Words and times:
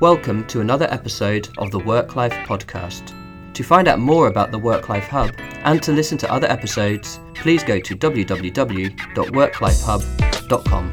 Welcome 0.00 0.46
to 0.46 0.62
another 0.62 0.86
episode 0.90 1.50
of 1.58 1.70
the 1.70 1.78
Work 1.78 2.16
Life 2.16 2.32
Podcast. 2.32 3.12
To 3.52 3.62
find 3.62 3.86
out 3.86 3.98
more 3.98 4.28
about 4.28 4.50
the 4.50 4.58
Work 4.58 4.88
Life 4.88 5.08
Hub 5.08 5.34
and 5.64 5.82
to 5.82 5.92
listen 5.92 6.16
to 6.16 6.32
other 6.32 6.46
episodes, 6.46 7.20
please 7.34 7.62
go 7.62 7.78
to 7.78 7.94
www.worklifehub.com. 7.94 10.92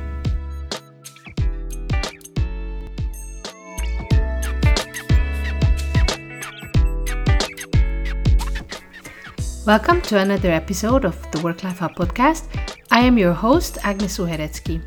Welcome 9.65 10.01
to 10.01 10.17
another 10.17 10.51
episode 10.51 11.05
of 11.05 11.31
the 11.31 11.39
Work 11.39 11.63
Life 11.63 11.79
Hub 11.79 11.95
podcast. 11.95 12.49
I 12.91 13.05
am 13.05 13.17
your 13.17 13.31
host, 13.31 13.77
Agnes 13.83 14.17
Uheretsky. 14.17 14.81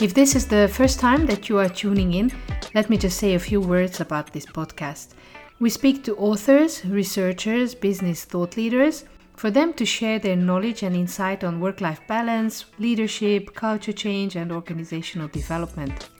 If 0.00 0.14
this 0.14 0.36
is 0.36 0.46
the 0.46 0.70
first 0.72 1.00
time 1.00 1.26
that 1.26 1.48
you 1.48 1.58
are 1.58 1.68
tuning 1.68 2.14
in, 2.14 2.30
let 2.74 2.90
me 2.90 2.98
just 2.98 3.18
say 3.18 3.34
a 3.34 3.38
few 3.38 3.60
words 3.60 4.00
about 4.00 4.32
this 4.32 4.44
podcast. 4.44 5.14
We 5.60 5.70
speak 5.70 6.02
to 6.04 6.16
authors, 6.16 6.84
researchers, 6.84 7.72
business 7.72 8.24
thought 8.24 8.56
leaders 8.56 9.04
for 9.36 9.50
them 9.50 9.72
to 9.74 9.86
share 9.86 10.18
their 10.18 10.34
knowledge 10.34 10.82
and 10.82 10.96
insight 10.96 11.44
on 11.44 11.60
work 11.60 11.80
life 11.80 12.00
balance, 12.08 12.64
leadership, 12.80 13.54
culture 13.54 13.92
change, 13.92 14.34
and 14.34 14.50
organizational 14.50 15.28
development. 15.28 16.10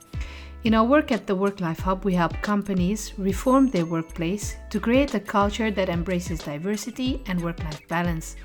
In 0.63 0.75
our 0.75 0.85
work 0.85 1.11
at 1.11 1.27
the 1.27 1.35
Work 1.35 1.61
Life 1.61 1.81
Hub, 1.81 2.05
we 2.05 2.15
help 2.15 2.41
companies 2.41 3.13
reform 3.19 3.69
their 3.69 3.85
workplace 3.85 4.57
to 4.71 4.79
create 4.79 5.13
a 5.15 5.21
culture 5.21 5.73
that 5.73 5.89
embraces 5.89 6.39
diversity 6.39 7.21
and 7.27 7.43
work 7.43 7.63
life 7.65 7.87
balance. 7.89 8.37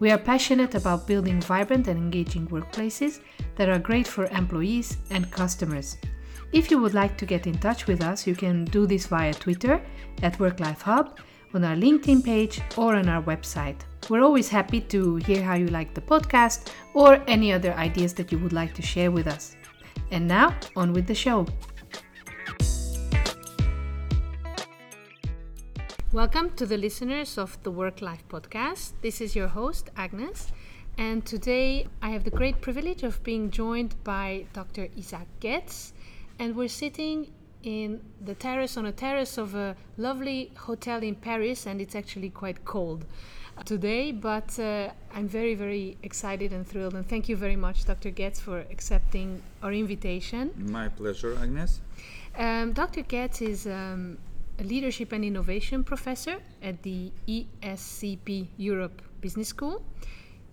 We 0.00 0.10
are 0.10 0.18
passionate 0.18 0.74
about 0.74 1.06
building 1.06 1.42
vibrant 1.42 1.88
and 1.88 1.98
engaging 1.98 2.48
workplaces 2.48 3.20
that 3.56 3.68
are 3.68 3.78
great 3.78 4.08
for 4.08 4.24
employees 4.26 4.96
and 5.10 5.30
customers. 5.30 5.98
If 6.52 6.68
you 6.68 6.80
would 6.80 6.94
like 6.94 7.16
to 7.18 7.26
get 7.26 7.46
in 7.46 7.56
touch 7.58 7.86
with 7.86 8.02
us, 8.02 8.26
you 8.26 8.34
can 8.34 8.64
do 8.64 8.84
this 8.84 9.06
via 9.06 9.32
Twitter 9.32 9.80
at 10.24 10.36
Work 10.40 10.58
Life 10.58 10.82
Hub, 10.82 11.16
on 11.54 11.62
our 11.62 11.76
LinkedIn 11.76 12.24
page, 12.24 12.60
or 12.76 12.96
on 12.96 13.08
our 13.08 13.22
website. 13.22 13.76
We're 14.08 14.22
always 14.22 14.48
happy 14.48 14.80
to 14.80 15.14
hear 15.14 15.44
how 15.44 15.54
you 15.54 15.68
like 15.68 15.94
the 15.94 16.00
podcast 16.00 16.72
or 16.92 17.22
any 17.28 17.52
other 17.52 17.72
ideas 17.74 18.14
that 18.14 18.32
you 18.32 18.38
would 18.40 18.52
like 18.52 18.74
to 18.74 18.82
share 18.82 19.12
with 19.12 19.28
us. 19.28 19.54
And 20.10 20.26
now, 20.26 20.56
on 20.74 20.92
with 20.92 21.06
the 21.06 21.14
show. 21.14 21.46
Welcome 26.12 26.50
to 26.56 26.66
the 26.66 26.76
listeners 26.76 27.38
of 27.38 27.62
the 27.62 27.70
Work 27.70 28.02
Life 28.02 28.26
Podcast. 28.28 28.94
This 29.02 29.20
is 29.20 29.36
your 29.36 29.46
host, 29.46 29.90
Agnes. 29.96 30.50
And 30.98 31.24
today 31.24 31.86
I 32.02 32.10
have 32.10 32.24
the 32.24 32.30
great 32.30 32.60
privilege 32.60 33.04
of 33.04 33.22
being 33.22 33.52
joined 33.52 33.94
by 34.02 34.46
Dr. 34.52 34.88
Isaac 34.98 35.28
Getz. 35.38 35.92
And 36.40 36.56
we're 36.56 36.68
sitting 36.68 37.30
in 37.62 38.00
the 38.18 38.34
terrace, 38.34 38.78
on 38.78 38.86
a 38.86 38.92
terrace 38.92 39.36
of 39.36 39.54
a 39.54 39.76
lovely 39.98 40.50
hotel 40.56 41.02
in 41.02 41.14
Paris, 41.14 41.66
and 41.66 41.82
it's 41.82 41.94
actually 41.94 42.30
quite 42.30 42.64
cold 42.64 43.04
today, 43.66 44.10
but 44.10 44.58
uh, 44.58 44.88
I'm 45.14 45.28
very, 45.28 45.54
very 45.54 45.98
excited 46.02 46.54
and 46.54 46.66
thrilled. 46.66 46.94
And 46.94 47.06
thank 47.06 47.28
you 47.28 47.36
very 47.36 47.56
much, 47.56 47.84
Dr. 47.84 48.08
Getz, 48.08 48.40
for 48.40 48.60
accepting 48.70 49.42
our 49.62 49.74
invitation. 49.74 50.50
My 50.56 50.88
pleasure, 50.88 51.36
Agnes. 51.36 51.82
Um, 52.38 52.72
Dr. 52.72 53.02
Getz 53.02 53.42
is 53.42 53.66
um, 53.66 54.16
a 54.58 54.64
leadership 54.64 55.12
and 55.12 55.22
innovation 55.22 55.84
professor 55.84 56.38
at 56.62 56.82
the 56.82 57.12
ESCP 57.28 58.46
Europe 58.56 59.02
Business 59.20 59.48
School. 59.48 59.82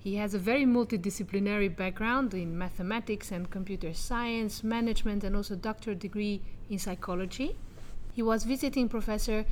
He 0.08 0.16
has 0.16 0.34
a 0.34 0.40
very 0.40 0.64
multidisciplinary 0.64 1.76
background 1.76 2.34
in 2.34 2.58
mathematics 2.58 3.30
and 3.30 3.52
computer 3.52 3.94
science, 3.94 4.64
management, 4.64 5.26
and 5.26 5.36
also 5.36 5.58
doctorate 5.58 6.00
degree 6.00 6.42
in 6.70 6.80
psychology. 6.80 7.58
He 8.14 8.22
was 8.22 8.46
visiting 8.46 8.88
professor 8.88 9.44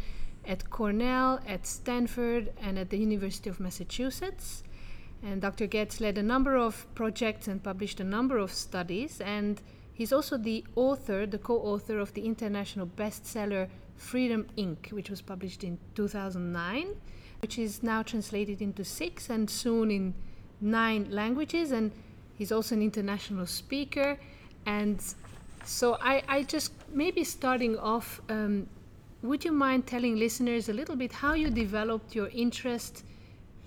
at 0.45 0.69
Cornell, 0.69 1.41
at 1.45 1.67
Stanford, 1.67 2.53
and 2.61 2.79
at 2.79 2.89
the 2.89 2.97
University 2.97 3.49
of 3.49 3.59
Massachusetts. 3.59 4.63
And 5.21 5.41
Dr. 5.41 5.67
Getz 5.67 5.99
led 5.99 6.17
a 6.17 6.23
number 6.23 6.55
of 6.55 6.87
projects 6.95 7.49
and 7.49 7.61
published 7.61 7.99
a 7.99 8.05
number 8.05 8.37
of 8.37 8.53
studies. 8.53 9.19
And 9.19 9.61
he's 9.93 10.13
also 10.13 10.37
the 10.37 10.63
author, 10.77 11.25
the 11.25 11.37
co 11.37 11.57
author 11.57 11.99
of 11.99 12.13
the 12.13 12.25
international 12.25 12.87
bestseller 12.87 13.67
Freedom 13.97 14.47
Inc., 14.57 14.93
which 14.93 15.09
was 15.09 15.21
published 15.21 15.65
in 15.65 15.79
2009, 15.95 16.95
which 17.41 17.59
is 17.59 17.83
now 17.83 18.01
translated 18.01 18.61
into 18.61 18.85
six 18.85 19.29
and 19.29 19.49
soon 19.49 19.91
in 19.91 20.13
nine 20.61 21.07
languages. 21.09 21.71
And 21.71 21.91
he's 22.37 22.51
also 22.51 22.75
an 22.75 22.81
international 22.81 23.45
speaker. 23.45 24.17
And 24.65 25.01
so 25.63 25.97
I, 26.01 26.23
I 26.27 26.43
just 26.43 26.71
maybe 26.91 27.23
starting 27.23 27.77
off, 27.77 28.21
um, 28.29 28.67
would 29.21 29.43
you 29.43 29.51
mind 29.51 29.87
telling 29.87 30.17
listeners 30.17 30.69
a 30.69 30.73
little 30.73 30.95
bit 30.95 31.11
how 31.11 31.33
you 31.33 31.49
developed 31.49 32.15
your 32.15 32.29
interest 32.29 33.03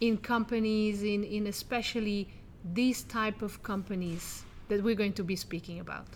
in 0.01 0.17
companies, 0.17 1.03
in, 1.03 1.25
in 1.25 1.47
especially 1.49 2.29
these 2.75 3.03
type 3.05 3.43
of 3.43 3.63
companies 3.63 4.45
that 4.69 4.83
we're 4.83 4.95
going 4.95 5.13
to 5.15 5.25
be 5.25 5.35
speaking 5.35 5.81
about? 5.81 6.07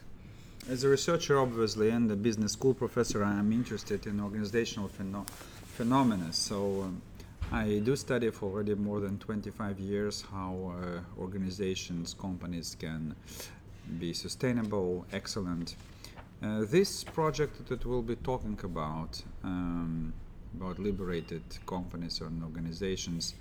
As 0.68 0.84
a 0.84 0.88
researcher, 0.88 1.40
obviously, 1.40 1.90
and 1.90 2.08
a 2.10 2.14
business 2.14 2.52
school 2.52 2.74
professor, 2.74 3.24
I 3.24 3.32
am 3.32 3.50
interested 3.50 4.06
in 4.06 4.20
organizational 4.20 4.88
pheno- 4.88 5.28
phenomena. 5.76 6.32
So 6.32 6.82
um, 6.82 7.02
I 7.52 7.80
do 7.84 7.94
study 7.96 8.30
for 8.30 8.50
already 8.50 8.74
more 8.74 9.00
than 9.00 9.18
25 9.18 9.78
years 9.78 10.22
how 10.22 10.72
uh, 10.74 11.00
organizations, 11.20 12.14
companies 12.14 12.74
can 12.80 13.14
be 13.98 14.14
sustainable, 14.14 15.04
excellent, 15.12 15.76
uh, 16.42 16.64
this 16.64 17.04
project 17.04 17.68
that 17.68 17.84
we'll 17.84 18.00
be 18.00 18.16
talking 18.16 18.58
about, 18.64 19.22
um, 19.44 20.14
about 20.56 20.78
liberated 20.78 21.42
companies 21.66 22.22
and 22.22 22.42
organizations, 22.42 23.34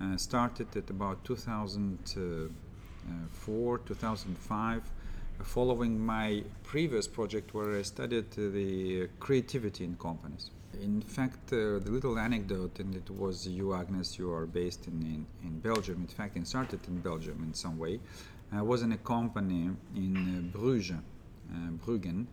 uh, 0.00 0.16
started 0.16 0.74
at 0.74 0.88
about 0.88 1.22
2004, 1.24 3.78
2005, 3.78 4.82
following 5.42 6.00
my 6.00 6.42
previous 6.62 7.06
project 7.06 7.52
where 7.52 7.76
I 7.76 7.82
studied 7.82 8.30
the 8.30 9.10
creativity 9.20 9.84
in 9.84 9.96
companies. 9.96 10.50
In 10.78 11.00
fact, 11.02 11.52
uh, 11.52 11.78
the 11.78 11.90
little 11.90 12.18
anecdote, 12.18 12.78
and 12.78 12.94
it 12.94 13.10
was 13.10 13.46
you, 13.46 13.74
Agnes, 13.74 14.18
you 14.18 14.32
are 14.32 14.46
based 14.46 14.86
in, 14.86 15.02
in, 15.02 15.26
in 15.42 15.58
Belgium. 15.58 15.96
In 16.00 16.06
fact, 16.06 16.36
it 16.36 16.46
started 16.46 16.80
in 16.86 17.00
Belgium 17.00 17.42
in 17.42 17.52
some 17.54 17.76
way. 17.78 18.00
I 18.52 18.62
was 18.62 18.82
in 18.82 18.92
a 18.92 18.96
company 18.96 19.70
in 19.94 20.50
Bruges, 20.52 20.92
uh, 20.92 21.70
Bruggen, 21.84 22.26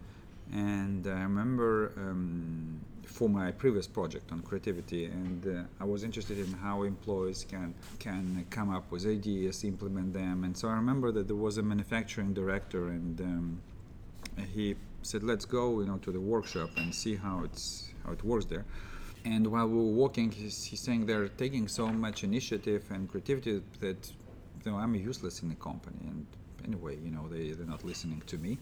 and 0.52 1.06
I 1.06 1.22
remember 1.24 1.92
um, 1.98 2.80
for 3.04 3.30
my 3.30 3.52
previous 3.52 3.88
project 3.88 4.32
on 4.32 4.42
creativity, 4.42 5.06
and 5.06 5.46
uh, 5.46 5.84
I 5.84 5.86
was 5.86 6.04
interested 6.04 6.40
in 6.40 6.52
how 6.54 6.84
employees 6.84 7.46
can 7.48 7.74
can 8.00 8.46
come 8.50 8.74
up 8.74 8.90
with 8.92 9.06
ideas, 9.06 9.64
implement 9.64 10.14
them, 10.14 10.44
and 10.44 10.56
so 10.56 10.70
I 10.70 10.74
remember 10.74 11.12
that 11.12 11.28
there 11.28 11.36
was 11.36 11.58
a 11.58 11.64
manufacturing 11.64 12.34
director, 12.34 12.88
and 12.88 13.20
um, 13.22 13.62
he 14.54 14.76
said, 15.02 15.24
"Let's 15.24 15.46
go, 15.46 15.80
you 15.82 15.86
know, 15.86 15.98
to 15.98 16.12
the 16.12 16.20
workshop 16.20 16.70
and 16.78 16.94
see 16.94 17.16
how 17.16 17.44
it's 17.44 17.92
how 18.08 18.14
it 18.14 18.24
works 18.24 18.46
there." 18.46 18.66
And 19.26 19.46
while 19.48 19.68
we 19.68 19.76
were 19.76 19.96
walking, 20.04 20.32
he's, 20.32 20.64
he's 20.64 20.80
saying 20.80 21.06
they're 21.06 21.28
taking 21.28 21.68
so 21.68 21.88
much 21.88 22.24
initiative 22.24 22.84
and 22.90 23.10
creativity 23.12 23.62
that 23.82 24.12
you 24.64 24.72
know, 24.72 24.78
I'm 24.78 24.96
useless 24.96 25.42
in 25.44 25.50
the 25.50 25.56
company, 25.56 26.02
and 26.12 26.26
anyway, 26.66 26.98
you 27.04 27.12
know, 27.12 27.28
they 27.28 27.52
they're 27.52 27.74
not 27.76 27.84
listening 27.84 28.22
to 28.28 28.38
me. 28.38 28.58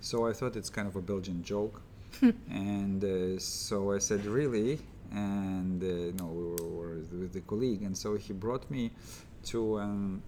So 0.00 0.26
I 0.26 0.32
thought 0.32 0.56
it's 0.56 0.70
kind 0.70 0.88
of 0.88 0.96
a 0.96 1.00
Belgian 1.00 1.42
joke. 1.42 1.80
and 2.50 3.02
uh, 3.04 3.38
so 3.38 3.92
I 3.92 3.98
said, 3.98 4.24
really? 4.26 4.80
And 5.12 5.82
uh, 5.82 6.12
no, 6.18 6.26
we 6.26 6.44
were, 6.44 6.70
were, 6.70 6.94
with 7.20 7.32
the 7.32 7.40
colleague. 7.42 7.82
And 7.82 7.96
so 7.96 8.16
he 8.16 8.32
brought 8.32 8.68
me 8.70 8.90
to 9.44 9.78
um, 9.78 10.22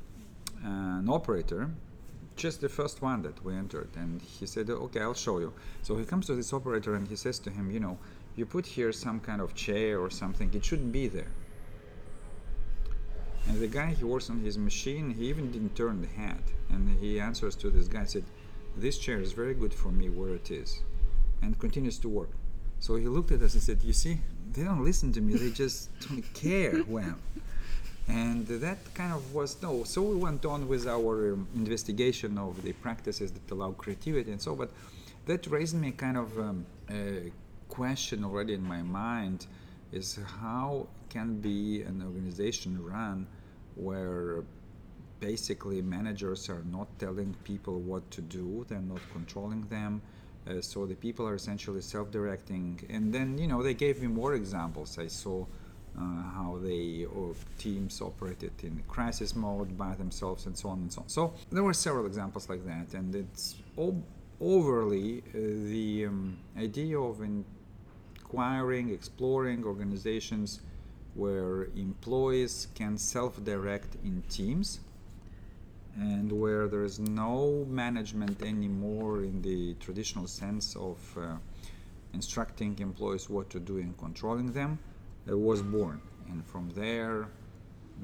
an 0.62 1.08
operator, 1.08 1.70
just 2.36 2.60
the 2.60 2.68
first 2.68 3.02
one 3.02 3.22
that 3.22 3.44
we 3.44 3.54
entered. 3.54 3.88
And 3.96 4.22
he 4.22 4.46
said, 4.46 4.70
okay, 4.70 5.00
I'll 5.00 5.14
show 5.14 5.38
you. 5.40 5.52
So 5.82 5.96
he 5.96 6.04
comes 6.04 6.26
to 6.26 6.34
this 6.34 6.52
operator 6.52 6.94
and 6.94 7.08
he 7.08 7.16
says 7.16 7.38
to 7.40 7.50
him, 7.50 7.70
you 7.70 7.80
know, 7.80 7.98
you 8.36 8.46
put 8.46 8.66
here 8.66 8.92
some 8.92 9.20
kind 9.20 9.40
of 9.40 9.54
chair 9.54 10.00
or 10.00 10.10
something, 10.10 10.52
it 10.54 10.64
shouldn't 10.64 10.92
be 10.92 11.08
there. 11.08 11.30
And 13.46 13.60
the 13.60 13.68
guy, 13.68 13.94
he 13.94 14.04
works 14.04 14.30
on 14.30 14.40
his 14.40 14.56
machine, 14.56 15.10
he 15.10 15.28
even 15.28 15.52
didn't 15.52 15.76
turn 15.76 16.00
the 16.00 16.06
head. 16.06 16.42
And 16.70 16.98
he 16.98 17.20
answers 17.20 17.54
to 17.56 17.70
this 17.70 17.88
guy, 17.88 18.04
said, 18.04 18.24
this 18.76 18.98
chair 18.98 19.20
is 19.20 19.32
very 19.32 19.54
good 19.54 19.72
for 19.72 19.88
me 19.88 20.08
where 20.08 20.34
it 20.34 20.50
is 20.50 20.80
and 21.42 21.58
continues 21.58 21.98
to 21.98 22.08
work 22.08 22.30
so 22.80 22.96
he 22.96 23.06
looked 23.06 23.30
at 23.30 23.40
us 23.42 23.54
and 23.54 23.62
said 23.62 23.82
you 23.82 23.92
see 23.92 24.18
they 24.52 24.64
don't 24.64 24.84
listen 24.84 25.12
to 25.12 25.20
me 25.20 25.34
they 25.34 25.50
just 25.50 25.90
don't 26.00 26.22
care 26.34 26.82
well 26.88 27.16
and 28.08 28.46
that 28.46 28.78
kind 28.94 29.12
of 29.12 29.34
was 29.34 29.60
no 29.62 29.84
so 29.84 30.02
we 30.02 30.16
went 30.16 30.44
on 30.44 30.68
with 30.68 30.86
our 30.86 31.34
um, 31.34 31.46
investigation 31.54 32.36
of 32.36 32.62
the 32.62 32.72
practices 32.72 33.32
that 33.32 33.50
allow 33.50 33.70
creativity 33.72 34.30
and 34.32 34.40
so 34.40 34.54
but 34.54 34.70
that 35.26 35.46
raised 35.46 35.76
me 35.76 35.90
kind 35.92 36.16
of 36.16 36.38
um, 36.38 36.66
a 36.90 37.32
question 37.78 38.24
already 38.24 38.54
in 38.54 38.62
my 38.76 38.82
mind 38.82 39.46
is 39.92 40.18
how 40.40 40.86
can 41.14 41.28
be 41.40 41.82
an 41.82 42.02
organization 42.02 42.72
run 42.92 43.26
where 43.76 44.44
basically 45.20 45.80
managers 45.82 46.48
are 46.48 46.64
not 46.70 46.88
telling 46.98 47.34
people 47.44 47.76
what 47.90 48.02
to 48.10 48.20
do 48.38 48.64
they're 48.68 48.88
not 48.94 49.00
controlling 49.16 49.62
them 49.78 50.00
Uh, 50.46 50.60
so 50.60 50.78
the 50.92 50.98
people 51.06 51.24
are 51.30 51.36
essentially 51.42 51.80
self-directing, 51.94 52.66
and 52.94 53.04
then 53.16 53.28
you 53.42 53.48
know 53.50 53.60
they 53.68 53.76
gave 53.86 53.96
me 54.04 54.08
more 54.22 54.32
examples. 54.42 54.90
I 55.06 55.08
saw 55.08 55.36
uh, 55.40 56.22
how 56.36 56.50
they 56.68 57.06
or 57.16 57.28
teams 57.64 57.94
operated 58.02 58.52
in 58.62 58.74
crisis 58.96 59.30
mode 59.34 59.70
by 59.84 59.92
themselves, 60.02 60.40
and 60.46 60.54
so 60.62 60.66
on 60.72 60.78
and 60.84 60.90
so 60.92 61.00
on. 61.02 61.08
So 61.08 61.22
there 61.54 61.64
were 61.68 61.78
several 61.88 62.04
examples 62.12 62.44
like 62.52 62.62
that, 62.72 62.88
and 62.98 63.08
it's 63.22 63.44
o- 63.84 64.02
overly 64.38 65.08
uh, 65.22 65.32
the 65.72 65.88
um, 66.10 66.36
idea 66.66 66.98
of 67.10 67.14
inquiring, 68.34 68.90
exploring 68.90 69.64
organizations 69.64 70.60
where 71.14 71.68
employees 71.76 72.66
can 72.74 72.98
self-direct 72.98 73.94
in 74.02 74.22
teams 74.28 74.80
and 75.96 76.32
where 76.32 76.66
there 76.66 76.82
is 76.82 76.98
no 76.98 77.64
management 77.68 78.42
anymore 78.42 79.22
in 79.22 79.40
the 79.42 79.74
traditional 79.74 80.26
sense 80.26 80.74
of 80.74 80.98
uh, 81.16 81.36
instructing 82.12 82.76
employees 82.80 83.30
what 83.30 83.48
to 83.48 83.60
do 83.60 83.78
and 83.78 83.96
controlling 83.98 84.50
them 84.52 84.76
uh, 85.30 85.38
was 85.38 85.62
born. 85.62 86.00
And 86.28 86.44
from 86.44 86.70
there 86.70 87.28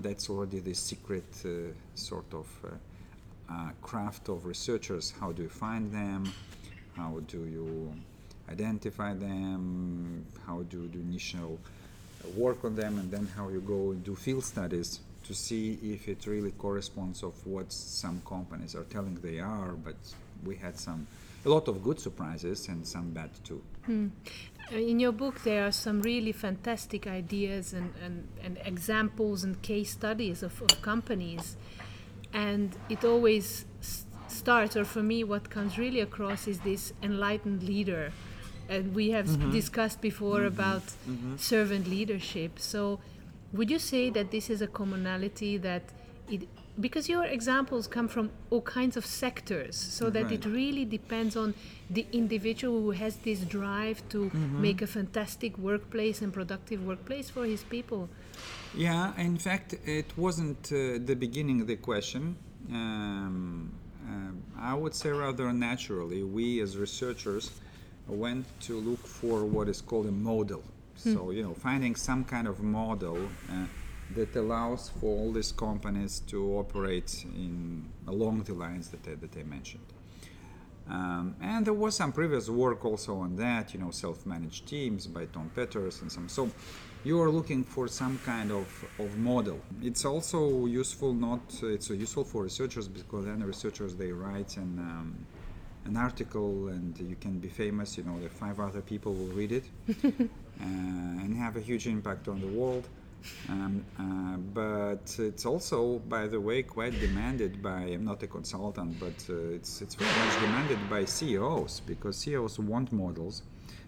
that's 0.01 0.31
already 0.31 0.61
the 0.61 0.75
secret 0.75 1.25
uh, 1.45 1.73
sort 1.97 2.33
of 2.33 2.47
uh, 2.65 3.53
uh, 3.53 3.71
craft 3.83 4.29
of 4.29 4.47
researchers. 4.47 5.13
How 5.19 5.33
do 5.33 5.43
you 5.43 5.49
find 5.49 5.91
them? 5.91 6.33
How 6.97 7.19
do 7.27 7.47
you 7.47 7.93
identify 8.51 9.15
them 9.15 10.25
how 10.47 10.63
do 10.63 10.83
you 10.83 10.89
do 10.89 10.99
initial 11.01 11.59
work 12.37 12.65
on 12.65 12.75
them 12.77 12.99
and 12.99 13.11
then 13.11 13.27
how 13.37 13.49
you 13.49 13.61
go 13.61 13.93
and 13.93 14.05
do 14.05 14.15
field 14.15 14.45
studies 14.45 15.01
to 15.25 15.35
see 15.35 15.79
if 15.83 16.09
it 16.09 16.27
really 16.27 16.51
corresponds 16.53 17.23
of 17.23 17.35
what 17.47 17.73
some 17.73 18.21
companies 18.27 18.75
are 18.75 18.85
telling 18.85 19.15
they 19.23 19.39
are 19.39 19.73
but 19.73 19.97
we 20.45 20.57
had 20.57 20.79
some 20.79 21.07
a 21.45 21.49
lot 21.49 21.69
of 21.69 21.83
good 21.83 21.99
surprises 21.99 22.69
and 22.69 22.87
some 22.87 23.11
bad 23.11 23.31
too. 23.45 23.63
Hmm. 23.87 24.09
in 24.71 25.01
your 25.01 25.13
book 25.13 25.43
there 25.43 25.67
are 25.67 25.73
some 25.73 26.03
really 26.03 26.33
fantastic 26.33 27.07
ideas 27.07 27.73
and, 27.73 27.95
and, 28.05 28.29
and 28.43 28.59
examples 28.65 29.43
and 29.43 29.61
case 29.63 29.93
studies 29.93 30.43
of, 30.43 30.61
of 30.63 30.83
companies. 30.83 31.57
And 32.33 32.77
it 32.89 33.05
always 33.05 33.65
starts 34.29 34.77
or 34.77 34.85
for 34.85 35.03
me 35.03 35.25
what 35.25 35.51
comes 35.51 35.79
really 35.79 36.01
across 36.01 36.47
is 36.47 36.61
this 36.61 36.93
enlightened 37.03 37.63
leader 37.63 38.13
and 38.71 38.95
we 38.95 39.11
have 39.11 39.27
mm-hmm. 39.27 39.51
discussed 39.51 40.01
before 40.01 40.39
mm-hmm. 40.39 40.61
about 40.61 40.83
mm-hmm. 40.83 41.37
servant 41.37 41.89
leadership. 41.89 42.59
So, 42.59 43.01
would 43.53 43.71
you 43.71 43.81
say 43.81 44.11
that 44.11 44.31
this 44.31 44.49
is 44.49 44.63
a 44.63 44.69
commonality 44.69 45.59
that 45.59 45.83
it 46.31 46.49
because 46.79 47.09
your 47.09 47.25
examples 47.25 47.87
come 47.87 48.09
from 48.09 48.31
all 48.51 48.63
kinds 48.63 48.97
of 48.97 49.05
sectors 49.05 49.77
so 49.77 50.09
that 50.09 50.25
right. 50.25 50.33
it 50.33 50.45
really 50.47 50.85
depends 50.85 51.37
on 51.37 51.53
the 51.91 52.07
individual 52.13 52.81
who 52.81 52.93
has 52.93 53.17
this 53.17 53.41
drive 53.41 54.03
to 54.09 54.27
mm-hmm. 54.27 54.63
make 54.63 54.81
a 54.81 54.87
fantastic 54.87 55.59
workplace 55.59 56.23
and 56.23 56.33
productive 56.33 56.83
workplace 56.87 57.29
for 57.29 57.45
his 57.45 57.65
people 57.65 58.09
yeah 58.75 59.13
in 59.19 59.37
fact 59.37 59.75
it 59.85 60.07
wasn't 60.17 60.73
uh, 60.73 60.99
the 61.05 61.17
beginning 61.19 61.61
of 61.61 61.67
the 61.67 61.77
question 61.77 62.37
um, 62.71 63.73
uh, 64.09 64.63
i 64.71 64.73
would 64.73 64.95
say 64.95 65.11
rather 65.11 65.53
naturally 65.53 66.23
we 66.23 66.61
as 66.61 66.79
researchers 66.79 67.51
went 68.11 68.47
to 68.63 68.79
look 68.79 69.07
for 69.07 69.45
what 69.45 69.69
is 69.69 69.81
called 69.81 70.07
a 70.07 70.13
model. 70.13 70.63
Hmm. 71.03 71.15
So, 71.15 71.31
you 71.31 71.43
know, 71.43 71.55
finding 71.55 71.95
some 71.97 72.25
kind 72.25 72.47
of 72.47 72.63
model 72.63 73.19
uh, 73.51 73.67
that 74.15 74.35
allows 74.37 74.91
for 75.01 75.07
all 75.07 75.33
these 75.33 75.53
companies 75.53 76.21
to 76.27 76.59
operate 76.59 77.25
in 77.25 77.89
along 78.07 78.43
the 78.43 78.55
lines 78.55 78.89
that 78.91 79.07
I, 79.07 79.15
that 79.15 79.37
I 79.37 79.43
mentioned. 79.45 79.85
Um, 80.89 81.37
and 81.41 81.65
there 81.65 81.75
was 81.75 81.95
some 81.95 82.11
previous 82.13 82.49
work 82.49 82.85
also 82.85 83.19
on 83.19 83.37
that, 83.37 83.73
you 83.73 83.79
know, 83.79 83.93
self-managed 83.93 84.67
teams 84.67 85.07
by 85.07 85.27
Tom 85.27 85.51
Peters 85.55 86.03
and 86.03 86.11
some. 86.11 86.29
So 86.29 86.51
you 87.05 87.21
are 87.23 87.31
looking 87.31 87.63
for 87.63 87.87
some 87.87 88.19
kind 88.27 88.51
of, 88.51 88.67
of 88.99 89.17
model. 89.17 89.61
It's 89.83 90.05
also 90.05 90.67
useful 90.67 91.15
not, 91.15 91.41
it's 91.63 91.91
useful 91.91 92.25
for 92.25 92.43
researchers 92.43 92.89
because 92.89 93.25
then 93.25 93.39
the 93.39 93.47
researchers, 93.47 93.95
they 93.95 94.11
write 94.11 94.57
and 94.57 94.79
um, 94.81 95.27
an 95.85 95.97
article 95.97 96.69
and 96.69 96.99
you 96.99 97.17
can 97.21 97.39
be 97.39 97.49
famous, 97.49 97.97
you 97.97 98.05
know, 98.05 98.19
the 98.21 98.29
five 98.29 98.61
other 98.61 98.81
people 98.81 99.13
will 99.15 99.35
read 99.35 99.53
it 99.53 99.65
uh, 100.05 100.13
and 100.61 101.37
have 101.37 101.57
a 101.57 101.61
huge 101.61 101.87
impact 101.87 102.29
on 102.29 102.41
the 102.41 102.47
world. 102.47 102.89
Um, 103.49 103.85
uh, 103.99 104.37
but 104.55 105.15
it's 105.19 105.45
also, 105.45 105.99
by 106.09 106.27
the 106.27 106.41
way, 106.41 106.63
quite 106.63 106.99
demanded 107.01 107.63
by. 107.63 107.83
I'm 107.83 108.05
not 108.05 108.23
a 108.23 108.27
consultant, 108.27 108.99
but 108.99 109.19
uh, 109.29 109.57
it's 109.57 109.83
it's 109.83 109.95
very 109.95 110.11
much 110.25 110.41
demanded 110.41 110.79
by 110.89 111.05
CEOs 111.05 111.81
because 111.81 112.17
CEOs 112.17 112.59
want 112.59 112.93
models. 112.93 113.43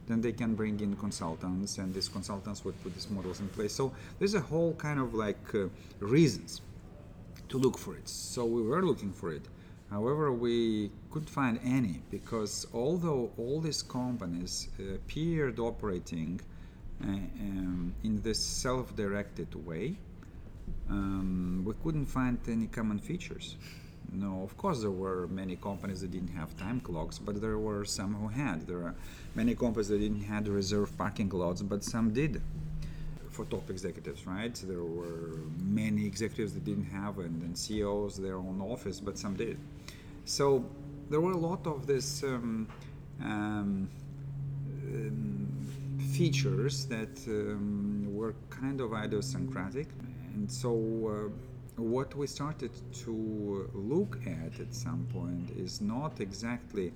Then 0.07 0.21
they 0.21 0.33
can 0.33 0.55
bring 0.55 0.81
in 0.81 0.97
consultants, 0.97 1.79
and 1.79 1.95
these 1.95 2.09
consultants 2.09 2.65
would 2.65 2.81
put 2.83 2.93
these 2.93 3.09
models 3.09 3.41
in 3.41 3.49
place. 3.49 3.73
So 3.73 3.93
there's 4.19 4.35
a 4.35 4.41
whole 4.41 4.75
kind 4.75 5.01
of 5.01 5.15
like 5.15 5.55
uh, 5.55 5.69
reasons 6.01 6.61
to 7.49 7.59
look 7.59 7.79
for 7.79 7.95
it. 7.97 8.09
So 8.09 8.45
we 8.45 8.63
were 8.63 8.83
looking 8.85 9.13
for 9.13 9.33
it. 9.33 9.47
However, 9.93 10.33
we 10.33 10.91
couldn't 11.11 11.29
find 11.29 11.61
any 11.63 12.01
because 12.11 12.67
although 12.73 13.31
all 13.37 13.61
these 13.61 13.83
companies 13.83 14.69
appeared 14.79 15.59
operating 15.59 16.41
uh, 17.05 17.09
um, 17.09 17.95
in 18.03 18.23
this 18.23 18.39
self-directed 18.39 19.55
way, 19.67 19.99
um, 20.89 21.63
we 21.67 21.75
couldn't 21.85 22.07
find 22.07 22.39
any 22.49 22.69
common 22.69 22.99
features. 22.99 23.57
No, 24.11 24.43
of 24.43 24.57
course 24.57 24.81
there 24.81 24.91
were 24.91 25.27
many 25.29 25.57
companies 25.57 26.01
that 26.01 26.11
didn't 26.11 26.35
have 26.41 26.57
time 26.57 26.81
clocks, 26.81 27.19
but 27.19 27.43
there 27.43 27.59
were 27.59 27.85
some 27.85 28.15
who 28.15 28.29
had. 28.29 28.67
There 28.67 28.83
are 28.85 28.95
many 29.35 29.55
companies 29.55 29.89
that 29.89 29.99
didn't 29.99 30.23
have 30.23 30.49
reserved 30.49 30.97
parking 30.97 31.29
lots, 31.29 31.61
but 31.61 31.85
some 31.85 32.15
did. 32.15 32.41
For 33.31 33.45
top 33.47 33.69
executives, 33.69 34.27
right? 34.27 34.55
There 34.55 34.85
were 34.85 35.39
many 35.59 36.07
executives 36.07 36.55
that 36.55 36.65
didn't 36.65 36.91
have, 36.91 37.19
and, 37.19 37.43
and 37.43 37.57
CEOs 37.57 38.17
their 38.17 38.37
own 38.37 38.61
office, 38.63 38.99
but 38.99 39.19
some 39.19 39.37
did. 39.37 39.59
So 40.25 40.65
there 41.11 41.21
were 41.21 41.33
a 41.33 41.37
lot 41.37 41.67
of 41.67 41.87
these 41.87 42.23
um, 42.23 42.69
um, 43.23 43.89
um, 44.85 45.49
features 46.13 46.87
that 46.87 47.19
um, 47.27 48.07
were 48.15 48.35
kind 48.51 48.81
of 48.81 48.93
idiosyncratic, 48.93 49.89
and 50.35 50.51
so. 50.51 51.29
Uh, 51.29 51.49
what 51.77 52.15
we 52.15 52.27
started 52.27 52.71
to 52.93 53.69
look 53.73 54.19
at 54.27 54.61
at 54.61 54.75
some 54.75 55.07
point 55.13 55.51
is 55.57 55.81
not 55.81 56.21
exactly 56.21 56.93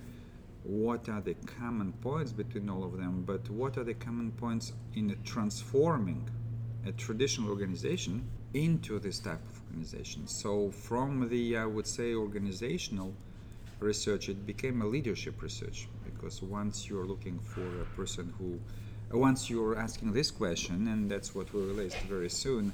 what 0.65 1.09
are 1.09 1.21
the 1.21 1.35
common 1.59 1.93
points 2.03 2.33
between 2.33 2.69
all 2.69 2.85
of 2.85 2.97
them, 2.99 3.23
but 3.27 3.49
what 3.51 3.79
are 3.79 3.85
the 3.85 3.95
common 3.95 4.33
points 4.33 4.73
in 4.95 5.17
transforming 5.25 6.29
a 6.87 6.93
traditional 6.93 7.49
organization 7.51 8.29
into 8.57 8.99
this 8.99 9.19
type 9.19 9.41
of 9.51 9.61
organization. 9.67 10.27
So 10.27 10.71
from 10.71 11.29
the, 11.29 11.59
I 11.59 11.67
would 11.67 11.87
say, 11.87 12.15
organizational 12.15 13.13
research, 13.81 14.29
it 14.29 14.47
became 14.47 14.81
a 14.81 14.87
leadership 14.87 15.43
research 15.43 15.89
because 16.05 16.43
once 16.43 16.89
you're 16.89 17.05
looking 17.05 17.39
for 17.39 17.67
a 17.83 17.85
person 17.97 18.33
who, 18.39 18.59
once 19.17 19.51
you're 19.51 19.79
asking 19.79 20.13
this 20.13 20.31
question, 20.31 20.89
and 20.89 21.11
that's 21.11 21.35
what 21.35 21.53
we 21.53 21.61
released 21.61 21.99
very 22.09 22.31
soon, 22.31 22.73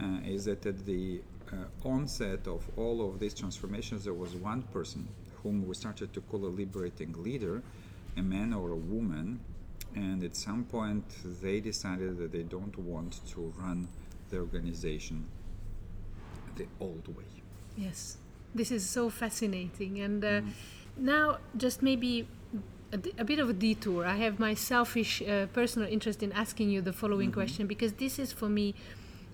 uh, 0.00 0.18
is 0.24 0.44
that 0.44 0.64
at 0.66 0.84
the 0.84 1.20
uh, 1.50 1.88
onset 1.88 2.46
of 2.46 2.62
all 2.76 3.08
of 3.08 3.18
these 3.18 3.34
transformations, 3.34 4.04
there 4.04 4.14
was 4.14 4.34
one 4.34 4.62
person 4.62 5.08
whom 5.42 5.66
we 5.66 5.74
started 5.74 6.12
to 6.12 6.20
call 6.20 6.44
a 6.44 6.52
liberating 6.60 7.14
leader, 7.22 7.62
a 8.16 8.22
man 8.22 8.52
or 8.52 8.70
a 8.70 8.76
woman, 8.76 9.40
and 9.94 10.22
at 10.22 10.36
some 10.36 10.64
point 10.64 11.04
they 11.42 11.60
decided 11.60 12.18
that 12.18 12.32
they 12.32 12.42
don't 12.42 12.78
want 12.78 13.20
to 13.26 13.52
run 13.58 13.88
the 14.32 14.38
organization 14.38 15.24
the 16.56 16.66
old 16.80 17.06
way. 17.16 17.32
Yes, 17.76 18.18
this 18.54 18.70
is 18.70 18.88
so 18.88 19.08
fascinating. 19.08 20.00
And 20.00 20.24
uh, 20.24 20.28
mm. 20.28 20.50
now, 20.96 21.38
just 21.56 21.82
maybe 21.82 22.26
a, 22.92 23.24
bit 23.24 23.38
of 23.38 23.48
a 23.48 23.52
detour. 23.52 24.04
I 24.04 24.16
have 24.16 24.38
my 24.38 24.54
selfish 24.54 25.22
uh, 25.22 25.46
personal 25.52 25.88
interest 25.88 26.22
in 26.22 26.32
asking 26.32 26.70
you 26.70 26.82
the 26.82 26.92
following 26.92 27.30
mm-hmm. 27.30 27.40
question 27.40 27.66
because 27.66 27.94
this 27.94 28.18
is 28.18 28.32
for 28.32 28.48
me 28.48 28.74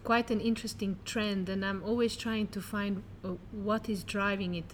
quite 0.05 0.31
an 0.31 0.41
interesting 0.41 0.97
trend, 1.05 1.49
and 1.49 1.65
I'm 1.65 1.83
always 1.85 2.17
trying 2.17 2.47
to 2.49 2.61
find 2.61 3.03
uh, 3.25 3.31
what 3.51 3.89
is 3.89 4.05
driving 4.05 4.55
it. 4.55 4.71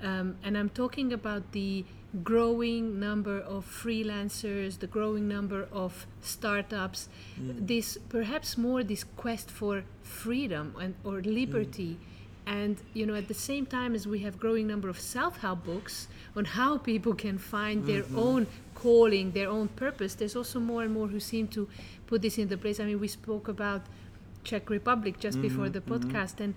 Um, 0.00 0.36
and 0.44 0.56
I'm 0.56 0.68
talking 0.68 1.12
about 1.12 1.52
the 1.52 1.84
growing 2.24 2.98
number 2.98 3.38
of 3.38 3.66
freelancers, 3.66 4.78
the 4.78 4.86
growing 4.86 5.28
number 5.28 5.68
of 5.72 6.06
startups, 6.22 7.08
mm. 7.40 7.66
this 7.66 7.98
perhaps 8.08 8.56
more 8.56 8.82
this 8.82 9.04
quest 9.16 9.50
for 9.50 9.84
freedom 10.02 10.74
and 10.80 10.94
or 11.04 11.20
liberty. 11.20 11.96
Mm 12.00 12.18
and 12.48 12.78
you 12.94 13.04
know 13.04 13.14
at 13.14 13.28
the 13.28 13.34
same 13.34 13.66
time 13.66 13.94
as 13.94 14.06
we 14.06 14.20
have 14.20 14.38
growing 14.38 14.66
number 14.66 14.88
of 14.88 14.98
self-help 14.98 15.62
books 15.64 16.08
on 16.34 16.44
how 16.46 16.78
people 16.78 17.14
can 17.14 17.36
find 17.36 17.86
their 17.86 18.02
mm-hmm. 18.02 18.18
own 18.18 18.46
calling 18.74 19.32
their 19.32 19.50
own 19.50 19.68
purpose 19.68 20.14
there's 20.14 20.34
also 20.34 20.58
more 20.58 20.82
and 20.82 20.92
more 20.94 21.08
who 21.08 21.20
seem 21.20 21.46
to 21.46 21.68
put 22.06 22.22
this 22.22 22.38
into 22.38 22.56
place 22.56 22.80
i 22.80 22.84
mean 22.84 22.98
we 22.98 23.08
spoke 23.08 23.48
about 23.48 23.82
czech 24.44 24.70
republic 24.70 25.20
just 25.20 25.36
mm-hmm. 25.36 25.48
before 25.48 25.68
the 25.68 25.80
mm-hmm. 25.80 25.94
podcast 25.94 26.36
mm-hmm. 26.36 26.44
and 26.44 26.54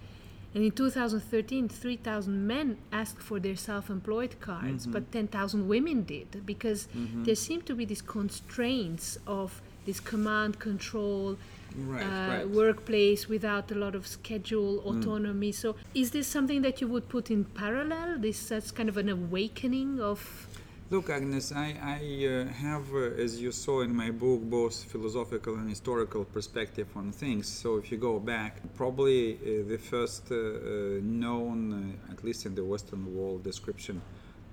And 0.54 0.64
in 0.66 0.72
2013, 0.72 1.70
3,000 1.70 2.46
men 2.48 2.78
asked 2.92 3.20
for 3.22 3.40
their 3.40 3.56
self 3.56 3.90
employed 3.90 4.36
cards, 4.42 4.84
Mm-hmm. 4.84 4.92
but 4.92 5.12
10,000 5.12 5.68
women 5.68 6.04
did 6.04 6.46
because 6.46 6.88
there 7.26 7.36
seemed 7.36 7.66
to 7.68 7.76
be 7.76 7.86
these 7.86 8.02
constraints 8.02 9.18
of 9.26 9.62
this 9.86 10.00
command 10.00 10.60
control 10.60 11.38
Right, 11.74 12.04
uh, 12.04 12.28
right. 12.28 12.46
Mm. 12.46 12.50
workplace 12.54 13.30
without 13.30 13.72
a 13.72 13.76
lot 13.76 13.96
of 13.96 14.06
schedule 14.06 14.80
autonomy. 14.80 15.54
So, 15.54 15.76
is 15.96 16.12
this 16.12 16.28
something 16.28 16.62
that 16.64 16.82
you 16.82 16.88
would 16.90 17.08
put 17.08 17.32
in 17.32 17.46
parallel? 17.46 18.20
This 18.20 18.50
that's 18.50 18.72
kind 18.72 18.90
of 18.90 18.98
an 18.98 19.08
awakening 19.08 20.02
of. 20.02 20.48
Look, 20.92 21.10
Agnes, 21.10 21.54
I, 21.54 21.78
I 21.82 22.26
uh, 22.26 22.52
have, 22.52 22.94
uh, 22.94 23.24
as 23.24 23.42
you 23.42 23.54
saw 23.54 23.80
in 23.80 23.96
my 23.96 24.12
book, 24.12 24.42
both 24.42 24.84
philosophical 24.84 25.56
and 25.56 25.70
historical 25.70 26.26
perspective 26.26 26.90
on 26.98 27.14
things. 27.14 27.48
So 27.48 27.78
if 27.78 27.94
you 27.94 27.98
go 27.98 28.20
back, 28.20 28.60
probably 28.76 29.36
uh, 29.36 29.70
the 29.70 29.78
first 29.78 30.30
uh, 30.30 30.36
uh, 30.36 31.00
known, 31.02 31.98
uh, 32.10 32.12
at 32.12 32.26
least 32.26 32.46
in 32.46 32.56
the 32.56 32.66
Western 32.66 33.16
world, 33.16 33.42
description 33.42 34.02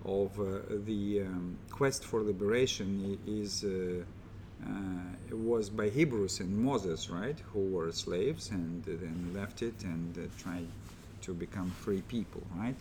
of 0.05 0.37
the 0.87 1.23
um, 1.23 1.59
quest 1.73 2.05
for 2.05 2.23
liberation 2.23 3.19
is 3.27 3.65
was 5.33 5.71
by 5.71 5.89
Hebrews 5.89 6.39
and 6.39 6.57
Moses, 6.57 7.11
right, 7.11 7.39
who 7.53 7.65
were 7.75 7.91
slaves 7.91 8.51
and 8.51 8.85
then 8.85 9.33
left 9.35 9.63
it 9.63 9.83
and 9.83 10.31
tried 10.39 10.69
to 11.23 11.35
become 11.35 11.71
free 11.73 12.03
people, 12.03 12.43
right? 12.55 12.77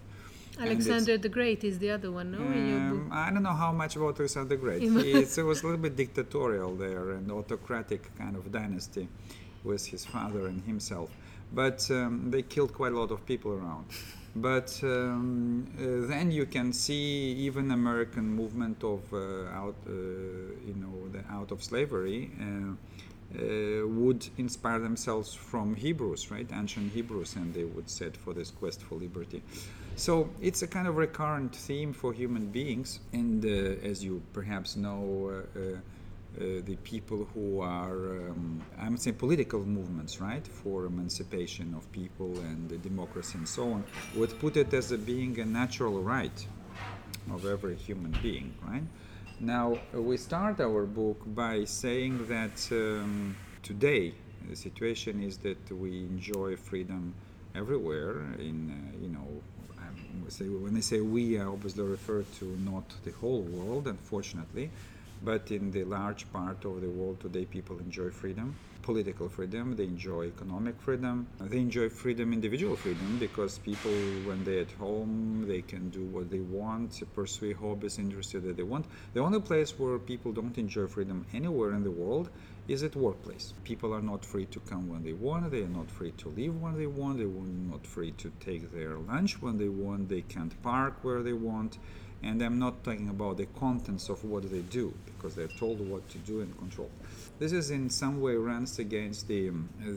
Alexander 0.60 1.18
the 1.18 1.30
Great 1.30 1.64
is 1.64 1.80
the 1.80 1.92
other 1.92 2.12
one, 2.12 2.32
no? 2.32 2.40
in 2.40 2.70
your 2.70 2.80
book? 2.80 3.00
um, 3.00 3.10
I 3.12 3.30
don't 3.32 3.44
know 3.44 3.54
how 3.54 3.72
much 3.72 3.96
about 3.96 4.20
Alexander 4.20 4.50
the 4.50 4.58
Great. 4.58 4.82
It 5.38 5.44
was 5.44 5.62
a 5.62 5.66
little 5.66 5.78
bit 5.78 5.96
dictatorial 5.96 6.76
there 6.76 7.12
and 7.12 7.32
autocratic 7.32 8.16
kind 8.18 8.36
of 8.36 8.52
dynasty 8.52 9.08
with 9.64 9.86
his 9.86 10.06
father 10.06 10.48
and 10.48 10.64
himself. 10.64 11.10
But 11.54 11.90
um, 11.92 12.30
they 12.32 12.42
killed 12.42 12.74
quite 12.74 12.92
a 12.92 13.00
lot 13.00 13.12
of 13.12 13.26
people 13.26 13.52
around. 13.52 13.86
But 14.36 14.80
um, 14.84 15.66
uh, 15.80 16.08
then 16.08 16.32
you 16.32 16.46
can 16.46 16.72
see 16.74 17.34
even 17.48 17.72
American 17.72 18.28
movement 18.30 18.84
of 18.84 19.02
uh, 19.12 19.60
out, 19.62 19.76
uh, 19.88 19.92
you 19.92 20.76
know, 20.76 21.08
the 21.12 21.24
out 21.34 21.52
of 21.52 21.64
slavery. 21.64 22.30
Uh, 23.36 23.86
would 23.86 24.26
inspire 24.38 24.80
themselves 24.80 25.34
from 25.34 25.76
Hebrews, 25.76 26.32
right? 26.32 26.50
Ancient 26.54 26.94
Hebrews, 26.94 27.36
and 27.36 27.54
they 27.54 27.66
would 27.66 27.90
set 27.90 28.16
for 28.16 28.34
this 28.34 28.52
quest 28.52 28.82
for 28.82 28.96
liberty. 28.96 29.44
So 29.98 30.30
it's 30.40 30.62
a 30.62 30.68
kind 30.68 30.88
of 30.88 30.96
recurrent 30.96 31.54
theme 31.54 31.92
for 31.92 32.14
human 32.14 32.48
beings, 32.48 33.02
and 33.12 33.44
uh, 33.44 33.86
as 33.86 34.02
you 34.02 34.22
perhaps 34.32 34.78
know, 34.78 35.44
uh, 35.56 35.60
uh, 35.60 36.62
the 36.66 36.78
people 36.84 37.28
who 37.34 37.62
are, 37.62 38.30
um, 38.30 38.62
I 38.80 38.88
would 38.90 39.02
say, 39.02 39.12
political 39.12 39.60
movements, 39.60 40.22
right, 40.22 40.48
for 40.48 40.86
emancipation 40.86 41.74
of 41.74 41.92
people 41.92 42.40
and 42.42 42.82
democracy 42.82 43.40
and 43.40 43.50
so 43.50 43.74
on, 43.74 43.84
would 44.16 44.38
put 44.40 44.56
it 44.56 44.74
as 44.74 44.92
a 44.92 44.98
being 44.98 45.40
a 45.40 45.46
natural 45.46 46.02
right 46.02 46.48
of 47.32 47.46
every 47.46 47.76
human 47.76 48.16
being, 48.22 48.54
right? 48.62 48.84
Now, 49.40 49.78
we 49.94 50.18
start 50.18 50.60
our 50.60 50.88
book 50.88 51.22
by 51.28 51.64
saying 51.66 52.26
that 52.28 52.68
um, 52.72 53.36
today 53.62 54.16
the 54.50 54.56
situation 54.56 55.22
is 55.22 55.38
that 55.40 55.72
we 55.72 56.00
enjoy 56.00 56.56
freedom 56.56 57.14
everywhere. 57.54 58.24
In 58.40 58.72
uh, 58.72 58.98
you 59.00 59.10
know, 59.10 59.28
um, 59.78 60.64
when 60.64 60.76
I 60.76 60.80
say 60.80 61.02
we, 61.02 61.40
I 61.40 61.46
obviously 61.46 61.84
refer 61.84 62.24
to 62.40 62.46
not 62.66 62.92
the 63.04 63.12
whole 63.12 63.42
world, 63.44 63.88
unfortunately, 63.88 64.72
but 65.24 65.52
in 65.52 65.70
the 65.70 65.84
large 65.84 66.32
part 66.34 66.66
of 66.66 66.82
the 66.82 66.90
world 66.90 67.20
today, 67.20 67.46
people 67.46 67.78
enjoy 67.78 68.10
freedom, 68.10 68.56
political 68.88 69.28
freedom. 69.28 69.76
They 69.76 69.84
enjoy 69.84 70.28
economic 70.28 70.76
freedom. 70.80 71.28
They 71.42 71.60
enjoy 71.60 71.90
freedom, 71.90 72.32
individual 72.32 72.78
freedom, 72.78 73.18
because 73.20 73.60
people, 73.60 73.92
when 74.28 74.46
they're 74.46 74.62
at 74.62 74.72
home, 74.72 75.46
they 75.46 75.62
can 75.62 75.90
do 75.90 76.04
what 76.06 76.32
they 76.32 76.40
want, 76.40 76.92
pursue 77.14 77.54
hobbies, 77.54 78.00
interests 78.00 78.32
that 78.32 78.56
they 78.56 78.64
want. 78.64 78.86
The 79.14 79.20
only 79.20 79.42
place 79.42 79.78
where 79.78 80.00
people 80.00 80.32
don't 80.32 80.58
enjoy 80.58 80.88
freedom 80.88 81.26
anywhere 81.34 81.74
in 81.74 81.84
the 81.84 81.92
world 81.92 82.30
is 82.70 82.82
at 82.82 82.96
workplace. 82.96 83.54
People 83.66 83.94
are 83.94 84.02
not 84.02 84.24
free 84.24 84.46
to 84.46 84.60
come 84.62 84.88
when 84.88 85.04
they 85.04 85.14
want. 85.14 85.52
They 85.52 85.64
are 85.64 85.76
not 85.80 85.92
free 85.92 86.14
to 86.22 86.30
leave 86.30 86.56
when 86.56 86.78
they 86.78 86.88
want. 86.88 87.18
They 87.18 87.26
are 87.26 87.72
not 87.74 87.86
free 87.86 88.12
to 88.24 88.32
take 88.40 88.72
their 88.72 88.98
lunch 88.98 89.42
when 89.42 89.58
they 89.58 89.70
want. 89.70 90.08
They 90.08 90.22
can't 90.22 90.56
park 90.64 90.94
where 91.02 91.24
they 91.24 91.34
want. 91.34 91.78
And 92.24 92.42
I'm 92.42 92.58
not 92.58 92.84
talking 92.84 93.10
about 93.10 93.38
the 93.38 93.46
contents 93.46 94.10
of 94.10 94.24
what 94.24 94.50
they 94.52 94.62
do 94.62 94.94
because 95.06 95.36
they're 95.36 95.48
told 95.48 95.80
what 95.88 96.08
to 96.10 96.18
do 96.20 96.42
and 96.42 96.58
control. 96.58 96.90
This 97.40 97.52
is 97.52 97.70
in 97.70 97.90
some 97.90 98.20
way 98.22 98.36
runs 98.36 98.80
against 98.80 99.28
the, 99.28 99.52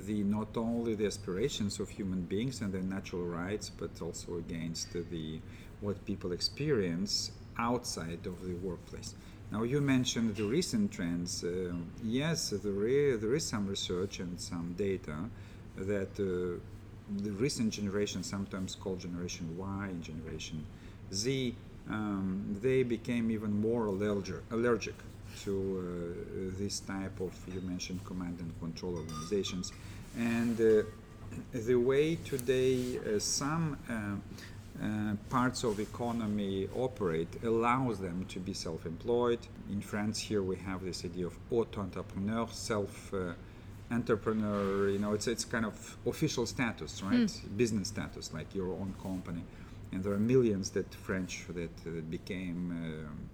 the 0.07 0.23
not 0.23 0.57
only 0.57 0.95
the 0.95 1.07
aspirations 1.07 1.81
of 1.81 1.89
human 1.89 2.23
beings 2.23 2.61
and 2.61 2.73
their 2.73 2.83
natural 2.83 3.25
rights, 3.25 3.71
but 3.71 3.91
also 4.03 4.37
against 4.37 4.93
the 4.93 5.41
what 5.81 6.05
people 6.05 6.33
experience 6.33 7.33
outside 7.59 8.27
of 8.27 8.45
the 8.45 8.55
workplace. 8.55 9.15
Now 9.50 9.62
you 9.62 9.81
mentioned 9.81 10.37
the 10.37 10.45
recent 10.45 10.93
trends. 10.93 11.43
Uh, 11.43 11.73
yes, 12.05 12.50
there 12.50 12.87
is, 12.87 13.21
there 13.21 13.35
is 13.35 13.45
some 13.45 13.67
research 13.67 14.21
and 14.21 14.41
some 14.41 14.75
data 14.77 15.17
that 15.77 16.12
uh, 16.21 16.61
the 17.23 17.31
recent 17.33 17.73
generation, 17.73 18.23
sometimes 18.23 18.77
called 18.77 19.00
Generation 19.00 19.57
Y 19.57 19.87
and 19.89 20.03
Generation 20.03 20.65
Z, 21.12 21.55
um, 21.90 22.59
they 22.62 22.82
became 22.82 23.30
even 23.30 23.61
more 23.61 23.87
allergic, 23.87 24.42
allergic 24.50 24.94
to 25.44 25.52
uh, 25.52 26.59
this 26.59 26.80
type 26.80 27.20
of 27.20 27.32
you 27.52 27.61
mentioned 27.62 28.04
command 28.04 28.38
and 28.40 28.52
control 28.61 28.97
organizations, 28.97 29.73
and 30.16 30.61
uh, 30.61 30.82
the 31.52 31.75
way 31.75 32.16
today 32.16 32.99
uh, 32.99 33.18
some 33.18 33.76
uh, 33.88 34.85
uh, 34.85 35.14
parts 35.28 35.64
of 35.64 35.78
economy 35.78 36.68
operate 36.75 37.28
allows 37.44 37.99
them 37.99 38.25
to 38.28 38.38
be 38.38 38.54
self-employed. 38.54 39.40
In 39.70 39.80
France, 39.80 40.18
here 40.18 40.42
we 40.42 40.56
have 40.56 40.82
this 40.85 41.04
idea 41.04 41.26
of 41.26 41.37
auto-entrepreneur, 41.50 42.49
self. 42.50 43.12
Uh, 43.14 43.32
entrepreneur 43.92 44.88
you 44.88 45.00
know 45.00 45.14
it's 45.14 45.26
it's 45.26 45.44
kind 45.44 45.66
of 45.66 45.97
official 46.06 46.47
status 46.47 47.02
right 47.02 47.28
business 47.56 47.88
status 47.88 48.32
like 48.32 48.54
your 48.54 48.68
own 48.68 48.94
company 49.02 49.42
and 49.92 50.02
there 50.04 50.12
are 50.12 50.18
millions 50.18 50.70
that 50.70 50.92
French 50.94 51.47
that 51.49 51.70
uh, 51.87 52.00
became 52.11 52.70
um, 52.70 53.30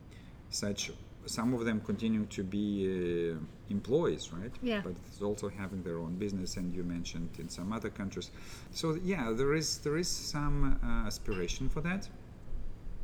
such. 0.50 0.90
Some 1.26 1.54
of 1.54 1.64
them 1.64 1.80
continue 1.80 2.24
to 2.26 2.44
be 2.44 3.32
uh, 3.34 3.38
employees, 3.68 4.32
right? 4.32 4.52
Yeah. 4.62 4.80
But 4.84 4.94
it's 5.08 5.20
also 5.20 5.48
having 5.48 5.82
their 5.82 5.98
own 5.98 6.14
business, 6.14 6.56
and 6.56 6.72
you 6.72 6.84
mentioned 6.84 7.30
in 7.38 7.48
some 7.48 7.72
other 7.72 7.90
countries. 7.90 8.30
So 8.72 8.96
yeah, 9.04 9.32
there 9.32 9.54
is 9.54 9.78
there 9.78 9.96
is 9.96 10.08
some 10.08 10.78
uh, 10.82 11.06
aspiration 11.06 11.68
for 11.68 11.80
that. 11.80 12.08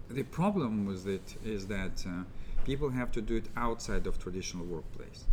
The 0.08 0.22
problem 0.24 0.86
with 0.86 1.06
it 1.08 1.34
is 1.44 1.66
that 1.66 2.04
uh, 2.06 2.22
people 2.64 2.90
have 2.90 3.10
to 3.12 3.20
do 3.20 3.36
it 3.36 3.46
outside 3.56 4.06
of 4.06 4.18
traditional 4.18 4.64
workplace, 4.66 5.24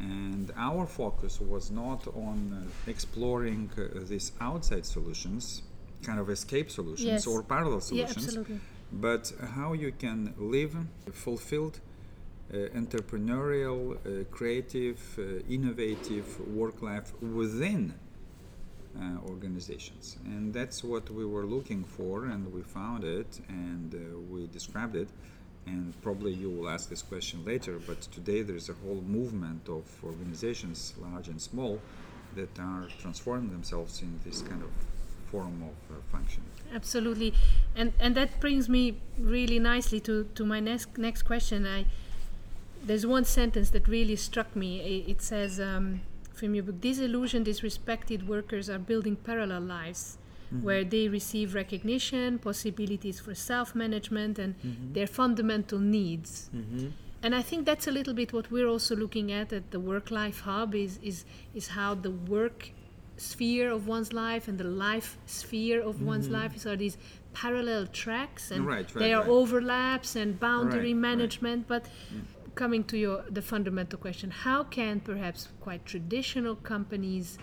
and 0.00 0.52
our 0.56 0.86
focus 0.86 1.40
was 1.40 1.70
not 1.70 2.06
on 2.08 2.38
uh, 2.52 2.90
exploring 2.90 3.70
uh, 3.78 4.00
these 4.08 4.32
outside 4.40 4.84
solutions, 4.86 5.62
kind 6.06 6.18
of 6.20 6.28
escape 6.38 6.68
solutions 6.70 7.06
Yes. 7.24 7.26
or 7.26 7.42
parallel 7.42 7.74
Yeah, 7.80 7.90
solutions 7.92 8.24
absolutely. 8.26 8.58
but 8.92 9.24
how 9.56 9.70
you 9.84 9.90
can 10.04 10.18
live 10.38 10.74
fulfilled 11.26 11.76
uh, 12.52 12.56
entrepreneurial 12.82 13.80
uh, 13.96 14.24
creative 14.38 14.98
uh, 15.18 15.22
innovative 15.56 16.26
work 16.60 16.76
life 16.82 17.08
within 17.22 17.82
uh, 18.96 19.28
organizations 19.32 20.16
and 20.24 20.52
that's 20.58 20.84
what 20.84 21.10
we 21.10 21.24
were 21.34 21.46
looking 21.56 21.82
for 21.96 22.26
and 22.26 22.52
we 22.52 22.62
found 22.62 23.02
it 23.20 23.40
and 23.48 23.94
uh, 23.94 23.98
we 24.32 24.46
described 24.58 24.94
it 24.94 25.08
and 25.66 25.84
probably 26.02 26.32
you 26.32 26.48
will 26.50 26.68
ask 26.68 26.88
this 26.88 27.02
question 27.02 27.38
later 27.44 27.74
but 27.88 28.00
today 28.18 28.40
there's 28.42 28.68
a 28.68 28.76
whole 28.84 29.02
movement 29.18 29.62
of 29.68 29.84
organizations 30.04 30.94
large 31.06 31.28
and 31.28 31.40
small 31.40 31.80
that 32.36 32.54
are 32.60 32.86
transforming 33.00 33.50
themselves 33.50 34.02
in 34.02 34.12
this 34.24 34.42
kind 34.42 34.62
of 34.62 34.70
form 35.34 35.56
of 35.70 35.76
uh, 35.90 36.00
function 36.14 36.42
Absolutely, 36.80 37.30
and 37.80 37.92
and 38.04 38.12
that 38.20 38.30
brings 38.44 38.68
me 38.76 38.82
really 39.34 39.58
nicely 39.72 40.00
to 40.08 40.14
to 40.38 40.42
my 40.52 40.60
next 40.70 40.88
next 41.08 41.22
question. 41.30 41.58
I 41.66 41.84
there's 42.86 43.06
one 43.06 43.24
sentence 43.24 43.68
that 43.70 43.84
really 43.88 44.16
struck 44.16 44.50
me. 44.62 44.70
I- 44.92 45.10
It 45.12 45.20
says 45.22 45.52
um, 45.60 45.86
from 46.38 46.50
your 46.56 46.64
book, 46.68 46.80
disillusioned, 46.80 47.46
disrespected 47.46 48.26
workers 48.34 48.68
are 48.68 48.78
building 48.90 49.16
parallel 49.30 49.62
lives. 49.78 50.02
Where 50.62 50.84
they 50.94 51.08
receive 51.08 51.48
recognition, 51.62 52.38
possibilities 52.38 53.18
for 53.24 53.34
self 53.34 53.68
management, 53.74 54.38
and 54.38 54.54
their 54.96 55.08
fundamental 55.20 55.80
needs. 55.80 56.30
And 57.24 57.34
I 57.40 57.42
think 57.48 57.60
that's 57.66 57.86
a 57.88 57.90
little 57.98 58.14
bit 58.14 58.32
what 58.32 58.46
we're 58.54 58.68
also 58.74 58.94
looking 58.94 59.32
at 59.40 59.52
at 59.52 59.64
the 59.74 59.80
Work 59.80 60.06
Life 60.20 60.40
Hub 60.48 60.74
is, 60.74 60.92
is, 61.02 61.24
is 61.58 61.66
how 61.68 61.90
the 62.06 62.10
work 62.36 62.70
sphere 63.16 63.70
of 63.70 63.86
one's 63.86 64.12
life 64.12 64.48
and 64.48 64.58
the 64.58 64.64
life 64.64 65.18
sphere 65.26 65.80
of 65.80 66.02
one's 66.02 66.26
mm-hmm. 66.26 66.34
life. 66.34 66.56
Is 66.56 66.66
are 66.66 66.76
these 66.76 66.96
parallel 67.32 67.86
tracks 67.86 68.50
and 68.50 68.66
Right, 68.66 68.76
right, 68.94 68.94
there 68.94 69.16
are 69.16 69.22
right. 69.22 69.30
overlaps 69.30 70.16
and 70.16 70.38
boundary 70.38 70.94
management. 70.94 71.66
But 71.68 71.84
mm. 71.84 72.22
coming 72.54 72.84
to 72.84 72.98
your 72.98 73.24
the 73.30 73.42
fundamental 73.42 73.98
question, 73.98 74.30
how 74.30 74.64
can 74.64 75.00
perhaps 75.00 75.48
quite 75.60 75.84
traditional 75.84 76.56
companies 76.56 77.38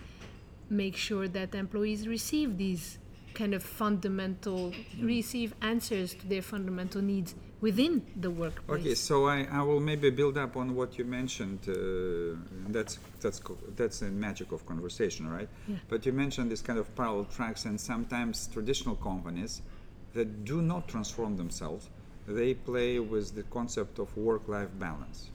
make 0.70 0.96
sure 0.96 1.28
that 1.28 1.54
employees 1.54 2.08
receive 2.08 2.58
these 2.58 2.98
kind 3.34 3.54
of 3.54 3.64
fundamental 3.64 4.72
mm. 4.72 5.06
receive 5.06 5.54
answers 5.62 6.14
to 6.14 6.28
their 6.28 6.42
fundamental 6.42 7.02
needs 7.02 7.36
within 7.62 8.02
the 8.16 8.30
workplace. 8.30 8.82
Okay, 8.82 8.96
so 8.96 9.28
I, 9.28 9.48
I 9.52 9.62
will 9.62 9.80
maybe 9.80 10.10
build 10.10 10.38
up 10.38 10.58
on 10.58 10.76
what 10.76 10.98
you 10.98 11.06
mentioned. 11.06 11.60
Uh, 11.68 12.38
that's 12.70 13.00
that's 13.22 13.40
that's 13.76 14.00
the 14.00 14.08
magic 14.10 14.52
of 14.52 14.66
conversation, 14.66 15.30
right? 15.30 15.50
Yeah. 15.68 15.76
But 15.88 16.06
you 16.06 16.12
mentioned 16.12 16.52
this 16.52 16.62
kind 16.62 16.80
of 16.80 16.94
parallel 16.96 17.26
tracks, 17.26 17.66
and 17.66 17.80
sometimes 17.80 18.48
traditional 18.52 18.96
companies 18.96 19.62
that 20.14 20.44
do 20.44 20.62
not 20.62 20.88
transform 20.88 21.38
themselves, 21.38 21.90
they 22.28 22.54
play 22.54 23.00
with 23.00 23.34
the 23.36 23.44
concept 23.44 24.00
of 24.00 24.16
work-life 24.18 24.70
balance. 24.78 25.30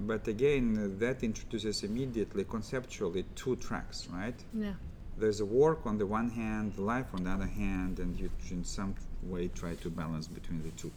But 0.00 0.26
again, 0.28 0.98
that 0.98 1.22
introduces 1.22 1.82
immediately 1.82 2.44
conceptually 2.44 3.24
two 3.34 3.56
tracks, 3.56 4.08
right? 4.12 4.38
Yeah. 4.54 4.74
there's 5.18 5.40
a 5.40 5.44
work 5.44 5.80
on 5.84 5.98
the 5.98 6.06
one 6.06 6.30
hand, 6.30 6.78
life 6.78 7.06
on 7.12 7.24
the 7.24 7.30
other 7.30 7.46
hand, 7.46 7.98
and 7.98 8.18
you 8.18 8.30
in 8.50 8.64
some 8.64 8.94
way 9.22 9.48
try 9.48 9.74
to 9.76 9.90
balance 9.90 10.26
between 10.28 10.62
the 10.62 10.70
two. 10.70 10.92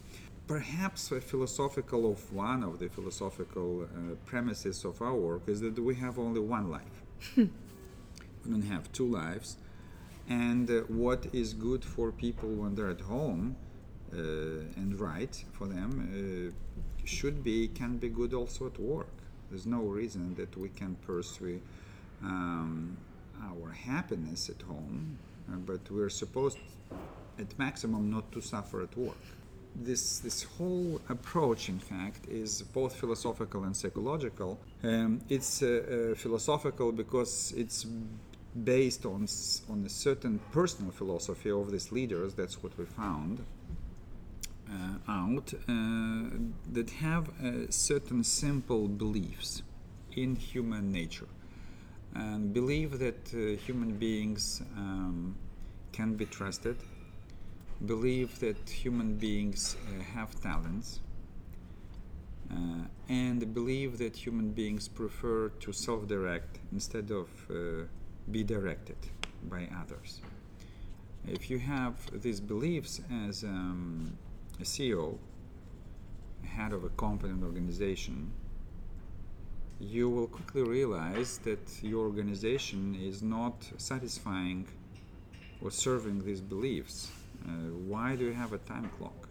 Perhaps 0.46 1.12
a 1.12 1.20
philosophical 1.20 2.10
of 2.10 2.32
one 2.32 2.62
of 2.62 2.78
the 2.78 2.88
philosophical 2.88 3.82
uh, 3.82 4.14
premises 4.26 4.84
of 4.84 5.00
our 5.00 5.14
work 5.14 5.42
is 5.46 5.60
that 5.60 5.78
we 5.78 5.94
have 5.94 6.18
only 6.18 6.40
one 6.40 6.70
life. 6.70 7.02
we 7.36 7.48
don't 8.50 8.62
have 8.62 8.90
two 8.92 9.06
lives, 9.06 9.56
and 10.28 10.68
uh, 10.70 10.80
what 10.88 11.26
is 11.32 11.54
good 11.54 11.84
for 11.84 12.10
people 12.10 12.48
when 12.48 12.74
they're 12.74 12.90
at 12.90 13.00
home 13.00 13.56
uh, 14.12 14.18
and 14.76 15.00
right 15.00 15.44
for 15.52 15.66
them 15.66 15.90
uh, 16.12 17.06
should 17.06 17.42
be 17.42 17.68
can 17.68 17.96
be 17.96 18.08
good 18.08 18.34
also 18.34 18.66
at 18.66 18.78
work. 18.78 19.08
There's 19.50 19.66
no 19.66 19.80
reason 19.80 20.34
that 20.36 20.56
we 20.56 20.68
can 20.70 20.96
pursue 21.06 21.60
um, 22.22 22.96
our 23.42 23.70
happiness 23.70 24.48
at 24.48 24.62
home, 24.62 25.18
uh, 25.50 25.56
but 25.56 25.90
we're 25.90 26.08
supposed, 26.08 26.58
at 27.42 27.58
maximum, 27.58 28.10
not 28.10 28.26
to 28.32 28.40
suffer 28.40 28.82
at 28.82 28.94
work. 28.96 29.22
This 29.74 30.04
this 30.26 30.42
whole 30.54 31.00
approach, 31.08 31.62
in 31.74 31.80
fact, 31.92 32.22
is 32.28 32.62
both 32.78 32.92
philosophical 33.02 33.60
and 33.64 33.74
psychological. 33.80 34.52
Um, 34.84 35.20
it's 35.36 35.62
uh, 35.62 35.68
uh, 35.68 36.14
philosophical 36.24 36.88
because 37.02 37.54
it's 37.62 37.86
based 38.64 39.06
on 39.06 39.20
on 39.72 39.78
a 39.86 39.88
certain 39.88 40.34
personal 40.58 40.92
philosophy 41.00 41.50
of 41.50 41.70
these 41.74 41.88
leaders. 41.98 42.34
That's 42.34 42.56
what 42.62 42.72
we 42.78 42.84
found 42.84 43.36
uh, 44.72 45.12
out 45.20 45.52
uh, 45.54 46.24
that 46.72 46.90
have 46.90 47.28
uh, 47.28 47.70
certain 47.70 48.22
simple 48.24 48.88
beliefs 48.88 49.62
in 50.16 50.36
human 50.36 50.92
nature 50.92 51.28
and 52.14 52.52
believe 52.52 52.98
that 52.98 53.32
uh, 53.34 53.56
human 53.66 53.92
beings 53.92 54.62
um, 54.76 55.34
can 55.92 56.14
be 56.14 56.26
trusted, 56.26 56.76
believe 57.86 58.38
that 58.40 58.68
human 58.68 59.14
beings 59.14 59.76
uh, 59.76 60.02
have 60.14 60.40
talents, 60.40 61.00
uh, 62.50 62.84
and 63.08 63.52
believe 63.54 63.98
that 63.98 64.16
human 64.16 64.50
beings 64.50 64.88
prefer 64.88 65.48
to 65.60 65.72
self 65.72 66.06
direct 66.06 66.58
instead 66.72 67.10
of 67.10 67.28
uh, 67.50 67.84
be 68.30 68.44
directed 68.44 68.96
by 69.48 69.68
others. 69.80 70.20
If 71.26 71.50
you 71.50 71.58
have 71.58 71.94
these 72.20 72.40
beliefs 72.40 73.00
as 73.28 73.44
um, 73.44 74.16
a 74.60 74.64
CEO, 74.64 75.18
head 76.44 76.72
of 76.72 76.84
a 76.84 76.88
company 76.90 77.32
and 77.32 77.44
organization, 77.44 78.32
you 79.80 80.08
will 80.08 80.26
quickly 80.26 80.62
realize 80.62 81.38
that 81.38 81.82
your 81.82 82.04
organization 82.06 82.96
is 83.00 83.22
not 83.22 83.68
satisfying 83.78 84.68
or 85.60 85.70
serving 85.70 86.24
these 86.24 86.40
beliefs. 86.40 87.10
Uh, 87.44 87.50
why 87.88 88.16
do 88.16 88.24
you 88.24 88.32
have 88.32 88.52
a 88.52 88.58
time 88.58 88.90
clock? 88.98 89.28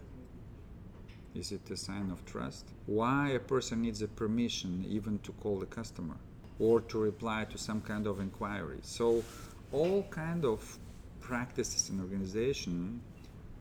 Is 1.34 1.51
it 1.51 1.70
a 1.70 1.77
sign 1.77 2.12
of 2.12 2.25
trust? 2.25 2.65
Why 2.86 3.30
a 3.30 3.39
person 3.39 3.82
needs 3.82 4.01
a 4.01 4.08
permission 4.08 4.86
even 4.88 5.20
to 5.20 5.32
call 5.34 5.60
the 5.60 5.65
customer 5.65 6.18
or 6.60 6.82
to 6.82 7.00
reply 7.00 7.46
to 7.46 7.58
some 7.58 7.82
kind 7.82 8.06
of 8.06 8.20
inquiry? 8.20 8.80
So, 8.82 9.24
all 9.71 10.04
kind 10.10 10.43
of 10.43 10.78
practices 11.21 11.89
in 11.89 12.02
organization 12.02 13.02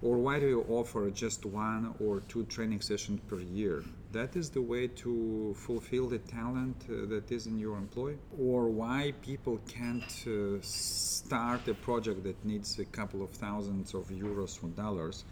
or 0.03 0.17
why 0.17 0.41
do 0.41 0.49
you 0.49 0.65
offer 0.69 1.11
just 1.11 1.45
one 1.45 1.95
or 2.01 2.21
two 2.21 2.45
training 2.45 2.81
sessions 2.81 3.21
per 3.29 3.39
year? 3.39 3.85
That 4.13 4.35
is 4.35 4.51
the 4.51 4.61
way 4.61 4.89
to 4.89 5.55
fulfill 5.57 6.09
the 6.09 6.19
talent 6.19 6.85
uh, 6.89 7.07
that 7.07 7.31
is 7.31 7.47
in 7.47 7.59
your 7.59 7.77
employee? 7.77 8.19
Or 8.41 8.69
why 8.69 9.15
people 9.23 9.61
can't 9.69 10.27
uh, 10.27 10.59
start 10.63 11.69
a 11.69 11.75
project 11.75 12.25
that 12.25 12.45
needs 12.45 12.79
a 12.81 12.85
couple 12.87 13.23
of 13.23 13.31
thousands 13.31 13.95
of 13.95 14.09
euros 14.09 14.65
or 14.65 14.69
dollars 14.71 15.25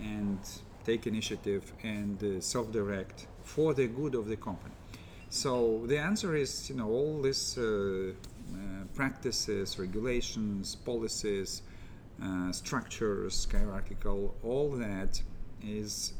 and 0.00 0.38
take 0.86 1.06
initiative 1.06 1.74
and 1.82 2.22
uh, 2.24 2.40
self 2.40 2.72
direct 2.72 3.26
for 3.44 3.74
the 3.74 3.86
good 3.86 4.14
of 4.14 4.28
the 4.28 4.36
company? 4.36 4.74
So 5.28 5.82
the 5.86 5.98
answer 5.98 6.34
is, 6.34 6.70
you 6.70 6.76
know, 6.76 6.88
all 6.88 7.20
these 7.20 7.58
uh, 7.58 7.62
uh, 7.62 8.84
practices, 8.94 9.78
regulations, 9.78 10.74
policies, 10.74 11.62
uh, 12.22 12.50
structures, 12.50 13.46
hierarchical, 13.50 14.34
all 14.42 14.70
that 14.70 15.20
is 15.62 16.14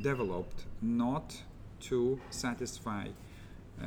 developed 0.00 0.64
not 0.80 1.36
to 1.80 2.20
satisfy 2.30 3.06
uh, 3.80 3.84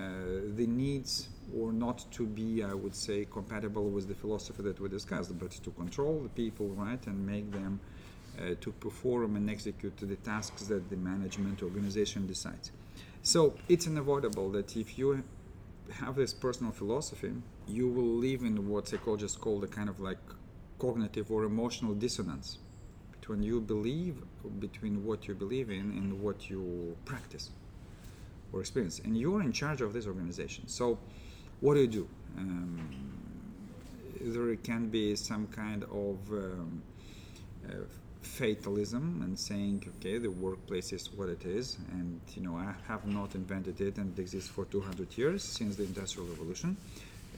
the 0.56 0.68
needs 0.68 1.30
or 1.58 1.74
not 1.74 2.06
to 2.12 2.26
be, 2.26 2.64
I 2.64 2.74
would 2.74 2.96
say, 2.96 3.28
compatible 3.30 3.90
with 3.90 4.08
the 4.08 4.16
philosophy 4.16 4.64
that 4.64 4.80
we 4.80 4.88
discussed, 4.88 5.38
but 5.38 5.52
to 5.52 5.70
control 5.72 6.22
the 6.22 6.30
people, 6.30 6.70
right, 6.70 7.06
and 7.08 7.26
make 7.26 7.52
them 7.52 7.80
uh, 8.40 8.56
to 8.62 8.72
perform 8.72 9.36
and 9.36 9.50
execute 9.50 9.98
the 9.98 10.16
tasks 10.18 10.64
that 10.68 10.90
the 10.90 10.96
management 10.96 11.62
organization 11.62 12.26
decides. 12.26 12.72
So 13.24 13.56
it's 13.68 13.88
unavoidable 13.88 14.50
that 14.52 14.78
if 14.78 14.98
you 14.98 15.24
have 16.00 16.16
this 16.16 16.34
personal 16.34 16.72
philosophy, 16.72 17.34
you 17.68 17.90
will 17.90 18.04
live 18.04 18.44
in 18.44 18.70
what 18.70 18.88
psychologists 18.88 19.38
call 19.38 19.64
a 19.64 19.68
kind 19.68 19.90
of 19.90 20.00
like 20.00 20.20
cognitive 20.80 21.30
or 21.32 21.44
emotional 21.44 21.94
dissonance 21.94 22.58
between 23.22 23.44
you 23.44 23.62
believe 23.62 24.16
between 24.60 25.06
what 25.06 25.28
you 25.28 25.36
believe 25.36 25.70
in 25.70 25.92
and 25.98 26.22
what 26.22 26.50
you 26.50 26.98
practice 27.06 27.52
or 28.52 28.60
experience. 28.60 29.00
And 29.00 29.16
you're 29.16 29.42
in 29.42 29.52
charge 29.52 29.82
of 29.82 29.94
this 29.94 30.08
organization. 30.08 30.68
So 30.68 30.98
what 31.60 31.76
do 31.76 31.82
you 31.82 31.88
do? 31.88 32.08
Um, 32.38 32.90
there 34.20 34.56
can 34.58 34.90
be 34.90 35.16
some 35.16 35.48
kind 35.48 35.84
of 35.84 36.18
um, 36.32 36.82
uh, 37.70 37.76
fatalism 38.22 39.22
and 39.24 39.38
saying 39.38 39.84
okay 39.98 40.20
the 40.20 40.30
workplace 40.30 40.94
is 40.94 41.12
what 41.16 41.28
it 41.28 41.44
is 41.44 41.78
and 41.92 42.22
you 42.36 42.42
know 42.44 42.56
i 42.56 42.72
have 42.88 43.04
not 43.08 43.34
invented 43.34 43.82
it 43.82 43.98
and 43.98 44.16
it 44.16 44.22
exists 44.22 44.48
for 44.48 44.66
200 44.66 45.18
years 45.18 45.44
since 45.44 45.76
the 45.76 45.84
industrial 45.84 46.30
revolution 46.30 46.78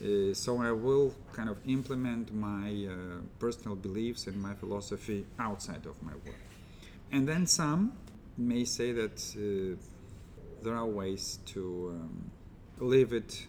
uh, 0.02 0.34
so 0.34 0.60
I 0.60 0.72
will 0.72 1.14
kind 1.32 1.48
of 1.48 1.58
implement 1.66 2.34
my 2.34 2.88
uh, 2.90 3.20
personal 3.38 3.76
beliefs 3.76 4.26
and 4.26 4.40
my 4.40 4.54
philosophy 4.54 5.26
outside 5.38 5.86
of 5.86 6.02
my 6.02 6.12
work. 6.12 6.42
And 7.12 7.28
then 7.28 7.46
some 7.46 7.92
may 8.36 8.64
say 8.64 8.92
that 8.92 9.18
uh, 9.36 9.76
there 10.62 10.74
are 10.74 10.86
ways 10.86 11.38
to 11.46 12.00
um, 12.00 12.30
live 12.78 13.12
it 13.12 13.46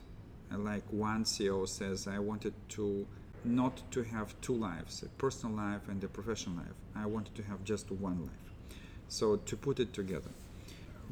like 0.51 0.83
one 0.91 1.23
CEO 1.23 1.67
says, 1.67 2.07
I 2.07 2.19
wanted 2.19 2.53
to 2.69 3.05
not 3.43 3.81
to 3.91 4.03
have 4.03 4.39
two 4.41 4.55
lives, 4.55 5.03
a 5.03 5.09
personal 5.17 5.55
life 5.55 5.87
and 5.87 6.03
a 6.03 6.07
professional 6.07 6.57
life. 6.57 6.73
I 6.95 7.05
wanted 7.05 7.35
to 7.35 7.43
have 7.43 7.63
just 7.63 7.91
one 7.91 8.21
life. 8.21 8.77
So 9.07 9.37
to 9.37 9.57
put 9.57 9.79
it 9.79 9.93
together 9.93 10.31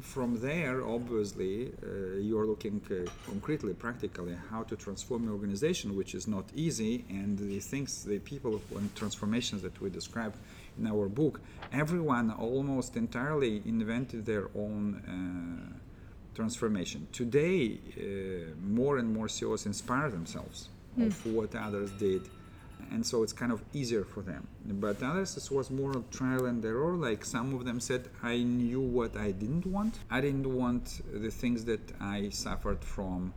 from 0.00 0.40
there, 0.40 0.86
obviously, 0.86 1.72
uh, 1.82 2.16
you're 2.18 2.46
looking 2.46 2.80
uh, 2.90 3.10
concretely, 3.26 3.74
practically, 3.74 4.36
how 4.50 4.62
to 4.64 4.76
transform 4.76 5.24
your 5.24 5.32
organization, 5.32 5.96
which 5.96 6.14
is 6.14 6.26
not 6.26 6.44
easy. 6.54 7.04
And 7.08 7.38
the 7.38 7.58
things, 7.60 8.04
the 8.04 8.18
people 8.18 8.60
and 8.76 8.94
transformations 8.94 9.62
that 9.62 9.80
we 9.80 9.90
describe 9.90 10.34
in 10.78 10.86
our 10.86 11.08
book, 11.08 11.40
everyone 11.72 12.30
almost 12.30 12.96
entirely 12.96 13.62
invented 13.64 14.26
their 14.26 14.48
own 14.54 14.84
uh, 15.74 15.78
transformation. 16.34 17.06
Today, 17.12 17.78
uh, 17.96 18.54
more 18.60 18.98
and 18.98 19.12
more 19.12 19.28
CEOs 19.28 19.66
inspire 19.66 20.10
themselves 20.10 20.68
of 20.98 21.26
what 21.26 21.54
others 21.54 21.90
did 21.92 22.28
and 22.90 23.06
so 23.06 23.22
it's 23.22 23.32
kind 23.32 23.52
of 23.52 23.62
easier 23.72 24.04
for 24.04 24.22
them. 24.22 24.46
But 24.64 25.02
others, 25.02 25.34
this 25.34 25.50
was 25.50 25.70
more 25.70 25.94
trial 26.10 26.46
and 26.46 26.64
error. 26.64 26.94
Like 26.96 27.24
some 27.24 27.54
of 27.54 27.64
them 27.64 27.80
said, 27.80 28.08
I 28.22 28.38
knew 28.38 28.80
what 28.80 29.16
I 29.16 29.30
didn't 29.32 29.66
want. 29.66 29.98
I 30.10 30.20
didn't 30.20 30.46
want 30.46 31.02
the 31.12 31.30
things 31.30 31.64
that 31.66 31.92
I 32.00 32.28
suffered 32.30 32.84
from 32.84 33.32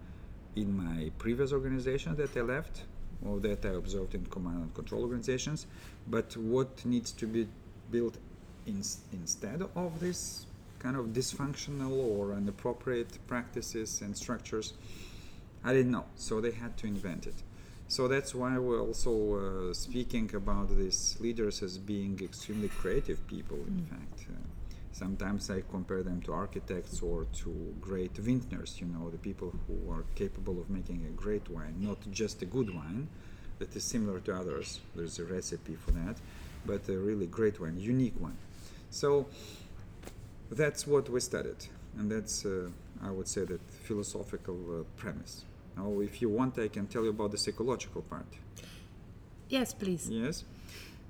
in 0.55 0.75
my 0.75 1.11
previous 1.17 1.51
organization 1.53 2.15
that 2.15 2.35
I 2.35 2.41
left 2.41 2.83
or 3.25 3.39
that 3.39 3.65
I 3.65 3.69
observed 3.69 4.15
in 4.15 4.25
command 4.25 4.57
and 4.57 4.73
control 4.73 5.03
organizations. 5.03 5.67
But 6.07 6.35
what 6.37 6.85
needs 6.85 7.11
to 7.13 7.27
be 7.27 7.47
built 7.91 8.17
in, 8.65 8.83
instead 9.13 9.63
of 9.75 9.99
this 9.99 10.45
kind 10.79 10.95
of 10.95 11.07
dysfunctional 11.07 11.91
or 11.91 12.33
inappropriate 12.33 13.17
practices 13.27 14.01
and 14.01 14.15
structures, 14.15 14.73
I 15.63 15.73
didn't 15.73 15.91
know. 15.91 16.05
So 16.15 16.39
they 16.41 16.51
had 16.51 16.77
to 16.77 16.87
invent 16.87 17.27
it. 17.27 17.35
So 17.89 18.07
that's 18.07 18.35
why 18.35 18.57
we're 18.57 18.81
also 18.81 19.69
uh, 19.69 19.73
speaking 19.73 20.29
about 20.35 20.69
these 20.69 21.15
leaders 21.21 21.63
as 21.63 21.77
being 21.77 22.19
extremely 22.21 22.67
creative 22.81 23.25
people, 23.27 23.57
in 23.67 23.77
Mm. 23.81 23.89
fact. 23.89 24.19
Uh, 24.29 24.33
sometimes 24.91 25.49
I 25.49 25.61
compare 25.75 26.03
them 26.03 26.19
to 26.21 26.33
architects 26.33 27.01
or 27.01 27.25
to 27.41 27.49
great 27.79 28.15
vintners, 28.17 28.71
you 28.81 28.87
know, 28.87 29.09
the 29.09 29.17
people 29.17 29.49
who 29.65 29.75
are 29.93 30.03
capable 30.15 30.59
of 30.59 30.69
making 30.69 31.05
a 31.05 31.13
great 31.23 31.49
wine, 31.49 31.75
not 31.79 31.99
just 32.11 32.41
a 32.41 32.45
good 32.45 32.69
wine 32.73 33.07
that 33.59 33.75
is 33.75 33.83
similar 33.83 34.19
to 34.21 34.35
others. 34.35 34.81
There's 34.95 35.19
a 35.19 35.25
recipe 35.25 35.75
for 35.75 35.91
that, 35.91 36.17
but 36.65 36.81
a 36.89 36.97
really 36.97 37.27
great 37.27 37.57
one, 37.59 37.79
unique 37.79 38.19
one. 38.19 38.37
So 38.89 39.27
that's 40.51 40.85
what 40.87 41.09
we 41.09 41.19
studied, 41.19 41.61
and 41.97 42.11
that's, 42.11 42.45
uh, 42.45 42.69
I 43.01 43.11
would 43.11 43.27
say, 43.27 43.45
that 43.45 43.61
philosophical 43.87 44.57
uh, 44.79 44.83
premise. 44.97 45.43
Now, 45.77 45.99
if 45.99 46.21
you 46.21 46.29
want, 46.29 46.57
I 46.57 46.67
can 46.67 46.87
tell 46.87 47.03
you 47.03 47.11
about 47.11 47.31
the 47.31 47.37
psychological 47.37 48.01
part. 48.01 48.25
Yes, 49.49 49.73
please. 49.73 50.09
Yes. 50.09 50.43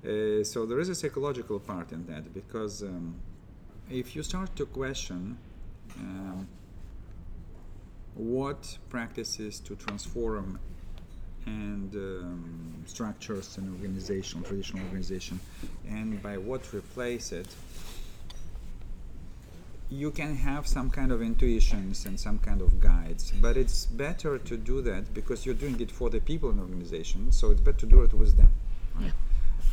Uh, 0.04 0.44
so 0.44 0.66
there 0.66 0.78
is 0.78 0.88
a 0.88 0.94
psychological 0.94 1.58
part 1.58 1.90
in 1.92 2.06
that 2.06 2.32
because 2.32 2.82
um, 2.82 3.14
if 3.90 4.14
you 4.14 4.22
start 4.22 4.54
to 4.56 4.66
question 4.66 5.36
um, 5.98 6.46
what 8.14 8.78
practices 8.90 9.58
to 9.60 9.74
transform 9.74 10.58
and 11.46 11.94
um, 11.94 12.84
structures 12.86 13.56
and 13.58 13.74
organization, 13.74 14.42
traditional 14.42 14.84
organization, 14.84 15.40
and 15.88 16.22
by 16.22 16.36
what 16.36 16.72
replace 16.74 17.32
it, 17.32 17.48
you 19.90 20.10
can 20.10 20.36
have 20.36 20.66
some 20.66 20.90
kind 20.90 21.10
of 21.10 21.22
intuitions 21.22 22.04
and 22.04 22.20
some 22.20 22.38
kind 22.38 22.60
of 22.60 22.78
guides, 22.80 23.32
but 23.40 23.56
it's 23.56 23.86
better 23.86 24.38
to 24.38 24.56
do 24.56 24.82
that 24.82 25.14
because 25.14 25.46
you're 25.46 25.54
doing 25.54 25.80
it 25.80 25.90
for 25.90 26.10
the 26.10 26.20
people 26.20 26.50
in 26.50 26.56
the 26.56 26.62
organization, 26.62 27.32
so 27.32 27.50
it's 27.50 27.60
better 27.60 27.78
to 27.78 27.86
do 27.86 28.02
it 28.02 28.12
with 28.12 28.36
them. 28.36 28.52
Right? 29.00 29.12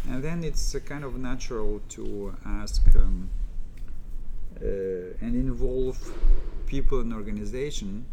And 0.10 0.24
then 0.24 0.44
it's 0.44 0.76
kind 0.86 1.04
of 1.04 1.18
natural 1.18 1.82
to 1.90 2.34
ask 2.46 2.82
um, 2.96 3.30
uh, 4.62 4.66
and 5.20 5.36
involve 5.36 5.98
people 6.66 7.02
in 7.02 7.10
the 7.10 7.16
organization 7.16 8.06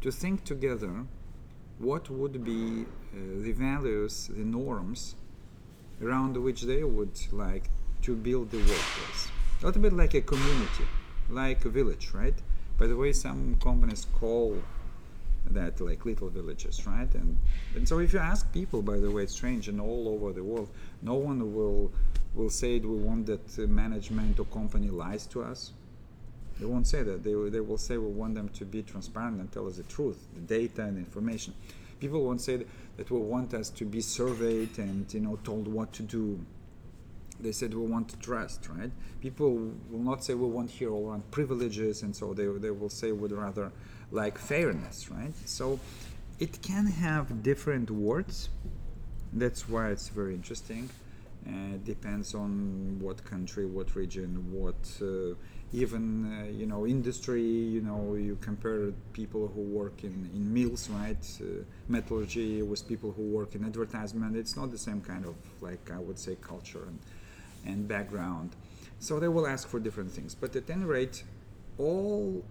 to 0.00 0.10
think 0.10 0.44
together 0.44 1.04
what 1.78 2.08
would 2.10 2.44
be 2.44 2.82
uh, 2.82 3.42
the 3.42 3.52
values, 3.52 4.30
the 4.32 4.44
norms 4.44 5.16
around 6.02 6.36
which 6.36 6.62
they 6.62 6.82
would 6.82 7.18
like 7.32 7.64
to 8.02 8.14
build 8.14 8.50
the 8.50 8.58
workplace. 8.58 9.28
A 9.62 9.66
little 9.66 9.82
bit 9.82 9.92
like 9.92 10.14
a 10.14 10.20
community, 10.20 10.84
like 11.30 11.64
a 11.64 11.68
village, 11.68 12.10
right? 12.12 12.34
By 12.78 12.86
the 12.86 12.96
way, 12.96 13.12
some 13.12 13.56
companies 13.62 14.06
call 14.14 14.62
that 15.50 15.80
like 15.80 16.04
little 16.04 16.28
villages, 16.28 16.86
right? 16.86 17.12
And, 17.14 17.36
and 17.74 17.88
so 17.88 17.98
if 17.98 18.12
you 18.12 18.18
ask 18.18 18.50
people, 18.52 18.82
by 18.82 18.98
the 18.98 19.10
way, 19.10 19.24
it's 19.24 19.32
strange, 19.32 19.68
and 19.68 19.80
all 19.80 20.08
over 20.08 20.32
the 20.32 20.44
world, 20.44 20.68
no 21.02 21.14
one 21.14 21.54
will 21.54 21.90
will 22.34 22.50
say 22.50 22.78
we 22.78 22.96
want 22.96 23.26
that 23.26 23.58
management 23.68 24.38
or 24.38 24.46
company 24.46 24.88
lies 24.88 25.26
to 25.26 25.42
us. 25.42 25.72
They 26.58 26.64
won't 26.64 26.86
say 26.86 27.02
that. 27.02 27.22
They, 27.22 27.34
they 27.50 27.60
will 27.60 27.78
say 27.78 27.96
we 27.96 28.08
want 28.08 28.34
them 28.34 28.48
to 28.50 28.64
be 28.64 28.82
transparent 28.82 29.40
and 29.40 29.50
tell 29.52 29.66
us 29.66 29.76
the 29.76 29.82
truth, 29.82 30.18
the 30.34 30.40
data 30.40 30.82
and 30.82 30.96
information. 30.96 31.54
People 32.00 32.24
won't 32.24 32.40
say 32.40 32.56
that, 32.56 32.66
that 32.96 33.10
we 33.10 33.18
want 33.18 33.52
us 33.54 33.68
to 33.70 33.84
be 33.84 34.00
surveyed 34.00 34.78
and 34.78 35.12
you 35.12 35.20
know 35.20 35.38
told 35.44 35.68
what 35.68 35.92
to 35.94 36.02
do. 36.02 36.38
They 37.42 37.52
said 37.52 37.74
we 37.74 37.84
want 37.84 38.20
trust, 38.22 38.68
right? 38.68 38.90
People 39.20 39.72
will 39.90 40.04
not 40.10 40.24
say 40.24 40.34
we 40.34 40.46
want 40.46 40.70
here 40.70 40.90
all 40.90 41.10
around 41.10 41.28
privileges, 41.30 42.02
and 42.02 42.14
so 42.14 42.32
they, 42.32 42.46
they 42.46 42.70
will 42.70 42.90
say 42.90 43.10
would 43.10 43.32
rather 43.32 43.72
like 44.12 44.38
fairness, 44.38 45.10
right? 45.10 45.34
So 45.44 45.80
it 46.38 46.62
can 46.62 46.86
have 46.86 47.42
different 47.42 47.90
words. 47.90 48.48
That's 49.32 49.68
why 49.68 49.90
it's 49.90 50.08
very 50.08 50.34
interesting. 50.34 50.90
Uh, 51.46 51.76
depends 51.84 52.34
on 52.34 52.98
what 53.00 53.24
country, 53.24 53.66
what 53.66 53.96
region, 53.96 54.30
what 54.52 54.76
uh, 55.00 55.34
even 55.72 56.04
uh, 56.32 56.44
you 56.50 56.66
know 56.66 56.86
industry. 56.86 57.42
You 57.42 57.80
know, 57.80 58.14
you 58.14 58.38
compare 58.40 58.92
people 59.12 59.50
who 59.52 59.62
work 59.62 60.04
in, 60.04 60.30
in 60.34 60.54
mills, 60.54 60.88
right? 60.90 61.24
Uh, 61.40 61.64
metallurgy 61.88 62.62
with 62.62 62.86
people 62.86 63.10
who 63.10 63.22
work 63.22 63.56
in 63.56 63.64
advertisement. 63.64 64.36
It's 64.36 64.56
not 64.56 64.70
the 64.70 64.78
same 64.78 65.00
kind 65.00 65.24
of 65.24 65.34
like 65.60 65.90
I 65.90 65.98
would 65.98 66.18
say 66.18 66.36
culture 66.40 66.84
and, 66.86 66.98
and 67.64 67.86
background. 67.88 68.50
So 68.98 69.18
they 69.18 69.28
will 69.28 69.46
ask 69.46 69.68
for 69.68 69.80
different 69.80 70.10
things. 70.12 70.34
But 70.34 70.54
at 70.56 70.70
any 70.70 70.84
rate, 70.84 71.24
all 71.78 72.44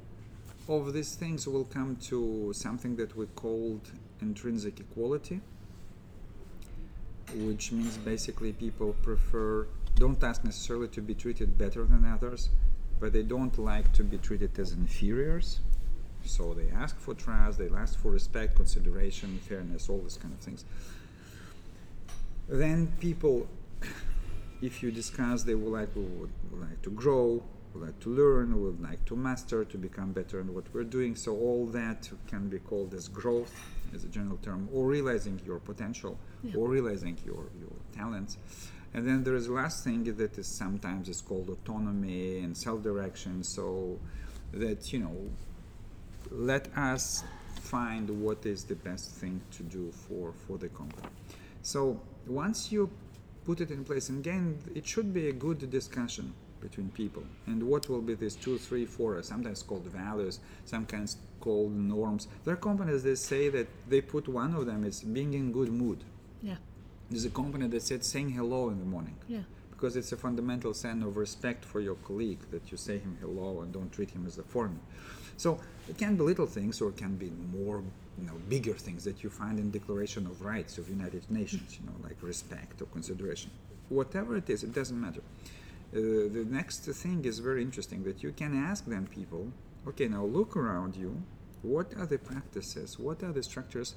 of 0.68 0.94
these 0.94 1.16
things 1.16 1.48
will 1.48 1.66
come 1.66 1.96
to 1.98 2.52
something 2.54 2.96
that 2.96 3.16
we 3.16 3.26
called 3.36 3.90
intrinsic 4.22 4.80
equality 4.80 5.42
which 7.36 7.72
means 7.72 7.98
basically 7.98 8.52
people 8.54 8.94
prefer 9.02 9.68
don't 9.96 10.24
ask 10.24 10.44
necessarily 10.44 10.88
to 10.88 11.02
be 11.02 11.14
treated 11.14 11.58
better 11.58 11.86
than 11.86 12.06
others 12.06 12.50
but 13.00 13.14
they 13.14 13.24
don't 13.24 13.58
like 13.58 13.92
to 13.94 14.04
be 14.04 14.18
treated 14.18 14.58
as 14.60 14.74
inferiors 14.74 15.60
so 16.26 16.54
they 16.54 16.70
ask 16.76 17.00
for 17.00 17.14
trust 17.14 17.58
they 17.58 17.70
ask 17.76 18.00
for 18.00 18.12
respect 18.12 18.56
consideration 18.56 19.40
fairness 19.48 19.90
all 19.90 20.00
these 20.00 20.18
kind 20.18 20.34
of 20.34 20.40
things 20.40 20.66
then 22.48 22.88
people 23.00 23.48
if 24.62 24.84
you 24.84 24.92
discuss 24.92 25.44
they 25.44 25.56
will 25.56 25.72
like 25.72 25.96
would, 25.96 26.30
would 26.52 26.62
like 26.62 26.82
to 26.82 26.90
grow 26.90 27.44
would 27.74 27.84
like 27.84 28.00
to 28.00 28.10
learn 28.10 28.62
would 28.62 28.82
like 28.82 29.04
to 29.06 29.16
master 29.16 29.64
to 29.64 29.78
become 29.78 30.12
better 30.12 30.40
in 30.42 30.54
what 30.54 30.66
we're 30.74 30.84
doing. 30.84 31.16
So 31.16 31.36
all 31.38 31.66
that 31.68 32.10
can 32.28 32.50
be 32.50 32.60
called 32.60 32.94
as 32.94 33.08
growth 33.08 33.54
as 33.96 34.04
a 34.04 34.08
general 34.08 34.38
term 34.38 34.68
or 34.74 34.86
realizing 34.86 35.40
your 35.46 35.60
potential 35.60 36.18
Yeah. 36.44 36.58
or 36.58 36.68
realizing 36.70 37.18
your, 37.26 37.44
your 37.60 37.76
talents. 37.96 38.38
And 38.94 39.08
then 39.08 39.24
there 39.24 39.36
is 39.36 39.48
the 39.48 39.54
last 39.54 39.84
thing 39.86 40.04
that 40.04 40.38
is 40.38 40.48
sometimes 40.48 41.08
is 41.08 41.22
called 41.22 41.50
autonomy 41.50 42.40
and 42.40 42.58
self-direction. 42.58 43.44
So 43.44 44.00
that 44.54 44.92
you 44.92 45.00
know 45.00 45.16
let 46.30 46.68
us 46.78 47.24
find 47.62 48.10
what 48.22 48.46
is 48.46 48.66
the 48.66 48.76
best 48.76 49.12
thing 49.12 49.40
to 49.52 49.64
do 49.64 49.92
for 49.92 50.34
for 50.46 50.58
the 50.58 50.68
company. 50.70 51.08
So 51.62 52.02
once 52.28 52.72
you 52.72 52.90
put 53.52 53.60
it 53.60 53.70
in 53.72 53.84
place 53.84 54.08
and 54.08 54.20
again 54.20 54.58
it 54.74 54.86
should 54.88 55.14
be 55.14 55.28
a 55.28 55.34
good 55.34 55.70
discussion 55.70 56.34
between 56.62 56.88
people 56.92 57.24
and 57.48 57.62
what 57.62 57.90
will 57.90 58.00
be 58.10 58.14
these 58.14 58.36
two 58.44 58.58
three 58.58 58.86
four 58.86 59.22
sometimes 59.22 59.62
called 59.62 59.84
values 59.88 60.40
sometimes 60.64 61.18
called 61.42 61.74
norms 61.76 62.30
there 62.46 62.54
are 62.54 62.64
companies 62.72 63.04
that 63.04 63.18
say 63.18 63.50
that 63.50 63.68
they 63.90 64.00
put 64.00 64.26
one 64.30 64.54
of 64.60 64.66
them 64.66 64.86
is 64.86 65.02
being 65.18 65.34
in 65.34 65.52
good 65.52 65.72
mood 65.84 66.00
Yeah. 66.42 66.60
there's 67.10 67.26
a 67.26 67.36
company 67.42 67.68
that 67.74 67.82
said 67.90 68.06
saying 68.06 68.30
hello 68.40 68.62
in 68.70 68.78
the 68.84 68.90
morning 68.96 69.18
Yeah. 69.28 69.44
because 69.72 69.98
it's 70.00 70.14
a 70.14 70.20
fundamental 70.26 70.74
sign 70.74 71.04
of 71.04 71.18
respect 71.26 71.66
for 71.72 71.80
your 71.88 71.98
colleague 72.08 72.44
that 72.54 72.72
you 72.72 72.78
say 72.88 73.00
him 73.06 73.18
hello 73.24 73.50
and 73.62 73.74
don't 73.78 73.92
treat 73.98 74.12
him 74.12 74.24
as 74.30 74.38
a 74.38 74.44
foreigner. 74.54 74.84
So 75.44 75.50
it 75.92 75.98
can 75.98 76.16
be 76.18 76.24
little 76.32 76.50
things 76.58 76.76
or 76.82 76.88
it 76.94 76.98
can 77.04 77.16
be 77.26 77.30
more 77.60 77.80
you 78.22 78.28
know 78.28 78.38
bigger 78.50 78.74
things 78.74 79.04
that 79.04 79.24
you 79.24 79.30
find 79.30 79.60
in 79.60 79.72
Declaration 79.72 80.26
of 80.28 80.42
Rights 80.42 80.78
of 80.78 80.88
United 80.90 81.30
Nations, 81.30 81.78
you 81.80 81.86
know, 81.88 81.96
like 82.04 82.18
respect 82.22 82.82
or 82.82 82.86
consideration. 82.86 83.52
Whatever 83.90 84.38
it 84.38 84.50
is, 84.50 84.64
it 84.64 84.74
doesn't 84.74 85.00
matter. 85.00 85.22
Uh, 85.94 86.32
the 86.38 86.46
next 86.50 86.86
thing 86.86 87.26
is 87.26 87.40
very 87.40 87.62
interesting 87.62 88.04
that 88.04 88.24
you 88.24 88.32
can 88.32 88.54
ask 88.70 88.86
them 88.86 89.08
people, 89.08 89.52
okay, 89.88 90.08
now 90.08 90.24
look 90.24 90.56
around 90.56 90.96
you. 90.96 91.22
What 91.64 91.94
are 91.98 92.06
the 92.06 92.18
practices? 92.18 92.98
What 92.98 93.22
are 93.24 93.34
the 93.34 93.44
structures 93.44 93.96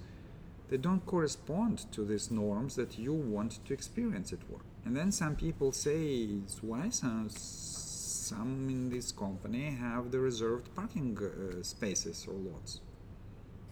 they 0.68 0.78
don't 0.78 1.04
correspond 1.04 1.92
to 1.92 2.04
these 2.04 2.30
norms 2.30 2.74
that 2.76 2.98
you 2.98 3.12
want 3.12 3.64
to 3.66 3.74
experience 3.74 4.32
at 4.32 4.48
work. 4.50 4.64
And 4.84 4.96
then 4.96 5.12
some 5.12 5.36
people 5.36 5.72
say, 5.72 6.26
why 6.62 6.88
some, 6.88 7.28
some 7.28 8.68
in 8.70 8.90
this 8.90 9.12
company 9.12 9.70
have 9.70 10.10
the 10.10 10.18
reserved 10.20 10.74
parking 10.74 11.18
uh, 11.18 11.62
spaces 11.62 12.26
or 12.28 12.34
lots? 12.34 12.80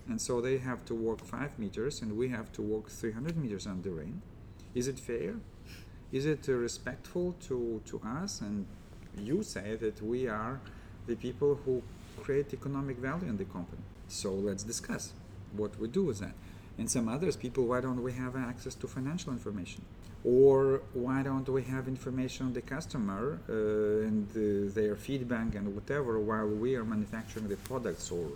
And 0.08 0.20
so 0.20 0.40
they 0.40 0.58
have 0.58 0.84
to 0.86 0.94
walk 0.94 1.24
five 1.24 1.58
meters 1.58 2.02
and 2.02 2.16
we 2.16 2.28
have 2.28 2.52
to 2.52 2.62
walk 2.62 2.88
300 2.88 3.36
meters 3.36 3.66
on 3.66 3.82
the 3.82 3.90
rain. 3.90 4.22
Is 4.74 4.88
it 4.88 4.98
fair? 4.98 5.34
Is 6.10 6.26
it 6.26 6.48
uh, 6.48 6.52
respectful 6.52 7.34
to, 7.48 7.80
to 7.86 8.00
us? 8.04 8.40
And 8.40 8.66
you 9.18 9.42
say 9.42 9.76
that 9.76 10.02
we 10.02 10.28
are 10.28 10.60
the 11.06 11.16
people 11.16 11.58
who 11.64 11.82
create 12.20 12.52
economic 12.52 12.98
value 12.98 13.28
in 13.28 13.36
the 13.36 13.44
company. 13.44 13.82
So 14.08 14.32
let's 14.32 14.62
discuss 14.62 15.12
what 15.56 15.78
we 15.78 15.88
do 15.88 16.04
with 16.04 16.20
that. 16.20 16.34
And 16.78 16.90
some 16.90 17.08
others 17.08 17.36
people, 17.36 17.66
why 17.66 17.80
don't 17.80 18.02
we 18.02 18.12
have 18.12 18.36
access 18.36 18.74
to 18.76 18.86
financial 18.86 19.32
information? 19.32 19.82
Or 20.24 20.82
why 20.94 21.22
don't 21.22 21.48
we 21.48 21.62
have 21.64 21.88
information 21.88 22.46
on 22.46 22.52
the 22.52 22.62
customer 22.62 23.40
uh, 23.48 24.06
and 24.08 24.28
uh, 24.30 24.72
their 24.72 24.96
feedback 24.96 25.54
and 25.54 25.74
whatever 25.74 26.18
while 26.20 26.46
we 26.46 26.76
are 26.76 26.84
manufacturing 26.84 27.48
the 27.48 27.56
products 27.56 28.10
or, 28.10 28.28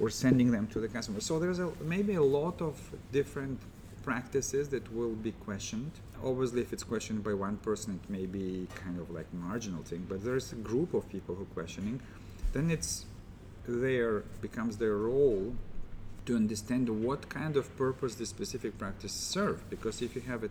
or 0.00 0.10
sending 0.10 0.50
them 0.50 0.66
to 0.68 0.80
the 0.80 0.88
customer? 0.88 1.20
So 1.20 1.38
there's 1.38 1.58
a, 1.58 1.70
maybe 1.82 2.14
a 2.14 2.22
lot 2.22 2.60
of 2.60 2.74
different 3.12 3.60
practices 4.02 4.68
that 4.68 4.84
will 4.94 5.16
be 5.28 5.32
questioned. 5.32 5.90
Obviously, 6.24 6.62
if 6.62 6.72
it's 6.72 6.84
questioned 6.84 7.24
by 7.24 7.34
one 7.34 7.56
person, 7.58 8.00
it 8.02 8.10
may 8.10 8.26
be 8.26 8.68
kind 8.74 8.98
of 9.00 9.10
like 9.10 9.26
marginal 9.34 9.82
thing. 9.82 10.06
But 10.08 10.24
there's 10.24 10.52
a 10.52 10.56
group 10.56 10.94
of 10.94 11.08
people 11.08 11.34
who 11.34 11.42
are 11.42 11.54
questioning. 11.60 12.00
Then 12.52 12.70
it's 12.70 13.04
their 13.66 14.20
becomes 14.40 14.76
their 14.76 14.96
role 14.96 15.54
to 16.26 16.36
understand 16.36 16.88
what 16.88 17.28
kind 17.28 17.56
of 17.56 17.76
purpose 17.76 18.14
this 18.14 18.28
specific 18.28 18.78
practice 18.78 19.12
serve. 19.12 19.68
Because 19.70 20.02
if 20.02 20.14
you 20.14 20.22
have 20.22 20.44
a 20.44 20.50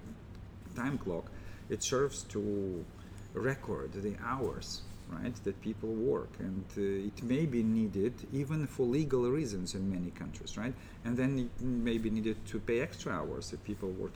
time 0.75 0.97
clock, 0.97 1.31
it 1.69 1.81
serves 1.81 2.23
to 2.23 2.85
record 3.33 3.93
the 3.93 4.15
hours 4.23 4.81
right 5.09 5.35
that 5.43 5.59
people 5.61 5.89
work 5.89 6.29
and 6.39 6.65
uh, 6.77 7.07
it 7.09 7.21
may 7.23 7.45
be 7.45 7.61
needed 7.61 8.13
even 8.33 8.65
for 8.65 8.85
legal 8.85 9.29
reasons 9.29 9.75
in 9.75 9.89
many 9.89 10.11
countries 10.11 10.57
right? 10.57 10.73
And 11.03 11.15
then 11.15 11.49
it 11.59 11.63
may 11.63 11.97
be 11.97 12.09
needed 12.09 12.43
to 12.47 12.59
pay 12.59 12.81
extra 12.81 13.13
hours 13.13 13.53
if 13.53 13.63
people 13.63 13.89
work. 13.89 14.13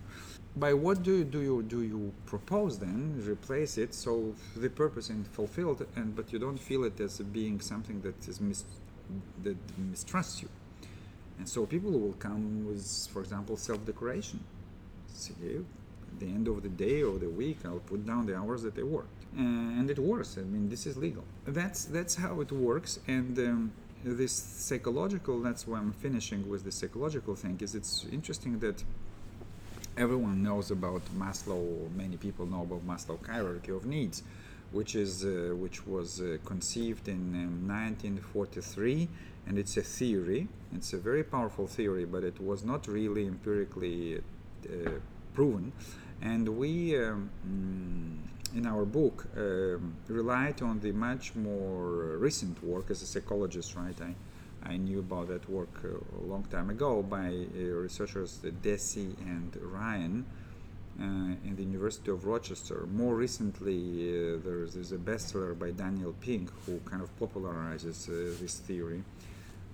By 0.55 0.73
what 0.73 1.03
do 1.03 1.17
you, 1.19 1.23
do 1.23 1.41
you 1.41 1.63
do 1.63 1.83
you 1.83 2.11
propose 2.25 2.79
then 2.79 3.23
replace 3.27 3.77
it 3.77 3.93
so 3.93 4.33
the 4.55 4.69
purpose 4.69 5.09
is 5.09 5.27
fulfilled 5.31 5.85
and 5.95 6.15
but 6.15 6.33
you 6.33 6.39
don't 6.39 6.59
feel 6.59 6.83
it 6.83 6.99
as 6.99 7.19
being 7.19 7.59
something 7.61 8.01
that 8.01 8.27
is 8.27 8.41
mis- 8.41 8.65
that 9.43 9.57
mistrusts 9.77 10.41
you? 10.41 10.49
And 11.37 11.47
so 11.47 11.65
people 11.65 11.91
will 11.91 12.17
come 12.19 12.67
with 12.67 13.07
for 13.11 13.21
example 13.21 13.55
self-declaration 13.57 14.39
see 15.13 15.33
at 16.11 16.19
the 16.19 16.25
end 16.25 16.47
of 16.47 16.63
the 16.63 16.69
day 16.69 17.03
or 17.03 17.17
the 17.19 17.29
week 17.29 17.57
i'll 17.65 17.79
put 17.79 18.05
down 18.05 18.25
the 18.25 18.35
hours 18.35 18.61
that 18.63 18.75
they 18.75 18.83
worked 18.83 19.18
uh, 19.37 19.41
and 19.79 19.89
it 19.89 19.99
works 19.99 20.37
i 20.37 20.41
mean 20.41 20.69
this 20.69 20.85
is 20.85 20.97
legal 20.97 21.23
that's 21.47 21.85
that's 21.85 22.15
how 22.15 22.41
it 22.41 22.51
works 22.51 22.99
and 23.07 23.37
um, 23.39 23.71
this 24.03 24.31
psychological 24.31 25.39
that's 25.41 25.67
why 25.67 25.77
i'm 25.77 25.91
finishing 25.91 26.47
with 26.49 26.63
the 26.63 26.71
psychological 26.71 27.35
thing 27.35 27.57
is 27.61 27.75
it's 27.75 28.05
interesting 28.11 28.59
that 28.59 28.83
everyone 29.99 30.41
knows 30.41 30.71
about 30.71 31.01
Maslow. 31.17 31.91
Many 31.95 32.15
people 32.17 32.45
know 32.45 32.61
about 32.61 32.87
Maslow 32.87 33.17
hierarchy 33.25 33.71
of 33.71 33.85
needs, 33.85 34.23
which 34.71 34.95
is 34.95 35.25
uh, 35.25 35.53
which 35.55 35.85
was 35.85 36.21
uh, 36.21 36.37
conceived 36.45 37.07
in 37.07 37.21
um, 37.35 37.67
1943, 37.67 39.09
and 39.47 39.59
it's 39.59 39.75
a 39.77 39.81
theory. 39.81 40.47
It's 40.73 40.93
a 40.93 40.97
very 40.97 41.23
powerful 41.23 41.67
theory, 41.67 42.05
but 42.05 42.23
it 42.23 42.39
was 42.39 42.63
not 42.63 42.87
really 42.87 43.25
empirically 43.25 44.17
uh, 44.17 44.91
proven. 45.33 45.73
And 46.21 46.47
we, 46.57 46.97
um, 46.97 47.29
mm, 47.47 48.38
in 48.55 48.65
our 48.65 48.85
book, 48.85 49.27
um, 49.37 49.95
relied 50.07 50.61
on 50.61 50.79
the 50.79 50.91
much 50.91 51.35
more 51.35 52.17
recent 52.17 52.63
work 52.63 52.89
as 52.89 53.01
a 53.01 53.05
psychologist, 53.05 53.75
right? 53.75 53.99
I, 54.01 54.15
I 54.71 54.77
knew 54.77 54.99
about 54.99 55.29
that 55.29 55.49
work 55.49 55.81
uh, 55.83 56.21
a 56.21 56.25
long 56.25 56.43
time 56.45 56.69
ago 56.69 57.01
by 57.01 57.27
uh, 57.27 57.59
researchers 57.59 58.39
Deci 58.61 59.15
and 59.25 59.55
Ryan 59.61 60.25
uh, 60.99 61.03
in 61.45 61.55
the 61.55 61.63
University 61.63 62.11
of 62.11 62.25
Rochester. 62.25 62.85
More 62.91 63.15
recently, 63.15 64.09
uh, 64.09 64.39
there's, 64.43 64.73
there's, 64.73 64.91
a 64.91 64.97
bestseller 64.97 65.57
by 65.57 65.71
Daniel 65.71 66.13
Pink 66.19 66.49
who 66.65 66.79
kind 66.79 67.01
of 67.01 67.09
popularizes 67.19 68.09
uh, 68.09 68.37
this 68.41 68.59
theory, 68.59 69.03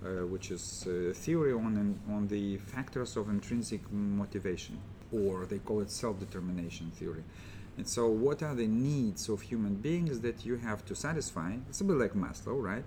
uh, 0.04 0.26
which 0.26 0.50
is 0.50 0.86
a 0.86 1.12
theory 1.12 1.52
on, 1.52 1.98
on 2.10 2.28
the 2.28 2.58
factors 2.58 3.16
of 3.16 3.28
intrinsic 3.28 3.80
motivation, 3.90 4.78
or 5.12 5.46
they 5.46 5.58
call 5.58 5.80
it 5.80 5.90
self 5.90 6.20
determination 6.20 6.92
theory. 6.92 7.24
And 7.76 7.86
so, 7.86 8.08
what 8.08 8.42
are 8.42 8.54
the 8.54 8.66
needs 8.66 9.28
of 9.28 9.42
human 9.42 9.74
beings 9.74 10.20
that 10.20 10.46
you 10.46 10.56
have 10.56 10.84
to 10.86 10.94
satisfy? 10.94 11.56
It's 11.68 11.80
a 11.80 11.84
bit 11.84 11.96
like 11.96 12.14
Maslow, 12.14 12.62
right? 12.62 12.84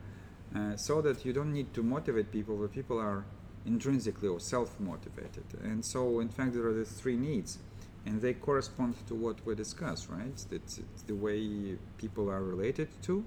uh, 0.55 0.75
so 0.75 1.01
that 1.01 1.25
you 1.25 1.33
don't 1.33 1.53
need 1.53 1.73
to 1.73 1.83
motivate 1.83 2.31
people, 2.31 2.57
but 2.57 2.71
people 2.71 2.99
are 2.99 3.25
intrinsically 3.65 4.27
or 4.27 4.39
self-motivated. 4.39 5.43
And 5.63 5.83
so, 5.85 6.19
in 6.19 6.29
fact, 6.29 6.53
there 6.53 6.65
are 6.67 6.73
the 6.73 6.85
three 6.85 7.17
needs, 7.17 7.59
and 8.05 8.21
they 8.21 8.33
correspond 8.33 8.95
to 9.07 9.15
what 9.15 9.45
we 9.45 9.55
discussed, 9.55 10.09
right? 10.09 10.45
It's 10.51 10.79
the 11.05 11.15
way 11.15 11.77
people 11.97 12.29
are 12.29 12.43
related 12.43 12.89
to, 13.03 13.23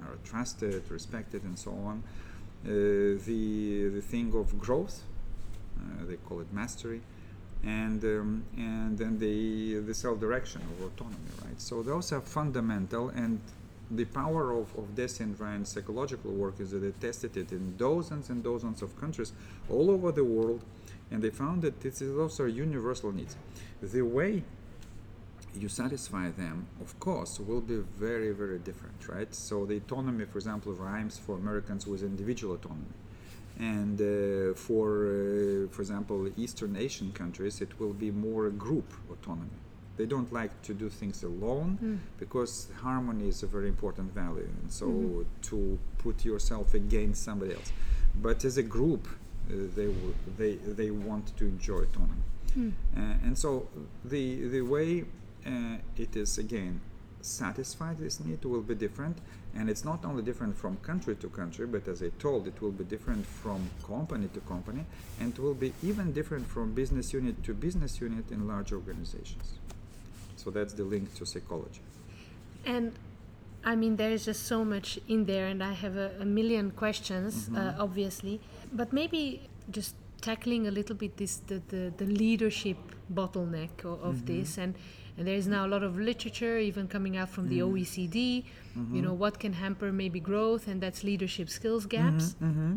are 0.00 0.18
trusted, 0.24 0.82
respected, 0.90 1.42
and 1.44 1.58
so 1.58 1.70
on. 1.70 2.02
Uh, 2.64 2.68
the 3.26 3.90
the 3.94 4.00
thing 4.00 4.34
of 4.34 4.58
growth, 4.58 5.02
uh, 5.78 6.04
they 6.06 6.16
call 6.16 6.40
it 6.40 6.52
mastery, 6.52 7.00
and 7.64 8.02
um, 8.04 8.44
and 8.56 8.98
then 8.98 9.18
the 9.18 9.80
the 9.80 9.94
self 9.94 10.20
direction 10.20 10.62
or 10.80 10.86
autonomy, 10.86 11.16
right? 11.44 11.60
So 11.60 11.82
those 11.82 12.12
are 12.12 12.20
fundamental, 12.20 13.08
and 13.10 13.40
the 13.90 14.04
power 14.04 14.50
of, 14.52 14.76
of 14.76 14.94
Deci 14.94 15.20
and 15.20 15.38
Ryan's 15.38 15.70
psychological 15.70 16.32
work 16.32 16.58
is 16.60 16.72
that 16.72 16.78
they 16.78 16.90
tested 16.90 17.36
it 17.36 17.52
in 17.52 17.76
dozens 17.76 18.30
and 18.30 18.42
dozens 18.42 18.82
of 18.82 18.98
countries 19.00 19.32
all 19.70 19.90
over 19.90 20.10
the 20.10 20.24
world, 20.24 20.64
and 21.10 21.22
they 21.22 21.30
found 21.30 21.62
that 21.62 21.80
this 21.80 22.02
is 22.02 22.38
universal 22.38 23.12
needs. 23.12 23.36
The 23.80 24.02
way 24.02 24.42
you 25.54 25.68
satisfy 25.68 26.30
them, 26.30 26.66
of 26.80 26.98
course, 27.00 27.40
will 27.40 27.60
be 27.60 27.76
very, 27.98 28.32
very 28.32 28.58
different, 28.58 29.08
right? 29.08 29.34
So 29.34 29.64
the 29.64 29.76
autonomy, 29.76 30.24
for 30.26 30.38
example, 30.38 30.72
rhymes 30.72 31.18
for 31.18 31.36
Americans 31.36 31.86
with 31.86 32.02
individual 32.02 32.54
autonomy. 32.54 32.86
And 33.58 34.00
uh, 34.00 34.54
for, 34.54 35.06
uh, 35.06 35.72
for 35.72 35.80
example, 35.80 36.28
Eastern 36.36 36.76
Asian 36.76 37.12
countries, 37.12 37.60
it 37.60 37.80
will 37.80 37.94
be 37.94 38.10
more 38.10 38.50
group 38.50 38.92
autonomy 39.10 39.60
they 39.96 40.06
don't 40.06 40.32
like 40.32 40.62
to 40.62 40.74
do 40.74 40.88
things 40.88 41.22
alone 41.22 41.78
mm. 41.82 41.98
because 42.18 42.68
harmony 42.80 43.28
is 43.28 43.42
a 43.42 43.46
very 43.46 43.68
important 43.68 44.12
value 44.12 44.48
and 44.62 44.70
so 44.70 44.86
mm-hmm. 44.86 45.22
to 45.42 45.78
put 45.98 46.24
yourself 46.24 46.74
against 46.74 47.22
somebody 47.22 47.54
else 47.54 47.72
but 48.20 48.44
as 48.44 48.56
a 48.58 48.62
group 48.62 49.08
uh, 49.08 49.54
they 49.74 49.86
w- 49.86 50.14
they 50.36 50.54
they 50.54 50.90
want 50.90 51.36
to 51.36 51.44
enjoy 51.44 51.78
autonomy 51.78 52.22
mm. 52.56 52.72
uh, 52.96 53.26
and 53.26 53.38
so 53.38 53.68
the 54.04 54.48
the 54.48 54.60
way 54.60 55.04
uh, 55.46 55.76
it 55.96 56.14
is 56.16 56.38
again 56.38 56.80
satisfied 57.20 57.98
this 57.98 58.20
need 58.20 58.44
will 58.44 58.62
be 58.62 58.74
different 58.74 59.18
and 59.54 59.68
it's 59.68 59.84
not 59.84 60.04
only 60.04 60.22
different 60.22 60.56
from 60.56 60.76
country 60.78 61.16
to 61.16 61.28
country 61.28 61.66
but 61.66 61.88
as 61.88 62.02
i 62.02 62.08
told 62.18 62.46
it 62.46 62.60
will 62.62 62.70
be 62.70 62.84
different 62.84 63.26
from 63.26 63.68
company 63.86 64.28
to 64.32 64.40
company 64.40 64.84
and 65.20 65.32
it 65.32 65.38
will 65.38 65.54
be 65.54 65.72
even 65.82 66.12
different 66.12 66.46
from 66.46 66.72
business 66.72 67.12
unit 67.12 67.42
to 67.42 67.52
business 67.52 68.00
unit 68.00 68.30
in 68.30 68.46
large 68.46 68.72
organizations 68.72 69.58
so 70.46 70.52
that's 70.52 70.74
the 70.74 70.84
link 70.84 71.12
to 71.16 71.26
psychology. 71.26 71.80
And 72.64 72.92
I 73.64 73.74
mean, 73.74 73.96
there's 73.96 74.26
just 74.26 74.46
so 74.46 74.64
much 74.64 74.96
in 75.08 75.26
there, 75.26 75.48
and 75.48 75.60
I 75.60 75.72
have 75.72 75.96
a, 75.96 76.12
a 76.20 76.24
million 76.24 76.70
questions, 76.70 77.48
mm-hmm. 77.48 77.56
uh, 77.56 77.82
obviously. 77.82 78.40
But 78.72 78.92
maybe 78.92 79.48
just 79.72 79.96
tackling 80.20 80.68
a 80.68 80.70
little 80.70 80.94
bit 80.94 81.16
this 81.16 81.38
the, 81.48 81.60
the, 81.66 81.92
the 81.96 82.04
leadership 82.04 82.76
bottleneck 83.12 83.84
of, 83.84 84.00
of 84.02 84.14
mm-hmm. 84.14 84.38
this 84.38 84.56
and 84.56 84.74
and 85.16 85.26
there 85.26 85.34
is 85.34 85.46
now 85.46 85.66
a 85.66 85.70
lot 85.74 85.82
of 85.82 85.98
literature 85.98 86.58
even 86.58 86.86
coming 86.88 87.16
out 87.16 87.28
from 87.28 87.48
the 87.48 87.60
mm-hmm. 87.60 87.76
OECD 87.76 88.44
mm-hmm. 88.76 88.96
you 88.96 89.02
know 89.02 89.12
what 89.12 89.38
can 89.38 89.52
hamper 89.52 89.92
maybe 89.92 90.20
growth 90.20 90.68
and 90.68 90.80
that's 90.80 91.02
leadership 91.04 91.48
skills 91.48 91.86
gaps 91.86 92.34
mm-hmm. 92.34 92.46
mm-hmm 92.46 92.76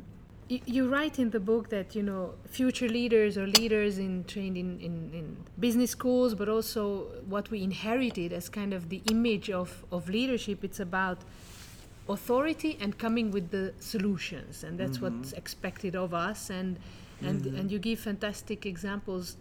you, 0.50 0.90
write 0.90 1.20
in 1.20 1.30
the 1.30 1.40
book 1.40 1.70
that 1.70 1.96
you 1.96 2.02
know 2.02 2.34
future 2.48 2.90
leaders 2.90 3.38
or 3.38 3.46
leaders 3.46 4.00
in 4.00 4.24
trained 4.24 4.58
in, 4.58 4.80
in, 4.80 5.12
in, 5.14 5.38
business 5.60 5.92
schools 5.92 6.34
but 6.34 6.50
also 6.50 7.06
what 7.28 7.52
we 7.52 7.62
inherited 7.62 8.34
as 8.34 8.50
kind 8.50 8.74
of 8.74 8.90
the 8.90 9.02
image 9.12 9.50
of, 9.52 9.86
of 9.92 10.10
leadership 10.10 10.64
it's 10.64 10.80
about 10.80 11.20
authority 12.08 12.78
and 12.82 12.98
coming 12.98 13.30
with 13.30 13.52
the 13.52 13.72
solutions 13.80 14.64
and 14.64 14.80
that's 14.80 14.98
mm-hmm. 14.98 15.20
what's 15.20 15.34
expected 15.34 15.96
of 15.96 16.14
us 16.14 16.50
and 16.50 16.80
and 17.22 17.44
mm-hmm. 17.44 17.56
and 17.58 17.72
you 17.72 17.78
give 17.78 18.00
fantastic 18.00 18.66
examples 18.66 19.38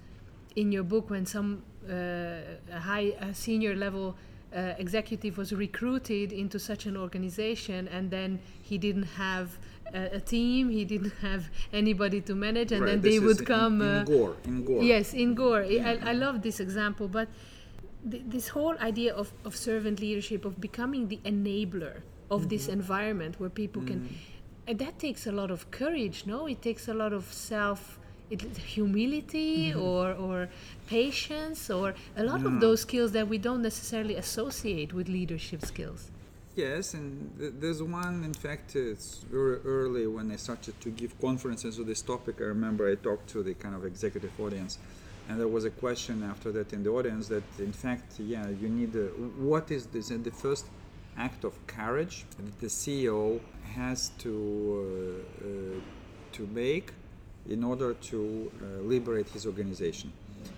in 0.57 0.71
your 0.73 0.83
book 0.83 1.09
when 1.09 1.25
some 1.25 1.63
high 1.89 3.13
a 3.21 3.35
senior 3.35 3.75
level 3.75 4.17
uh, 4.55 4.75
executive 4.79 5.37
was 5.37 5.53
recruited 5.53 6.33
into 6.33 6.59
such 6.59 6.87
an 6.87 6.97
organization 6.97 7.87
and 7.89 8.11
then 8.11 8.39
he 8.63 8.79
didn't 8.79 9.03
have 9.03 9.59
a, 9.95 10.17
a, 10.17 10.21
team. 10.21 10.69
He 10.69 10.85
didn't 10.85 11.13
have 11.21 11.49
anybody 11.73 12.21
to 12.23 12.35
manage, 12.35 12.73
and 12.73 12.83
right, 12.83 12.91
then 12.91 13.01
they 13.01 13.19
would 13.19 13.47
come. 13.47 13.81
In, 13.81 13.89
in, 13.89 13.95
uh, 13.95 14.05
Gore. 14.05 14.37
In 14.45 14.65
Gore. 14.65 14.83
Yes, 14.83 15.15
in 15.15 15.35
Gore. 15.35 15.63
Yeah. 15.63 15.97
I, 16.03 16.11
I 16.11 16.13
love 16.13 16.43
this 16.43 16.61
example, 16.61 17.09
but 17.09 17.29
th- 18.11 18.23
this 18.27 18.49
whole 18.49 18.77
idea 18.79 19.15
of, 19.15 19.33
of 19.45 19.57
servant 19.57 20.01
leadership, 20.01 20.45
of 20.45 20.61
becoming 20.61 21.09
the 21.09 21.21
enabler 21.25 22.03
of 22.31 22.41
mm-hmm. 22.41 22.49
this 22.49 22.69
environment 22.69 23.41
where 23.41 23.51
people 23.51 23.83
mm-hmm. 23.83 24.07
can, 24.07 24.19
and 24.67 24.79
that 24.79 24.99
takes 24.99 25.27
a 25.27 25.33
lot 25.33 25.51
of 25.51 25.71
courage. 25.71 26.25
No, 26.27 26.47
it 26.47 26.63
takes 26.63 26.89
a 26.89 26.95
lot 26.95 27.13
of 27.13 27.33
self. 27.33 27.99
It, 28.31 28.43
humility 28.59 29.71
mm-hmm. 29.71 29.81
or, 29.81 30.13
or 30.13 30.49
patience 30.87 31.71
or 31.71 31.95
a 32.17 32.23
lot 32.23 32.45
of 32.45 32.61
those 32.61 32.83
skills 32.83 33.13
that 33.13 33.27
we 33.27 33.39
don't 33.39 33.63
necessarily 33.63 34.17
associate 34.17 34.93
with 34.93 35.09
leadership 35.09 35.65
skills 35.65 36.11
Yes, 36.59 36.95
and 36.95 37.31
th- 37.39 37.53
there's 37.61 37.81
one, 37.85 38.25
in 38.25 38.35
fact, 38.35 38.75
it's 38.75 39.19
very 39.31 39.59
early 39.65 40.09
when 40.09 40.33
I 40.33 40.35
started 40.35 40.75
to 40.81 40.91
give 40.91 41.17
conferences 41.21 41.79
on 41.79 41.87
this 41.87 42.03
topic. 42.03 42.41
I 42.41 42.47
remember 42.57 42.91
I 42.91 42.97
talked 42.97 43.29
to 43.35 43.45
the 43.45 43.55
kind 43.55 43.77
of 43.77 43.85
executive 43.85 44.33
audience, 44.41 44.77
and 45.29 45.39
there 45.39 45.47
was 45.47 45.65
a 45.65 45.71
question 45.71 46.25
after 46.25 46.51
that 46.51 46.73
in 46.73 46.83
the 46.83 46.91
audience 46.91 47.29
that, 47.29 47.45
in 47.61 47.73
fact, 47.73 48.19
yeah, 48.19 48.49
you 48.49 48.69
need 48.69 48.93
a, 48.97 49.07
what 49.53 49.71
is 49.71 49.87
this? 49.87 50.11
And 50.11 50.25
the 50.25 50.33
first 50.33 50.67
act 51.17 51.45
of 51.45 51.55
courage 51.69 52.25
that 52.39 52.59
the 52.59 52.67
CEO 52.67 53.39
has 53.77 54.09
to 54.25 54.33
uh, 54.83 55.47
uh, 55.47 55.81
to 56.33 56.43
make 56.49 56.91
in 57.49 57.65
order 57.65 57.95
to 57.95 58.53
uh, 58.63 58.83
liberate 58.83 59.29
his 59.31 59.47
organization. 59.47 60.13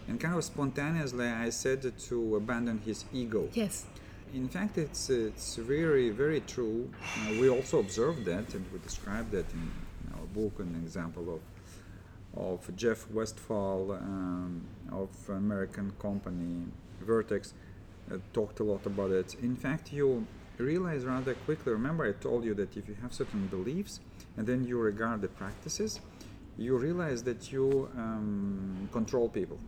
And 0.09 0.21
kind 0.21 0.35
of 0.35 0.45
spontaneously, 0.45 1.27
I 1.27 1.51
said 1.51 1.99
to 1.99 2.37
abandon 2.37 2.81
his 2.85 3.05
ego. 3.13 3.49
Yes 3.53 3.87
in 4.35 4.49
fact, 4.49 4.79
it's 4.79 5.11
it's 5.11 5.57
very 5.57 6.11
very 6.11 6.41
true. 6.41 6.91
Uh, 7.03 7.33
we 7.41 7.49
also 7.49 7.81
observed 7.81 8.25
that, 8.27 8.55
and 8.55 8.65
we 8.73 8.79
described 8.79 9.33
that 9.33 9.47
in 9.53 9.71
our 10.15 10.27
book, 10.27 10.59
an 10.59 10.75
example 10.85 11.35
of 11.35 11.41
of 12.37 12.77
Jeff 12.77 13.11
Westphal 13.11 13.93
um, 13.93 14.63
of 14.93 15.11
American 15.29 15.93
company 15.99 16.67
Vertex 17.01 17.55
uh, 18.11 18.19
talked 18.33 18.61
a 18.61 18.65
lot 18.65 18.87
about 18.87 19.11
it. 19.11 19.35
In 19.43 19.57
fact, 19.57 19.93
you 19.93 20.27
realize 20.59 21.05
rather 21.05 21.35
quickly. 21.35 21.73
Remember, 21.73 22.05
I 22.07 22.13
told 22.13 22.45
you 22.45 22.55
that 22.55 22.77
if 22.77 22.87
you 22.89 22.97
have 23.03 23.13
certain 23.13 23.49
beliefs 23.49 23.99
and 24.37 24.47
then 24.47 24.65
you 24.65 24.79
regard 24.79 25.23
the 25.23 25.29
practices, 25.29 26.01
you 26.61 26.77
realize 26.77 27.23
that 27.23 27.51
you 27.51 27.89
um, 27.97 28.89
control 28.93 29.31
people. 29.31 29.59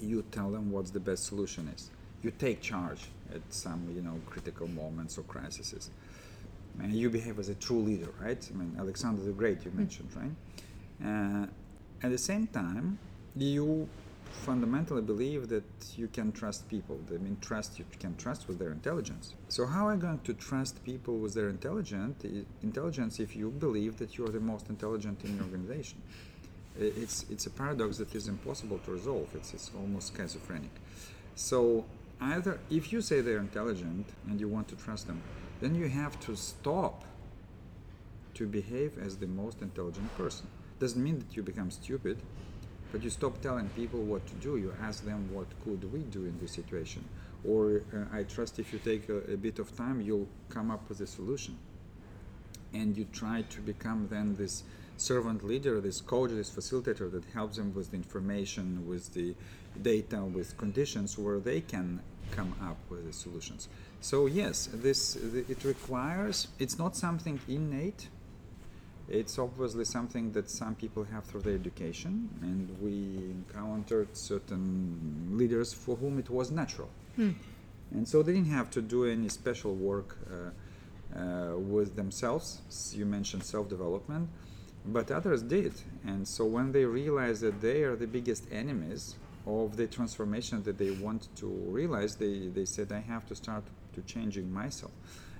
You 0.00 0.24
tell 0.30 0.48
them 0.50 0.70
what's 0.70 0.92
the 0.92 1.00
best 1.00 1.24
solution 1.24 1.68
is. 1.74 1.90
You 2.22 2.30
take 2.30 2.62
charge 2.62 3.08
at 3.34 3.42
some, 3.50 3.90
you 3.94 4.00
know, 4.00 4.20
critical 4.26 4.68
moments 4.68 5.18
or 5.18 5.22
crises. 5.22 5.90
And 6.80 6.92
you 6.92 7.10
behave 7.10 7.40
as 7.40 7.48
a 7.48 7.54
true 7.56 7.80
leader, 7.80 8.10
right? 8.20 8.48
I 8.52 8.56
mean, 8.56 8.76
Alexander 8.78 9.22
the 9.22 9.32
Great 9.32 9.64
you 9.64 9.72
mentioned, 9.72 10.08
right? 10.14 10.30
Uh, 11.04 11.46
at 12.04 12.10
the 12.12 12.18
same 12.18 12.46
time, 12.46 12.98
you 13.34 13.88
fundamentally 14.30 15.02
believe 15.02 15.48
that 15.48 15.64
you 15.96 16.06
can 16.08 16.30
trust 16.30 16.68
people. 16.68 17.00
I 17.12 17.18
mean, 17.18 17.38
trust 17.40 17.78
you 17.78 17.86
can 17.98 18.16
trust 18.16 18.46
with 18.46 18.58
their 18.58 18.70
intelligence. 18.70 19.34
So 19.48 19.66
how 19.66 19.88
are 19.88 19.94
you 19.94 20.00
going 20.00 20.20
to 20.20 20.34
trust 20.34 20.84
people 20.84 21.16
with 21.16 21.34
their 21.34 21.48
intelligent 21.48 22.24
intelligence 22.62 23.18
if 23.18 23.34
you 23.34 23.50
believe 23.50 23.96
that 23.96 24.16
you 24.16 24.24
are 24.26 24.30
the 24.30 24.40
most 24.40 24.68
intelligent 24.68 25.24
in 25.24 25.36
your 25.36 25.44
organization? 25.44 26.00
It's 26.78 27.24
it's 27.30 27.46
a 27.46 27.50
paradox 27.50 27.98
that 27.98 28.14
is 28.14 28.28
impossible 28.28 28.78
to 28.84 28.90
resolve. 28.90 29.28
It's 29.34 29.54
it's 29.54 29.70
almost 29.74 30.16
schizophrenic. 30.16 30.70
So 31.34 31.84
either 32.20 32.58
if 32.70 32.92
you 32.92 33.00
say 33.00 33.20
they're 33.20 33.38
intelligent 33.38 34.06
and 34.28 34.40
you 34.40 34.48
want 34.48 34.68
to 34.68 34.76
trust 34.76 35.06
them, 35.06 35.22
then 35.60 35.74
you 35.74 35.88
have 35.88 36.18
to 36.20 36.36
stop 36.36 37.04
to 38.34 38.46
behave 38.46 38.98
as 38.98 39.16
the 39.16 39.26
most 39.26 39.62
intelligent 39.62 40.14
person. 40.16 40.46
Doesn't 40.78 41.02
mean 41.02 41.18
that 41.18 41.34
you 41.34 41.42
become 41.42 41.70
stupid, 41.70 42.18
but 42.92 43.02
you 43.02 43.08
stop 43.10 43.40
telling 43.40 43.68
people 43.70 44.00
what 44.02 44.26
to 44.26 44.34
do. 44.34 44.58
You 44.58 44.74
ask 44.82 45.04
them 45.04 45.28
what 45.32 45.46
could 45.64 45.90
we 45.92 46.00
do 46.00 46.24
in 46.26 46.38
this 46.38 46.52
situation. 46.52 47.04
Or 47.46 47.82
uh, 47.94 48.16
I 48.16 48.24
trust 48.24 48.58
if 48.58 48.72
you 48.72 48.78
take 48.78 49.08
a, 49.08 49.18
a 49.32 49.36
bit 49.36 49.58
of 49.58 49.74
time, 49.76 50.00
you'll 50.00 50.28
come 50.50 50.70
up 50.70 50.86
with 50.88 51.00
a 51.00 51.06
solution. 51.06 51.56
And 52.74 52.96
you 52.96 53.06
try 53.12 53.42
to 53.42 53.60
become 53.60 54.08
then 54.10 54.36
this 54.36 54.64
servant 54.96 55.44
leader, 55.44 55.80
this 55.80 56.00
coach, 56.00 56.30
this 56.30 56.50
facilitator 56.50 57.10
that 57.10 57.24
helps 57.34 57.56
them 57.56 57.74
with 57.74 57.90
the 57.90 57.96
information, 57.96 58.86
with 58.86 59.14
the 59.14 59.34
data, 59.82 60.22
with 60.22 60.56
conditions 60.56 61.18
where 61.18 61.38
they 61.38 61.60
can 61.60 62.00
come 62.30 62.54
up 62.62 62.78
with 62.88 63.06
the 63.06 63.12
solutions. 63.12 63.68
So 64.00 64.26
yes, 64.26 64.68
this 64.72 65.16
it 65.16 65.64
requires. 65.64 66.48
It's 66.58 66.78
not 66.78 66.96
something 66.96 67.40
innate 67.48 68.08
it's 69.08 69.38
obviously 69.38 69.84
something 69.84 70.32
that 70.32 70.50
some 70.50 70.74
people 70.74 71.04
have 71.04 71.24
through 71.24 71.42
their 71.42 71.54
education, 71.54 72.28
and 72.42 72.76
we 72.80 73.30
encountered 73.30 74.16
certain 74.16 75.28
leaders 75.32 75.72
for 75.72 75.96
whom 75.96 76.18
it 76.18 76.28
was 76.28 76.50
natural. 76.50 76.88
Hmm. 77.14 77.32
And 77.92 78.08
so 78.08 78.22
they 78.22 78.32
didn't 78.32 78.50
have 78.50 78.68
to 78.72 78.82
do 78.82 79.04
any 79.04 79.28
special 79.28 79.74
work 79.76 80.18
uh, 80.28 81.18
uh, 81.18 81.56
with 81.56 81.94
themselves. 81.94 82.60
You 82.92 83.06
mentioned 83.06 83.44
self 83.44 83.68
development, 83.68 84.28
but 84.86 85.10
others 85.10 85.42
did. 85.42 85.72
And 86.06 86.26
so 86.26 86.44
when 86.44 86.72
they 86.72 86.84
realized 86.84 87.42
that 87.42 87.60
they 87.60 87.82
are 87.82 87.96
the 87.96 88.06
biggest 88.06 88.44
enemies 88.52 89.16
of 89.46 89.76
the 89.76 89.86
transformation 89.86 90.62
that 90.64 90.78
they 90.78 90.90
want 90.90 91.28
to 91.36 91.46
realize, 91.46 92.16
they, 92.16 92.48
they 92.48 92.64
said, 92.64 92.92
I 92.92 93.00
have 93.00 93.26
to 93.26 93.34
start 93.34 93.64
to 93.94 94.02
changing 94.02 94.52
myself. 94.52 94.92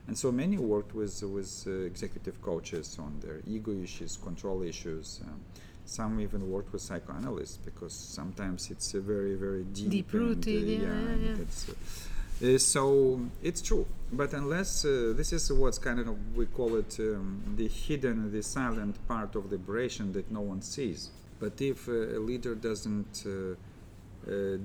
And 0.07 0.17
so 0.17 0.31
many 0.31 0.57
worked 0.57 0.95
with, 0.95 1.21
with 1.23 1.65
uh, 1.67 1.71
executive 1.85 2.41
coaches 2.41 2.97
on 3.01 3.19
their 3.21 3.41
ego 3.47 3.73
issues, 3.73 4.17
control 4.17 4.63
issues. 4.63 5.21
Um, 5.25 5.41
some 5.85 6.21
even 6.21 6.51
worked 6.51 6.73
with 6.73 6.83
psychoanalysts 6.83 7.59
because 7.59 7.93
sometimes 7.93 8.71
it's 8.71 8.95
a 8.95 9.01
very, 9.01 9.35
very 9.35 9.65
deep, 9.65 9.91
deep 9.91 10.13
rooted. 10.13 10.65
Uh, 10.65 10.85
yeah, 10.85 11.17
yeah, 11.17 11.37
yeah. 11.39 11.75
Uh, 12.43 12.47
uh, 12.47 12.59
so 12.59 13.21
it's 13.43 13.63
true, 13.63 13.87
but 14.13 14.33
unless 14.33 14.85
uh, 14.85 15.13
this 15.17 15.33
is 15.33 15.51
what's 15.53 15.79
kind 15.79 16.01
of 16.01 16.37
we 16.37 16.47
call 16.47 16.77
it 16.77 16.97
um, 17.01 17.43
the 17.57 17.69
hidden, 17.69 18.31
the 18.33 18.43
silent 18.43 18.97
part 19.09 19.35
of 19.35 19.51
the 19.51 19.57
liberation 19.57 20.13
that 20.13 20.31
no 20.31 20.41
one 20.41 20.61
sees. 20.63 21.11
But 21.41 21.61
if 21.61 21.89
a 21.89 22.19
leader 22.19 22.55
doesn't 22.55 23.25
uh, 23.27 23.57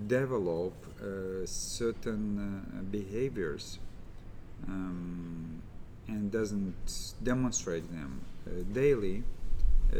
develop 0.07 0.73
certain 1.45 2.87
behaviors 2.91 3.79
um, 4.67 5.61
and 6.07 6.31
doesn't 6.31 7.13
demonstrate 7.23 7.91
them 7.91 8.21
uh, 8.47 8.63
daily, 8.73 9.23
uh, 9.91 9.95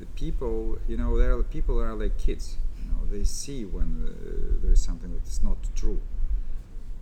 the 0.00 0.06
people, 0.14 0.78
you 0.88 0.96
know, 0.96 1.18
there 1.18 1.32
are 1.32 1.42
people 1.42 1.80
are 1.80 1.94
like 1.94 2.16
kids. 2.16 2.56
You 2.78 2.90
know, 2.90 3.06
they 3.10 3.24
see 3.24 3.64
when 3.64 4.08
uh, 4.08 4.62
there 4.62 4.72
is 4.72 4.80
something 4.80 5.12
that 5.12 5.26
is 5.28 5.42
not 5.42 5.58
true. 5.74 6.00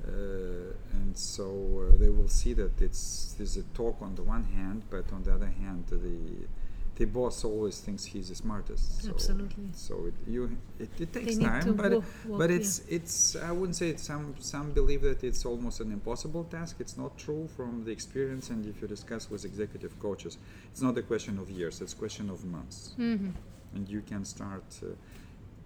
Uh, 0.04 0.74
and 0.94 1.16
so 1.16 1.46
uh, 1.86 1.96
they 1.96 2.08
will 2.08 2.28
see 2.28 2.52
that 2.54 2.80
it's 2.80 3.34
there's 3.38 3.56
a 3.56 3.62
talk 3.74 3.96
on 4.00 4.14
the 4.16 4.22
one 4.22 4.44
hand, 4.44 4.82
but 4.90 5.12
on 5.12 5.22
the 5.22 5.32
other 5.32 5.46
hand, 5.46 5.84
the 5.88 6.46
the 6.96 7.06
boss 7.06 7.44
always 7.44 7.78
thinks 7.80 8.04
he's 8.04 8.28
the 8.28 8.34
smartest. 8.34 9.02
So, 9.02 9.10
Absolutely. 9.10 9.68
So 9.72 10.06
it, 10.06 10.14
you 10.26 10.56
it, 10.78 10.90
it 11.00 11.12
takes 11.12 11.38
time, 11.38 11.74
but 11.74 11.92
walk, 11.92 12.04
walk, 12.26 12.38
but 12.40 12.50
it's 12.50 12.82
yeah. 12.88 12.96
it's 12.96 13.36
I 13.36 13.52
wouldn't 13.52 13.76
say 13.76 13.88
it's 13.90 14.02
some 14.02 14.34
some 14.40 14.72
believe 14.72 15.02
that 15.02 15.24
it's 15.24 15.44
almost 15.46 15.80
an 15.80 15.90
impossible 15.92 16.44
task. 16.44 16.76
It's 16.80 16.96
not 16.98 17.16
true 17.16 17.48
from 17.56 17.84
the 17.84 17.92
experience, 17.92 18.50
and 18.50 18.66
if 18.66 18.82
you 18.82 18.88
discuss 18.88 19.30
with 19.30 19.44
executive 19.44 19.98
coaches, 20.00 20.36
it's 20.70 20.82
not 20.82 20.98
a 20.98 21.02
question 21.02 21.38
of 21.38 21.48
years. 21.48 21.80
It's 21.80 21.92
a 21.92 21.96
question 21.96 22.28
of 22.28 22.44
months, 22.44 22.94
mm-hmm. 22.98 23.30
and 23.74 23.88
you 23.88 24.02
can 24.02 24.24
start. 24.24 24.64
Uh, 24.82 24.94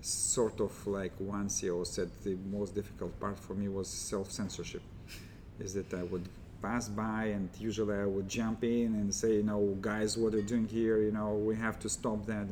sort 0.01 0.61
of 0.61 0.87
like 0.87 1.13
one 1.19 1.49
CEO 1.49 1.87
said, 1.87 2.11
the 2.23 2.37
most 2.51 2.75
difficult 2.75 3.19
part 3.21 3.39
for 3.39 3.55
me 3.55 3.69
was 3.69 3.89
self 3.89 4.31
censorship. 4.31 4.83
Is 5.59 5.75
that 5.75 5.93
I 5.95 6.03
would 6.03 6.29
pass 6.63 6.89
by 6.89 7.25
and 7.37 7.49
usually 7.59 7.97
I 7.97 8.07
would 8.07 8.29
jump 8.29 8.65
in 8.65 8.95
and 8.95 9.15
say, 9.15 9.37
you 9.37 9.43
know, 9.43 9.77
guys, 9.81 10.17
what 10.17 10.35
are 10.35 10.39
you 10.39 10.43
doing 10.43 10.69
here? 10.69 10.99
You 10.99 11.13
know, 11.13 11.35
we 11.35 11.57
have 11.57 11.79
to 11.81 11.89
stop 11.89 12.27
that. 12.27 12.47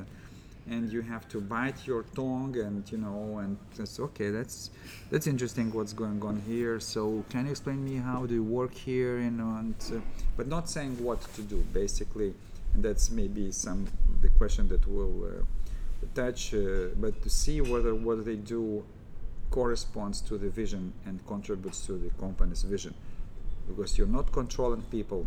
And 0.67 0.91
you 0.91 1.03
have 1.03 1.29
to 1.29 1.43
bite 1.43 1.87
your 1.87 2.05
tongue 2.17 2.57
and, 2.57 2.91
you 2.91 2.97
know, 2.97 3.39
and 3.43 3.59
that's 3.77 4.01
okay, 4.01 4.31
that's 4.31 4.71
that's 5.11 5.27
interesting 5.27 5.71
what's 5.75 5.93
going 5.93 6.23
on 6.23 6.41
here. 6.47 6.81
So 6.81 7.23
can 7.29 7.45
you 7.45 7.51
explain 7.51 7.85
me 7.85 7.97
how 7.97 8.25
do 8.25 8.33
you 8.33 8.43
work 8.43 8.73
here? 8.73 9.19
You 9.19 9.31
know, 9.31 9.57
and, 9.59 9.75
uh, 9.93 10.01
but 10.39 10.47
not 10.49 10.71
saying 10.71 11.03
what 11.05 11.21
to 11.35 11.43
do, 11.43 11.59
basically. 11.75 12.33
And 12.73 12.83
that's 12.83 13.11
maybe 13.11 13.53
some 13.53 13.87
the 14.23 14.31
question 14.31 14.67
that 14.69 14.89
we'll 14.89 15.25
uh, 15.25 15.43
touch, 16.15 16.55
uh, 16.55 16.89
but 16.97 17.23
to 17.23 17.31
see 17.31 17.61
whether 17.61 17.95
what 17.95 18.25
they 18.25 18.37
do 18.37 18.85
corresponds 19.51 20.21
to 20.21 20.37
the 20.37 20.49
vision 20.49 20.93
and 21.07 21.25
contributes 21.27 21.87
to 21.87 21.93
the 21.93 22.11
company's 22.19 22.63
vision 22.63 22.93
because 23.69 23.97
you're 23.97 24.15
not 24.19 24.33
controlling 24.33 24.83
people 24.83 25.25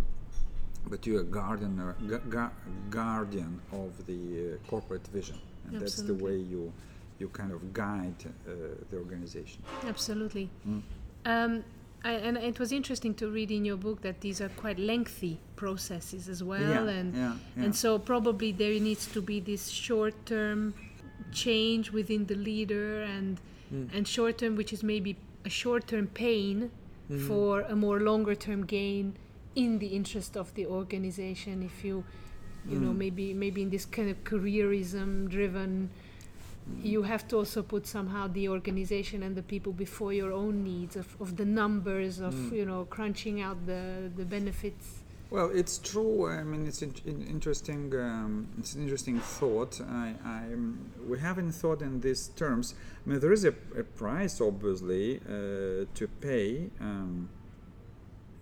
but 0.90 1.06
you're 1.06 1.22
a 1.22 1.24
guardian, 1.24 1.76
gu- 2.08 2.50
guardian 2.90 3.60
of 3.72 4.06
the 4.06 4.54
uh, 4.54 4.70
corporate 4.70 5.06
vision 5.08 5.38
and 5.68 5.82
Absolutely. 5.82 5.82
that's 5.82 6.02
the 6.02 6.26
way 6.26 6.36
you 6.36 6.74
you 7.20 7.30
kind 7.30 7.52
of 7.52 7.74
guide 7.74 8.22
uh, 8.26 8.52
the 8.90 8.98
organization 8.98 9.64
Absolutely. 9.88 10.50
Mm. 10.68 10.82
Um, 11.26 11.64
I, 12.04 12.12
and 12.12 12.38
it 12.38 12.60
was 12.60 12.72
interesting 12.72 13.14
to 13.16 13.28
read 13.28 13.52
in 13.52 13.66
your 13.66 13.78
book 13.78 14.02
that 14.02 14.22
these 14.22 14.40
are 14.40 14.50
quite 14.50 14.80
lengthy 14.80 15.40
processes 15.56 16.30
as 16.30 16.44
well, 16.44 16.86
yeah, 16.86 16.94
and 16.94 17.16
yeah, 17.16 17.34
yeah. 17.56 17.64
and 17.64 17.76
so 17.76 18.00
probably 18.00 18.52
there 18.52 18.80
needs 18.80 19.08
to 19.08 19.22
be 19.22 19.40
this 19.40 19.70
short-term 19.70 20.74
change 21.32 21.92
within 21.92 22.26
the 22.28 22.36
leader, 22.36 23.04
and 23.04 23.40
mm. 23.74 23.90
and 23.94 24.08
short-term, 24.08 24.56
which 24.56 24.72
is 24.72 24.84
maybe 24.84 25.18
a 25.44 25.50
short-term 25.50 26.08
pain 26.08 26.72
mm-hmm. 27.12 27.28
for 27.28 27.62
a 27.62 27.76
more 27.76 28.00
longer 28.00 28.36
term 28.36 28.66
gain 28.66 29.16
in 29.56 29.80
the 29.80 29.88
interest 29.88 30.38
of 30.38 30.54
the 30.54 30.66
organization 30.66 31.64
if 31.64 31.84
you 31.84 32.04
you 32.68 32.78
mm. 32.78 32.82
know 32.84 32.94
maybe 32.94 33.34
maybe 33.34 33.62
in 33.62 33.70
this 33.70 33.86
kind 33.86 34.10
of 34.10 34.24
careerism 34.24 35.28
driven 35.30 35.90
mm. 35.90 36.07
You 36.82 37.04
have 37.04 37.28
to 37.28 37.38
also 37.38 37.64
put 37.64 37.88
somehow 37.88 38.28
the 38.28 38.48
organization 38.50 39.24
and 39.24 39.36
the 39.36 39.44
people 39.44 39.74
before 39.74 40.14
your 40.14 40.32
own 40.32 40.64
needs 40.64 40.96
of, 40.96 41.16
of 41.20 41.38
the 41.38 41.46
numbers 41.46 42.20
of 42.20 42.34
mm. 42.34 42.52
you 42.54 42.66
know 42.66 42.86
crunching 42.86 43.42
out 43.42 43.66
the 43.66 44.12
the 44.16 44.26
benefits 44.26 45.04
well, 45.30 45.52
it's 45.54 45.78
true. 45.78 46.30
I 46.30 46.44
mean, 46.44 46.66
it's 46.68 46.82
in, 46.82 46.94
in 47.06 47.22
interesting. 47.28 47.94
Um, 47.94 48.48
it's 48.58 48.76
an 48.76 48.84
interesting 48.84 49.20
thought. 49.20 49.82
I, 49.82 50.14
I, 50.24 50.44
we 51.06 51.20
haven't 51.20 51.52
thought 51.52 51.82
in 51.82 52.00
these 52.00 52.30
terms. 52.30 52.76
I 53.06 53.10
mean, 53.10 53.20
there 53.20 53.34
is 53.34 53.44
a, 53.44 53.54
a 53.78 53.84
price, 53.84 54.40
obviously, 54.40 55.18
uh, 55.18 55.86
to 55.94 56.08
pay. 56.22 56.70
Um, 56.80 57.30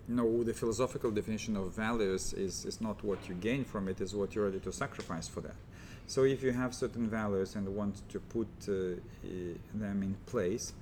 no, 0.07 0.43
the 0.43 0.53
philosophical 0.53 1.09
definition 1.09 1.57
of 1.57 1.73
values 1.73 2.33
is, 2.33 2.65
is 2.65 2.79
not 2.79 3.03
what 3.03 3.27
you 3.27 3.33
gain 3.33 3.65
from 3.65 3.87
it; 3.87 3.99
is 3.99 4.13
what 4.13 4.35
you're 4.35 4.45
ready 4.45 4.59
to 4.59 4.71
sacrifice 4.71 5.27
for 5.27 5.41
that. 5.41 5.55
So, 6.07 6.23
if 6.23 6.43
you 6.43 6.51
have 6.51 6.73
certain 6.73 7.07
values 7.07 7.55
and 7.55 7.67
want 7.67 8.07
to 8.09 8.19
put 8.19 8.47
uh, 8.67 8.99
them 9.73 10.03
in 10.03 10.15
place, 10.25 10.73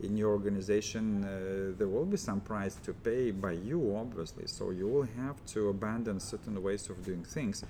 in 0.00 0.16
your 0.16 0.30
organization, 0.30 1.24
uh, 1.24 1.78
there 1.78 1.88
will 1.88 2.04
be 2.04 2.18
some 2.18 2.40
price 2.40 2.74
to 2.84 2.92
pay 2.92 3.30
by 3.30 3.52
you, 3.52 3.96
obviously. 3.96 4.46
So 4.46 4.70
you 4.70 4.86
will 4.86 5.08
have 5.24 5.44
to 5.46 5.70
abandon 5.70 6.20
certain 6.20 6.62
ways 6.62 6.90
of 6.90 7.02
doing 7.04 7.24
things. 7.24 7.64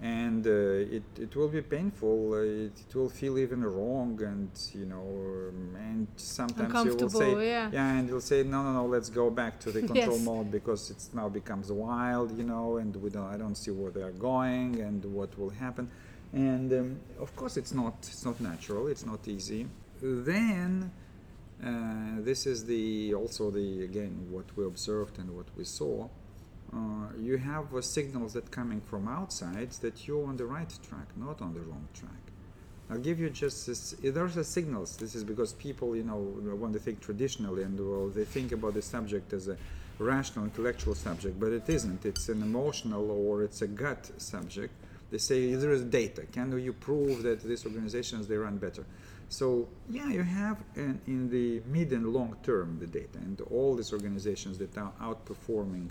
and 0.00 0.46
uh, 0.46 0.50
it, 0.50 1.02
it 1.18 1.34
will 1.34 1.48
be 1.48 1.60
painful. 1.60 2.34
Uh, 2.34 2.36
it, 2.36 2.72
it, 2.88 2.94
will 2.94 3.08
feel 3.08 3.36
even 3.36 3.64
wrong, 3.64 4.20
and 4.22 4.48
you 4.72 4.86
know, 4.86 5.02
um, 5.48 5.76
and 5.76 6.06
sometimes 6.16 6.84
you 6.84 6.94
will 6.94 7.08
say, 7.08 7.32
yeah. 7.48 7.70
yeah, 7.72 7.96
and 7.96 8.08
you'll 8.08 8.20
say, 8.20 8.44
no, 8.44 8.62
no, 8.62 8.72
no, 8.72 8.86
let's 8.86 9.10
go 9.10 9.28
back 9.28 9.58
to 9.60 9.72
the 9.72 9.80
control 9.92 10.16
Yes. 10.16 10.24
mode 10.24 10.50
because 10.52 10.90
it's 10.90 11.12
now 11.12 11.28
becomes 11.28 11.72
wild, 11.72 12.36
you 12.38 12.44
know, 12.44 12.76
and 12.76 12.94
we 12.96 13.10
don't, 13.10 13.26
I 13.26 13.36
don't 13.36 13.56
see 13.56 13.72
where 13.72 13.90
they 13.90 14.02
are 14.02 14.12
going 14.12 14.80
and 14.80 15.04
what 15.04 15.36
will 15.38 15.50
happen, 15.50 15.90
and 16.32 16.72
um, 16.72 17.00
of 17.20 17.34
course 17.36 17.56
it's 17.56 17.72
not, 17.72 17.94
it's 18.00 18.24
not 18.24 18.40
natural, 18.40 18.86
it's 18.88 19.06
not 19.06 19.26
easy. 19.28 19.66
Then. 20.00 20.90
Uh, 21.60 22.20
this 22.20 22.46
is 22.46 22.66
the 22.66 23.12
also 23.14 23.50
the 23.50 23.82
again 23.82 24.28
what 24.30 24.44
we 24.56 24.64
observed 24.64 25.18
and 25.18 25.28
what 25.34 25.46
we 25.56 25.64
saw 25.64 26.08
uh, 26.72 27.08
you 27.18 27.38
have 27.38 27.74
uh, 27.74 27.80
signals 27.80 28.34
that 28.34 28.50
coming 28.50 28.80
from 28.80 29.08
outside 29.08 29.70
that 29.80 30.06
you're 30.06 30.26
on 30.26 30.36
the 30.36 30.44
right 30.44 30.68
track, 30.88 31.06
not 31.16 31.40
on 31.40 31.54
the 31.54 31.60
wrong 31.60 31.88
track. 31.94 32.10
I'll 32.90 32.98
give 32.98 33.18
you 33.18 33.30
just 33.30 33.66
this. 33.66 33.94
There's 34.02 34.36
a 34.36 34.44
signals. 34.44 34.96
This 34.96 35.14
is 35.14 35.24
because 35.24 35.52
people, 35.54 35.96
you 35.96 36.04
know, 36.04 36.16
when 36.16 36.72
they 36.72 36.78
think 36.78 37.00
traditionally 37.00 37.62
and 37.62 37.78
well, 37.78 38.08
they 38.08 38.24
think 38.24 38.52
about 38.52 38.74
the 38.74 38.82
subject 38.82 39.32
as 39.32 39.48
a 39.48 39.56
rational, 39.98 40.44
intellectual 40.44 40.94
subject, 40.94 41.40
but 41.40 41.52
it 41.52 41.68
isn't. 41.68 42.04
It's 42.04 42.28
an 42.28 42.42
emotional 42.42 43.10
or 43.10 43.42
it's 43.42 43.62
a 43.62 43.66
gut 43.66 44.10
subject. 44.18 44.72
They 45.10 45.18
say 45.18 45.54
there 45.54 45.72
is 45.72 45.84
data. 45.84 46.26
Can 46.32 46.58
you 46.58 46.72
prove 46.72 47.22
that 47.22 47.42
these 47.42 47.64
organizations 47.64 48.28
they 48.28 48.36
run 48.36 48.58
better? 48.58 48.84
So 49.28 49.68
yeah, 49.90 50.08
you 50.08 50.22
have 50.22 50.58
an, 50.76 51.00
in 51.06 51.30
the 51.30 51.62
mid 51.66 51.92
and 51.92 52.12
long 52.12 52.36
term 52.42 52.78
the 52.78 52.86
data, 52.86 53.18
and 53.18 53.40
all 53.50 53.74
these 53.74 53.92
organizations 53.92 54.58
that 54.58 54.76
are 54.76 54.92
outperforming 55.00 55.90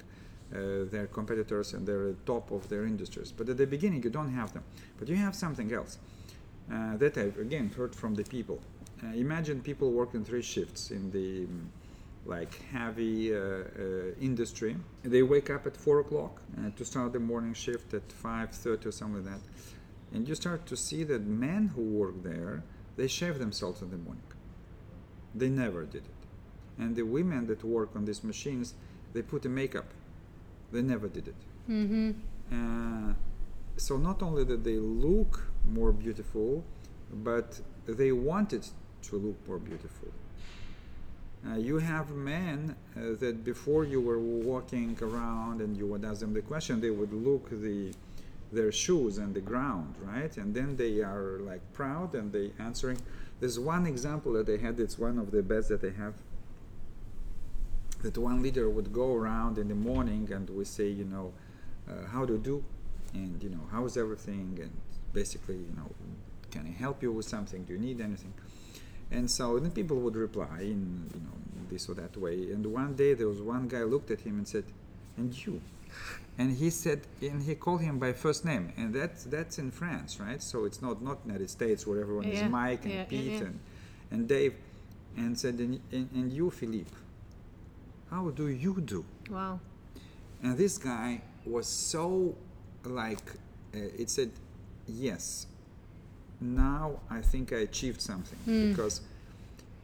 uh, 0.54 0.86
their 0.90 1.08
competitors 1.08 1.74
and 1.74 1.86
they're 1.86 2.10
at 2.10 2.26
top 2.26 2.52
of 2.52 2.70
their 2.70 2.86
industries. 2.86 3.32
But 3.32 3.50
at 3.50 3.58
the 3.58 3.68
beginning, 3.68 4.04
you 4.04 4.10
don't 4.10 4.34
have 4.34 4.54
them. 4.54 4.64
But 4.98 5.08
you 5.10 5.16
have 5.16 5.36
something 5.36 5.72
else 5.74 5.98
uh, 6.72 6.98
that 6.98 7.18
I've 7.18 7.38
again 7.38 7.70
heard 7.76 7.96
from 7.96 8.16
the 8.16 8.24
people. 8.24 8.60
Uh, 9.04 9.08
imagine 9.08 9.62
people 9.62 9.92
working 9.92 10.24
three 10.24 10.42
shifts 10.42 10.92
in 10.92 11.12
the 11.12 11.44
um, 11.46 11.70
like 12.28 12.62
heavy 12.72 13.34
uh, 13.34 13.40
uh, 13.40 13.64
industry. 14.22 14.76
They 15.04 15.24
wake 15.24 15.50
up 15.50 15.66
at 15.66 15.76
four 15.76 16.00
o'clock 16.02 16.42
uh, 16.58 16.70
to 16.76 16.86
start 16.86 17.14
the 17.14 17.20
morning 17.20 17.54
shift 17.54 17.94
at 17.94 18.12
five 18.12 18.52
thirty 18.52 18.90
or 18.90 18.92
something 18.92 19.24
like 19.24 19.34
that, 19.34 19.42
and 20.14 20.28
you 20.28 20.36
start 20.36 20.66
to 20.68 20.76
see 20.76 21.04
that 21.06 21.26
men 21.26 21.72
who 21.74 21.82
work 21.82 22.24
there 22.24 22.64
they 22.98 23.08
shave 23.08 23.40
themselves 23.40 23.82
in 23.82 23.90
the 23.92 23.98
morning. 23.98 24.24
They 25.34 25.50
never 25.50 25.84
did 25.86 26.04
it, 26.14 26.22
and 26.78 26.96
the 26.96 27.04
women 27.04 27.48
that 27.48 27.64
work 27.64 27.92
on 27.96 28.06
these 28.06 28.24
machines 28.24 28.74
they 29.14 29.22
put 29.22 29.46
a 29.46 29.50
makeup 29.50 29.90
they 30.72 30.82
never 30.82 31.08
did 31.08 31.28
it. 31.30 31.36
Mm-hmm. 31.70 32.12
Uh, 32.52 33.14
so 33.78 33.98
not 33.98 34.22
only 34.22 34.44
did 34.44 34.64
they 34.64 34.78
look 34.78 35.48
more 35.70 35.92
beautiful, 35.92 36.64
but 37.12 37.60
they 37.86 38.12
wanted 38.12 38.68
to 39.04 39.16
look 39.16 39.48
more 39.48 39.60
beautiful. 39.60 40.10
Uh, 41.48 41.56
you 41.56 41.78
have 41.78 42.12
men 42.12 42.76
uh, 42.96 43.16
that 43.20 43.44
before 43.44 43.86
you 43.86 44.02
were 44.02 44.20
walking 44.20 44.98
around 45.02 45.62
and 45.62 45.78
you 45.78 45.86
would 45.86 46.04
ask 46.04 46.20
them 46.20 46.34
the 46.34 46.42
question, 46.42 46.82
they 46.82 46.90
would 46.90 47.14
look 47.14 47.50
the 47.50 47.94
their 48.52 48.72
shoes 48.72 49.18
and 49.18 49.36
the 49.36 49.42
ground, 49.42 49.94
right? 50.02 50.38
And 50.38 50.56
then 50.56 50.78
they 50.78 51.02
are 51.02 51.40
like 51.42 51.62
proud 51.74 52.16
and 52.16 52.32
they 52.32 52.52
answering. 52.60 52.98
There's 53.42 53.60
one 53.60 53.86
example 53.86 54.34
that 54.34 54.46
they 54.46 54.58
had. 54.58 54.80
It's 54.80 54.98
one 54.98 55.20
of 55.20 55.32
the 55.32 55.44
best 55.44 55.68
that 55.68 55.82
they 55.82 55.92
have 55.92 56.14
that 58.02 58.18
one 58.18 58.42
leader 58.42 58.70
would 58.70 58.94
go 58.94 59.16
around 59.16 59.58
in 59.58 59.68
the 59.68 59.76
morning 59.76 60.30
and 60.32 60.50
we 60.50 60.66
say, 60.66 60.88
you 60.88 61.04
know, 61.04 61.34
uh, 61.90 62.08
how 62.08 62.26
do 62.26 62.34
you 62.34 62.40
do, 62.40 62.64
and 63.14 63.42
you 63.42 63.50
know, 63.50 63.62
how's 63.72 63.98
everything, 63.98 64.60
and 64.62 64.72
basically, 65.14 65.56
you 65.56 65.74
know, 65.76 65.90
can 66.52 66.68
I 66.68 66.72
help 66.78 67.02
you 67.02 67.12
with 67.12 67.26
something? 67.26 67.64
Do 67.64 67.74
you 67.74 67.80
need 67.80 68.02
anything? 68.02 68.34
And 69.12 69.30
so 69.30 69.60
then 69.60 69.72
people 69.72 69.98
would 69.98 70.16
reply 70.16 70.60
in 70.62 71.10
you 71.14 71.22
know 71.22 71.38
this 71.70 71.90
or 71.90 71.94
that 71.96 72.16
way. 72.18 72.52
And 72.52 72.66
one 72.66 72.96
day 72.96 73.14
there 73.14 73.28
was 73.28 73.42
one 73.42 73.68
guy 73.68 73.84
looked 73.84 74.12
at 74.12 74.22
him 74.22 74.38
and 74.38 74.48
said, 74.48 74.66
"And 75.18 75.34
you?" 75.46 75.62
And 76.38 76.56
he 76.56 76.70
said, 76.70 77.02
and 77.22 77.42
he 77.42 77.56
called 77.56 77.82
him 77.82 77.98
by 77.98 78.14
first 78.14 78.46
name, 78.46 78.72
and 78.78 78.94
that's 78.94 79.24
that's 79.24 79.58
in 79.58 79.72
France, 79.72 80.20
right? 80.20 80.42
So 80.42 80.66
it's 80.66 80.82
not 80.82 81.02
not 81.02 81.18
United 81.26 81.50
States 81.50 81.88
where 81.88 82.00
everyone 82.00 82.28
Yeah, 82.28 82.46
is 82.46 82.52
Mike 82.52 82.86
and 82.86 82.94
yeah, 82.94 83.04
Pete 83.06 83.32
yeah. 83.34 83.48
and 83.48 83.60
and 84.12 84.28
Dave, 84.28 84.54
and 85.18 85.38
said, 85.38 85.56
and, 85.56 85.80
and, 85.92 86.10
and 86.14 86.32
you, 86.32 86.50
Philippe, 86.52 86.92
how 88.10 88.30
do 88.30 88.48
you 88.48 88.80
do? 88.82 89.04
Wow. 89.30 89.60
And 90.44 90.58
this 90.58 90.78
guy 90.78 91.22
was 91.46 91.68
so 91.68 92.36
like, 92.86 93.32
uh, 93.74 93.80
it 94.02 94.10
said, 94.10 94.32
yes, 94.88 95.48
now 96.40 97.00
I 97.10 97.22
think 97.22 97.52
I 97.54 97.58
achieved 97.58 98.02
something 98.02 98.38
Hmm. 98.46 98.70
because, 98.72 99.02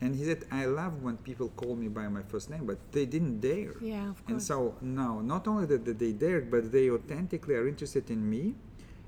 and 0.01 0.15
he 0.15 0.25
said, 0.25 0.45
I 0.51 0.65
love 0.65 1.01
when 1.01 1.17
people 1.17 1.49
call 1.55 1.75
me 1.75 1.87
by 1.87 2.07
my 2.09 2.21
first 2.23 2.49
name, 2.49 2.65
but 2.65 2.77
they 2.91 3.05
didn't 3.05 3.39
dare. 3.39 3.73
Yeah, 3.81 4.09
of 4.09 4.17
course. 4.17 4.29
And 4.29 4.41
so 4.43 4.75
now, 4.81 5.21
not 5.21 5.47
only 5.47 5.65
that, 5.67 5.85
they 5.99 6.11
dared, 6.11 6.51
but 6.51 6.71
they 6.71 6.89
authentically 6.89 7.55
are 7.55 7.67
interested 7.67 8.09
in 8.09 8.29
me 8.29 8.55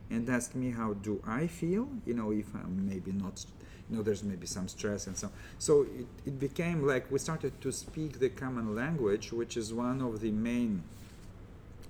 and 0.10 0.30
ask 0.30 0.56
me 0.56 0.72
how 0.72 0.94
do 0.94 1.22
I 1.28 1.48
feel, 1.48 1.88
you 2.06 2.14
know, 2.14 2.32
if 2.32 2.54
I'm 2.56 2.88
maybe 2.88 3.12
not, 3.12 3.44
you 3.90 3.98
know, 3.98 4.04
there's 4.04 4.24
maybe 4.24 4.48
some 4.48 4.68
stress 4.68 5.08
and 5.08 5.18
so. 5.18 5.30
So 5.60 5.82
it, 5.84 6.08
it 6.26 6.40
became 6.40 6.86
like 6.86 7.12
we 7.12 7.20
started 7.20 7.60
to 7.62 7.72
speak 7.72 8.20
the 8.20 8.30
common 8.30 8.76
language, 8.76 9.32
which 9.34 9.58
is 9.58 9.74
one 9.74 10.02
of 10.02 10.22
the 10.22 10.32
main, 10.32 10.84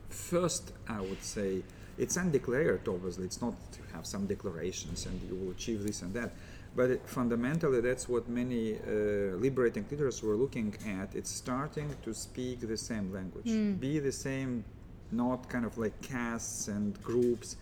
first, 0.10 0.72
I 0.88 1.02
would 1.02 1.24
say, 1.24 1.64
it's 1.98 2.18
undeclared, 2.18 2.88
obviously. 2.88 3.26
It's 3.26 3.42
not 3.42 3.54
to 3.74 3.80
have 3.94 4.06
some 4.06 4.26
declarations 4.26 5.06
and 5.06 5.22
you 5.30 5.36
will 5.36 5.52
achieve 5.52 5.84
this 5.84 6.02
and 6.02 6.14
that. 6.14 6.32
But 6.76 6.90
it, 6.90 7.02
fundamentally, 7.08 7.80
that's 7.80 8.10
what 8.10 8.28
many 8.28 8.76
uh, 8.76 9.38
liberating 9.38 9.86
leaders 9.90 10.22
were 10.22 10.36
looking 10.36 10.76
at. 11.00 11.16
It's 11.16 11.32
starting 11.32 11.96
to 12.04 12.14
speak 12.14 12.68
the 12.68 12.76
same 12.78 13.14
language, 13.14 13.46
be 13.80 14.00
the 14.00 14.12
same, 14.12 14.66
not 15.12 15.48
kind 15.50 15.66
of 15.66 15.78
like 15.78 16.00
castes 16.02 16.68
and 16.68 17.02
groups, 17.02 17.56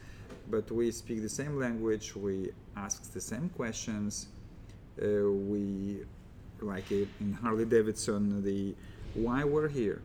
but 0.49 0.71
we 0.71 0.89
speak 0.91 1.21
the 1.21 1.29
same 1.29 1.59
language. 1.59 2.15
We 2.15 2.51
ask 2.75 3.13
the 3.13 3.21
same 3.21 3.49
questions. 3.49 4.27
Uh, 4.99 5.29
we, 5.29 5.99
like 6.61 6.91
in 6.91 7.37
Harley 7.39 7.65
Davidson, 7.65 8.43
the 8.43 8.73
why 9.13 9.43
we're 9.43 9.67
here 9.67 10.01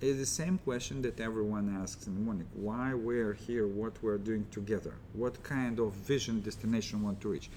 is 0.00 0.18
the 0.18 0.26
same 0.26 0.58
question 0.58 1.02
that 1.02 1.20
everyone 1.20 1.76
asks 1.80 2.06
in 2.06 2.14
the 2.14 2.20
morning 2.20 2.46
why 2.54 2.94
we're 2.94 3.32
here 3.32 3.66
what 3.66 4.02
we're 4.02 4.18
doing 4.18 4.46
together? 4.50 4.94
What 5.12 5.42
kind 5.42 5.78
of 5.78 5.92
vision 5.92 6.40
destination 6.40 7.02
want 7.02 7.20
to 7.22 7.28
reach? 7.28 7.50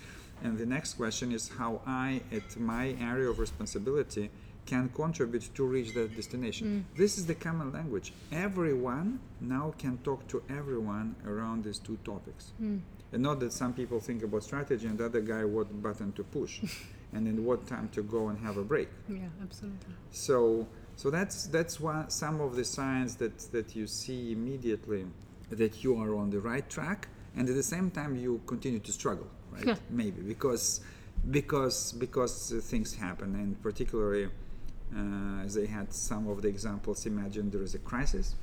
And 0.44 0.58
the 0.58 0.66
next 0.66 0.94
question 0.94 1.32
is 1.32 1.50
how 1.58 1.82
i 1.86 2.22
at 2.32 2.58
my 2.58 2.96
area 3.02 3.30
of 3.30 3.40
responsibility 3.40 4.30
can 4.66 4.90
contribute 4.90 5.50
to 5.56 5.64
reach 5.66 5.94
that 5.94 6.16
destination. 6.16 6.68
Mm. 6.68 6.98
This 6.98 7.18
is 7.18 7.26
the 7.26 7.36
common 7.36 7.72
language. 7.72 8.14
Everyone 8.32 9.20
now 9.40 9.74
can 9.78 9.98
talk 10.00 10.28
to 10.28 10.44
everyone 10.50 11.16
around 11.26 11.64
these 11.64 11.80
two 11.80 11.98
topics. 12.04 12.52
Mm. 12.62 12.82
And 13.14 13.24
not 13.24 13.40
that 13.40 13.54
some 13.54 13.74
people 13.74 14.00
think 14.02 14.24
about 14.24 14.44
strategy 14.44 14.86
and 14.86 14.98
the 14.98 15.06
other 15.06 15.22
guy 15.22 15.46
what 15.46 15.82
button 15.82 16.12
to 16.14 16.24
push? 16.24 16.62
And 17.14 17.26
in 17.26 17.46
what 17.46 17.66
time 17.68 17.88
to 17.94 18.04
go 18.04 18.28
and 18.28 18.38
have 18.40 18.58
a 18.58 18.64
break? 18.64 18.90
Yeah, 19.08 19.20
absolutely. 19.42 19.94
so, 20.12 20.68
so 20.98 21.12
that's 21.12 21.46
that's 21.46 21.80
one 21.80 22.10
some 22.10 22.42
of 22.42 22.56
the 22.56 22.66
signs 22.66 23.16
that 23.18 23.38
that 23.52 23.76
you 23.76 23.86
see 23.86 24.32
immediately 24.32 25.06
that 25.52 25.84
you 25.84 25.96
are 25.96 26.16
on 26.16 26.32
the 26.32 26.40
right 26.40 26.68
track, 26.70 27.08
and 27.36 27.48
at 27.48 27.56
the 27.56 27.64
same 27.64 27.92
time 27.92 28.16
you 28.18 28.42
continue 28.48 28.80
to 28.80 28.92
struggle, 28.92 29.28
right? 29.52 29.80
Maybe 29.92 30.22
because 30.24 30.82
because 31.30 31.94
because 31.94 32.52
uh, 32.52 32.60
things 32.60 32.96
happen, 32.96 33.36
and 33.36 33.62
particularly 33.62 34.26
uh, 34.26 35.46
as 35.46 35.54
they 35.54 35.68
had 35.68 35.94
some 35.94 36.28
of 36.28 36.42
the 36.42 36.48
examples. 36.48 37.06
Imagine 37.06 37.52
there 37.52 37.62
is 37.62 37.76
a 37.76 37.80
crisis, 37.80 38.34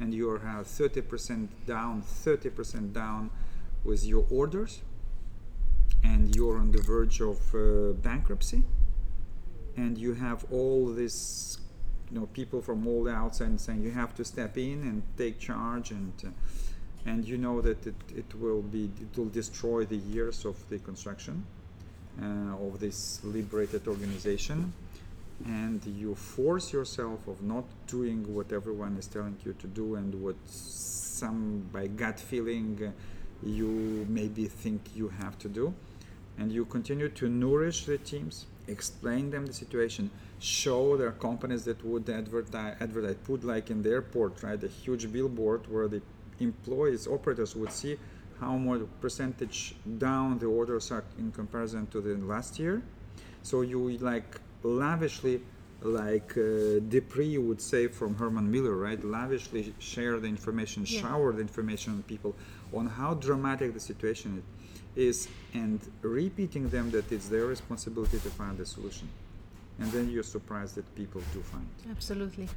and 0.00 0.14
you 0.14 0.30
are 0.30 0.40
thirty 0.64 1.02
percent 1.02 1.50
down, 1.66 2.00
thirty 2.00 2.48
percent 2.48 2.94
down 2.94 3.30
with 3.84 4.02
your 4.02 4.24
orders, 4.30 4.80
and 6.02 6.34
you're 6.34 6.56
on 6.56 6.72
the 6.72 6.80
verge 6.80 7.20
of 7.20 7.38
uh, 7.54 7.92
bankruptcy 7.92 8.62
and 9.76 9.98
you 9.98 10.14
have 10.14 10.44
all 10.50 10.86
this 10.86 11.58
you 12.10 12.18
know 12.18 12.26
people 12.26 12.62
from 12.62 12.86
all 12.86 13.04
the 13.04 13.12
outside 13.12 13.60
saying 13.60 13.82
you 13.82 13.90
have 13.90 14.14
to 14.14 14.24
step 14.24 14.56
in 14.56 14.82
and 14.82 15.02
take 15.16 15.38
charge 15.38 15.90
and 15.90 16.12
uh, 16.24 16.30
and 17.06 17.24
you 17.24 17.38
know 17.38 17.60
that 17.60 17.86
it, 17.86 17.94
it 18.14 18.34
will 18.34 18.62
be 18.62 18.90
it 19.00 19.16
will 19.16 19.28
destroy 19.28 19.84
the 19.84 19.96
years 19.96 20.44
of 20.44 20.56
the 20.68 20.78
construction 20.78 21.44
uh, 22.20 22.66
of 22.66 22.80
this 22.80 23.20
liberated 23.24 23.86
organization. 23.86 24.72
And 25.44 25.84
you 25.84 26.14
force 26.14 26.72
yourself 26.72 27.28
of 27.28 27.42
not 27.42 27.64
doing 27.86 28.34
what 28.34 28.52
everyone 28.52 28.96
is 28.96 29.06
telling 29.06 29.36
you 29.44 29.52
to 29.52 29.66
do 29.66 29.96
and 29.96 30.14
what 30.22 30.36
some 30.46 31.68
by 31.72 31.88
gut 31.88 32.18
feeling 32.18 32.80
uh, 32.82 32.90
you 33.46 34.06
maybe 34.08 34.46
think 34.46 34.80
you 34.94 35.08
have 35.08 35.38
to 35.40 35.48
do. 35.48 35.74
And 36.38 36.50
you 36.50 36.64
continue 36.64 37.10
to 37.10 37.28
nourish 37.28 37.84
the 37.84 37.98
teams 37.98 38.46
explain 38.68 39.30
them 39.30 39.46
the 39.46 39.52
situation 39.52 40.10
show 40.38 40.96
their 40.96 41.12
companies 41.12 41.64
that 41.64 41.82
would 41.84 42.08
advertise 42.10 42.76
advertise 42.80 43.16
put 43.24 43.44
like 43.44 43.70
in 43.70 43.82
the 43.82 43.90
airport 43.90 44.42
right 44.42 44.62
a 44.62 44.68
huge 44.68 45.10
billboard 45.12 45.62
where 45.72 45.88
the 45.88 46.02
employees, 46.40 47.06
operators 47.06 47.56
would 47.56 47.72
see 47.72 47.98
how 48.40 48.56
much 48.56 48.82
percentage 49.00 49.74
down 49.98 50.38
the 50.38 50.46
orders 50.46 50.90
are 50.90 51.04
in 51.18 51.30
comparison 51.32 51.86
to 51.86 52.00
the 52.00 52.14
last 52.16 52.58
year. 52.58 52.82
So 53.42 53.62
you 53.62 53.96
like 53.98 54.40
lavishly, 54.62 55.40
like 55.80 56.32
uh, 56.32 56.80
De 56.88 57.00
Pree 57.00 57.38
would 57.38 57.60
say 57.60 57.86
from 57.86 58.14
Herman 58.16 58.50
Miller, 58.50 58.76
right? 58.76 59.02
Lavishly 59.02 59.72
share 59.78 60.18
the 60.20 60.26
information, 60.28 60.84
Yeah. 60.86 61.00
shower 61.00 61.32
the 61.32 61.40
information 61.40 61.94
on 61.94 62.02
people 62.02 62.34
on 62.74 62.86
how 62.86 63.14
dramatic 63.14 63.72
the 63.72 63.80
situation 63.80 64.38
is, 64.38 64.44
and 64.96 65.80
repeating 66.02 66.68
them 66.70 66.90
that 66.90 67.10
it's 67.12 67.28
their 67.28 67.46
responsibility 67.46 68.18
to 68.18 68.30
find 68.30 68.58
a 68.60 68.66
solution. 68.66 69.08
And 69.78 69.92
then 69.92 70.10
you're 70.10 70.22
surprised 70.22 70.74
that 70.76 70.94
people 70.94 71.20
do 71.34 71.40
find. 71.42 71.66
Absolutely. 71.90 72.48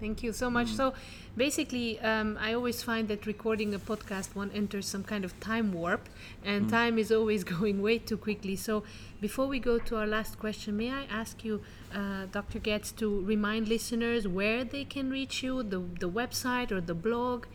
Thank 0.00 0.22
you 0.22 0.32
so 0.32 0.50
much. 0.50 0.68
So, 0.68 0.92
basically, 1.36 2.00
um, 2.00 2.36
I 2.40 2.52
always 2.52 2.82
find 2.82 3.08
that 3.08 3.26
recording 3.26 3.74
a 3.74 3.78
podcast, 3.78 4.34
one 4.34 4.50
enters 4.52 4.86
some 4.86 5.04
kind 5.04 5.24
of 5.24 5.38
time 5.40 5.72
warp, 5.72 6.08
and 6.44 6.68
time 6.68 6.98
is 6.98 7.12
always 7.12 7.44
going 7.54 7.80
way 7.80 7.98
too 7.98 8.16
quickly. 8.16 8.56
So, 8.56 8.82
before 9.20 9.46
we 9.46 9.58
go 9.60 9.78
to 9.78 9.96
our 9.96 10.06
last 10.06 10.38
question, 10.38 10.76
may 10.76 10.90
I 10.90 11.04
ask 11.04 11.44
you, 11.44 11.62
uh, 11.94 12.26
Dr. 12.32 12.58
Getz, 12.58 12.92
to 12.92 13.20
remind 13.24 13.68
listeners 13.68 14.26
where 14.26 14.64
they 14.64 14.84
can 14.84 15.10
reach 15.10 15.42
you, 15.42 15.62
the, 15.62 15.78
the 16.00 16.10
website 16.10 16.72
or 16.72 16.80
the 16.80 16.94
blog? 16.94 17.46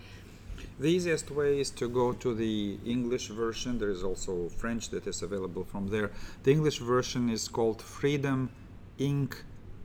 The 0.80 0.88
easiest 0.88 1.30
way 1.30 1.60
is 1.60 1.72
to 1.72 1.90
go 1.90 2.14
to 2.14 2.34
the 2.34 2.80
English 2.86 3.28
version. 3.28 3.80
There 3.80 3.90
is 3.90 4.02
also 4.02 4.48
French 4.48 4.90
that 4.92 5.08
is 5.08 5.22
available 5.22 5.66
from 5.66 5.90
there. 5.90 6.12
The 6.44 6.52
English 6.52 6.80
version 6.80 7.30
is 7.30 7.50
called 7.50 7.82
Freedom 7.82 8.50
Inc. 8.98 9.34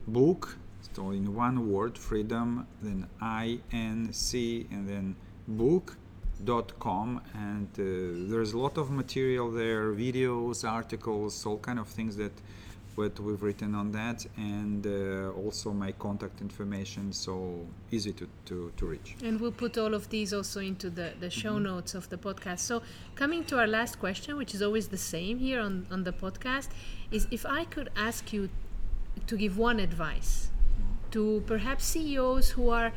Book. 0.07 0.55
So 0.93 1.09
in 1.09 1.35
one 1.35 1.69
word, 1.69 1.97
freedom, 1.97 2.65
then 2.81 3.07
I 3.19 3.59
N 3.73 4.13
C, 4.13 4.67
and 4.71 4.87
then 4.87 5.15
book.com. 5.47 7.21
And 7.33 7.67
uh, 7.73 8.29
there's 8.31 8.53
a 8.53 8.57
lot 8.57 8.77
of 8.77 8.89
material 8.89 9.51
there, 9.51 9.91
videos, 9.91 10.63
articles, 10.63 11.45
all 11.45 11.57
kind 11.57 11.79
of 11.79 11.89
things 11.89 12.15
that 12.15 12.31
what 12.95 13.19
we've 13.19 13.41
written 13.41 13.75
on 13.75 13.91
that, 13.91 14.25
and 14.37 14.87
uh, 14.87 15.29
also 15.31 15.71
my 15.71 15.91
contact 15.93 16.41
information. 16.41 17.11
So 17.11 17.65
easy 17.91 18.13
to, 18.13 18.27
to, 18.45 18.71
to 18.77 18.85
reach. 18.85 19.15
And 19.23 19.39
we'll 19.39 19.51
put 19.51 19.77
all 19.77 19.93
of 19.93 20.09
these 20.09 20.33
also 20.33 20.61
into 20.61 20.89
the, 20.89 21.13
the 21.19 21.29
show 21.29 21.59
notes 21.59 21.93
of 21.93 22.09
the 22.09 22.17
podcast. 22.17 22.59
So, 22.59 22.81
coming 23.15 23.43
to 23.45 23.59
our 23.59 23.67
last 23.67 23.99
question, 23.99 24.37
which 24.37 24.55
is 24.55 24.61
always 24.61 24.87
the 24.87 24.97
same 24.97 25.39
here 25.39 25.59
on, 25.59 25.85
on 25.91 26.03
the 26.03 26.13
podcast, 26.13 26.69
is 27.11 27.27
if 27.31 27.45
I 27.45 27.65
could 27.65 27.89
ask 27.95 28.31
you 28.31 28.49
to 29.27 29.37
give 29.37 29.57
one 29.57 29.79
advice 29.79 30.49
to 31.11 31.43
perhaps 31.45 31.85
CEOs 31.85 32.51
who 32.51 32.69
are 32.69 32.91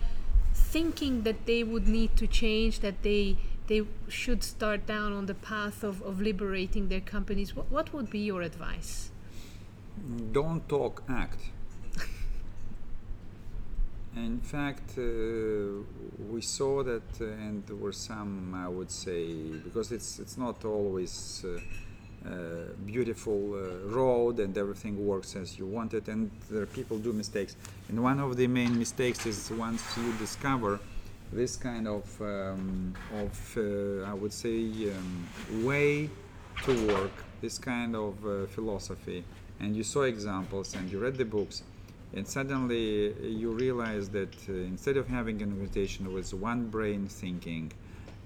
thinking 0.55 1.23
that 1.23 1.47
they 1.47 1.63
would 1.63 1.87
need 1.87 2.17
to 2.17 2.27
change, 2.27 2.81
that 2.81 3.03
they 3.03 3.37
they 3.69 3.83
should 4.09 4.43
start 4.43 4.87
down 4.87 5.13
on 5.13 5.27
the 5.27 5.35
path 5.35 5.85
of, 5.85 6.01
of 6.03 6.23
liberating 6.23 6.89
their 6.89 7.03
companies, 7.03 7.55
what, 7.55 7.71
what 7.71 7.93
would 7.93 8.09
be 8.09 8.21
your 8.21 8.41
advice? 8.41 9.11
Don't 10.33 10.69
talk 10.69 11.03
act. 11.09 11.41
In 14.17 14.41
fact 14.41 14.99
uh, 14.99 15.03
we 16.33 16.41
saw 16.43 16.83
that 16.83 17.21
uh, 17.21 17.25
and 17.25 17.65
there 17.67 17.77
were 17.77 17.93
some 17.93 18.53
i 18.55 18.67
would 18.67 18.91
say 18.91 19.23
because 19.67 19.93
it's 19.93 20.19
it's 20.19 20.37
not 20.37 20.65
always 20.65 21.45
uh, 21.45 21.61
uh, 22.27 22.31
beautiful 22.85 23.55
uh, 23.55 23.89
road 23.89 24.41
and 24.41 24.59
everything 24.59 25.07
works 25.07 25.37
as 25.37 25.57
you 25.57 25.67
want 25.67 25.95
it 25.95 26.09
and 26.09 26.31
there 26.51 26.67
people 26.67 26.99
do 26.99 27.13
mistakes. 27.13 27.55
And 27.89 28.03
one 28.03 28.19
of 28.19 28.37
the 28.37 28.49
main 28.49 28.77
mistakes 28.77 29.25
is 29.25 29.53
once 29.53 29.83
you 29.97 30.13
discover 30.19 30.81
this 31.33 31.57
kind 31.57 31.87
of 31.87 32.21
um, 32.21 32.95
of 33.23 33.57
uh, 33.57 34.11
i 34.11 34.15
would 34.15 34.33
say 34.33 34.91
um, 34.91 35.29
way 35.65 36.11
to 36.65 36.87
work 36.89 37.13
this 37.41 37.57
kind 37.59 37.95
of 37.95 38.15
philosophy 38.51 39.23
and 39.61 39.77
you 39.77 39.83
saw 39.83 40.03
examples 40.03 40.75
and 40.75 40.91
you 40.91 40.99
read 40.99 41.17
the 41.17 41.25
books 41.25 41.63
and 42.15 42.27
suddenly 42.27 43.15
you 43.23 43.51
realize 43.51 44.09
that 44.09 44.35
uh, 44.49 44.53
instead 44.53 44.97
of 44.97 45.07
having 45.09 45.43
an 45.43 45.53
organization 45.53 46.13
with 46.13 46.33
one 46.35 46.69
brain 46.69 47.07
thinking 47.07 47.71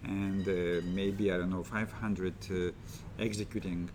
and 0.04 0.46
uh, 0.48 0.84
maybe 0.94 1.32
i 1.32 1.36
don't 1.36 1.50
know 1.50 1.62
500 1.62 2.34
uh, 2.50 2.70
executing 3.18 3.88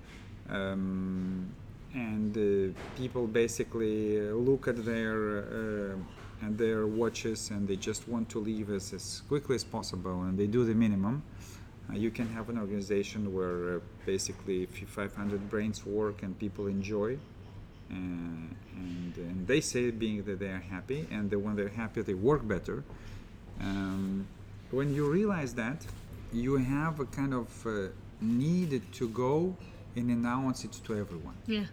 um, 0.49 1.49
and 1.93 2.37
uh, 2.37 2.73
people 2.97 3.27
basically 3.27 4.19
uh, 4.19 4.33
look 4.33 4.67
at 4.67 4.83
their 4.85 5.39
uh, 5.39 6.45
at 6.45 6.57
their 6.57 6.85
watches 6.85 7.49
and 7.49 7.67
they 7.67 7.75
just 7.75 8.07
want 8.07 8.29
to 8.29 8.39
leave 8.39 8.69
as, 8.69 8.93
as 8.93 9.23
quickly 9.27 9.55
as 9.55 9.63
possible 9.63 10.23
and 10.23 10.37
they 10.37 10.47
do 10.47 10.63
the 10.65 10.75
minimum 10.75 11.23
uh, 11.23 11.36
you 11.93 12.11
can 12.11 12.27
have 12.29 12.49
an 12.49 12.57
organization 12.57 13.33
where 13.33 13.77
uh, 13.77 13.79
basically 14.05 14.65
500 14.65 15.49
brains 15.49 15.85
work 15.85 16.23
and 16.23 16.37
people 16.37 16.67
enjoy 16.67 17.17
uh, 17.89 17.93
and, 17.93 19.13
and 19.15 19.47
they 19.47 19.61
say 19.61 19.91
being 19.91 20.23
that 20.23 20.39
they 20.39 20.49
are 20.49 20.63
happy 20.69 21.07
and 21.09 21.33
when 21.43 21.55
they're 21.55 21.69
happy 21.69 22.01
they 22.01 22.13
work 22.13 22.47
better. 22.47 22.83
Um, 23.61 24.27
when 24.71 24.93
you 24.93 25.09
realize 25.09 25.53
that 25.55 25.85
you 26.33 26.57
have 26.57 26.99
a 26.99 27.05
kind 27.05 27.33
of 27.33 27.65
uh, 27.65 27.87
need 28.21 28.81
to 28.93 29.09
go 29.09 29.55
and 29.95 30.09
announce 30.11 30.65
it 30.65 30.73
to 30.85 30.95
everyone. 30.95 31.35
Yeah, 31.47 31.65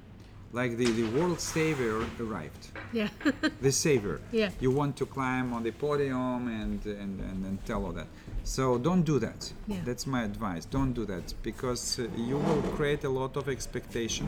like 0.60 0.72
the, 0.76 0.86
the 1.00 1.06
world 1.18 1.40
savior 1.40 1.96
arrived 2.20 2.64
yeah, 2.92 3.08
the 3.66 3.72
savior 3.72 4.16
Yeah. 4.32 4.50
you 4.64 4.70
want 4.80 4.96
to 5.00 5.06
climb 5.16 5.52
on 5.56 5.62
the 5.68 5.72
podium 5.72 6.48
and 6.62 6.80
and, 6.86 7.14
and, 7.28 7.38
and 7.48 7.56
tell 7.66 7.80
all 7.86 7.92
that 8.00 8.06
so 8.44 8.78
don't 8.88 9.04
do 9.12 9.18
that 9.26 9.40
Yeah. 9.66 9.82
that's 9.88 10.06
my 10.06 10.22
advice 10.30 10.64
don't 10.76 10.92
do 11.00 11.04
that 11.06 11.26
because 11.42 11.82
uh, 11.98 12.02
you 12.30 12.36
will 12.46 12.62
create 12.78 13.02
a 13.04 13.12
lot 13.20 13.32
of 13.40 13.44
expectation 13.48 14.26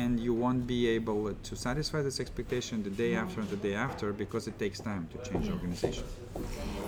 and 0.00 0.12
you 0.26 0.32
won't 0.42 0.64
be 0.66 0.80
able 0.98 1.20
to 1.48 1.52
satisfy 1.56 2.00
this 2.08 2.18
expectation 2.20 2.82
the 2.82 2.90
day 3.04 3.12
after 3.22 3.40
and 3.42 3.50
the 3.50 3.60
day 3.68 3.74
after 3.86 4.12
because 4.12 4.44
it 4.50 4.56
takes 4.64 4.78
time 4.90 5.04
to 5.12 5.16
change 5.30 5.46
Yeah. 5.46 5.54
organization 5.58 6.04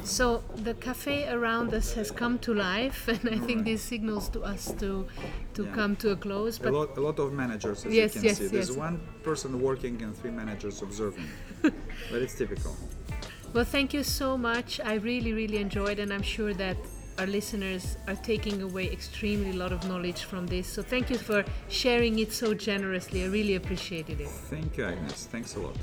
So 0.04 0.42
the 0.64 0.74
cafe 0.74 1.28
around 1.36 1.74
us 1.74 1.94
has 1.94 2.10
come 2.10 2.38
to 2.46 2.54
life, 2.54 3.00
and 3.14 3.28
I 3.28 3.38
think 3.46 3.64
this 3.64 3.82
signals 3.82 4.28
to 4.34 4.40
us 4.52 4.62
to 4.82 4.90
to 5.54 5.62
Yeah. 5.64 5.74
come 5.78 5.92
to 5.96 6.08
a 6.12 6.16
close. 6.16 6.54
a 6.60 6.62
But 6.64 6.72
lot, 6.72 6.90
a 6.96 7.00
lot 7.08 7.18
of 7.18 7.32
managers 7.32 7.78
as 7.86 7.92
Yes, 8.28 8.50
there's 8.50 8.76
one 8.76 9.00
person 9.22 9.60
working 9.60 10.02
and 10.02 10.16
three 10.16 10.30
managers 10.30 10.82
observing 10.82 11.28
but 11.62 12.22
it's 12.24 12.34
typical 12.34 12.76
well, 13.54 13.64
thank 13.64 13.94
you 13.94 14.02
so 14.02 14.36
much. 14.36 14.78
I 14.84 14.94
really, 14.94 15.32
really 15.32 15.56
enjoyed, 15.56 15.98
and 15.98 16.12
I'm 16.12 16.22
sure 16.22 16.52
that 16.54 16.76
our 17.18 17.26
listeners 17.26 17.96
are 18.06 18.14
taking 18.14 18.62
away 18.62 18.92
extremely 18.92 19.52
lot 19.52 19.72
of 19.72 19.88
knowledge 19.88 20.24
from 20.24 20.46
this. 20.46 20.66
So 20.68 20.82
thank 20.82 21.10
you 21.10 21.18
for 21.18 21.44
sharing 21.68 22.18
it 22.18 22.32
so 22.32 22.54
generously. 22.54 23.24
I 23.24 23.28
really 23.28 23.56
appreciated 23.56 24.20
it. 24.20 24.28
thank 24.28 24.76
you 24.76 24.84
agnes 24.84 25.26
thanks 25.26 25.56
a 25.56 25.60
lot 25.60 25.76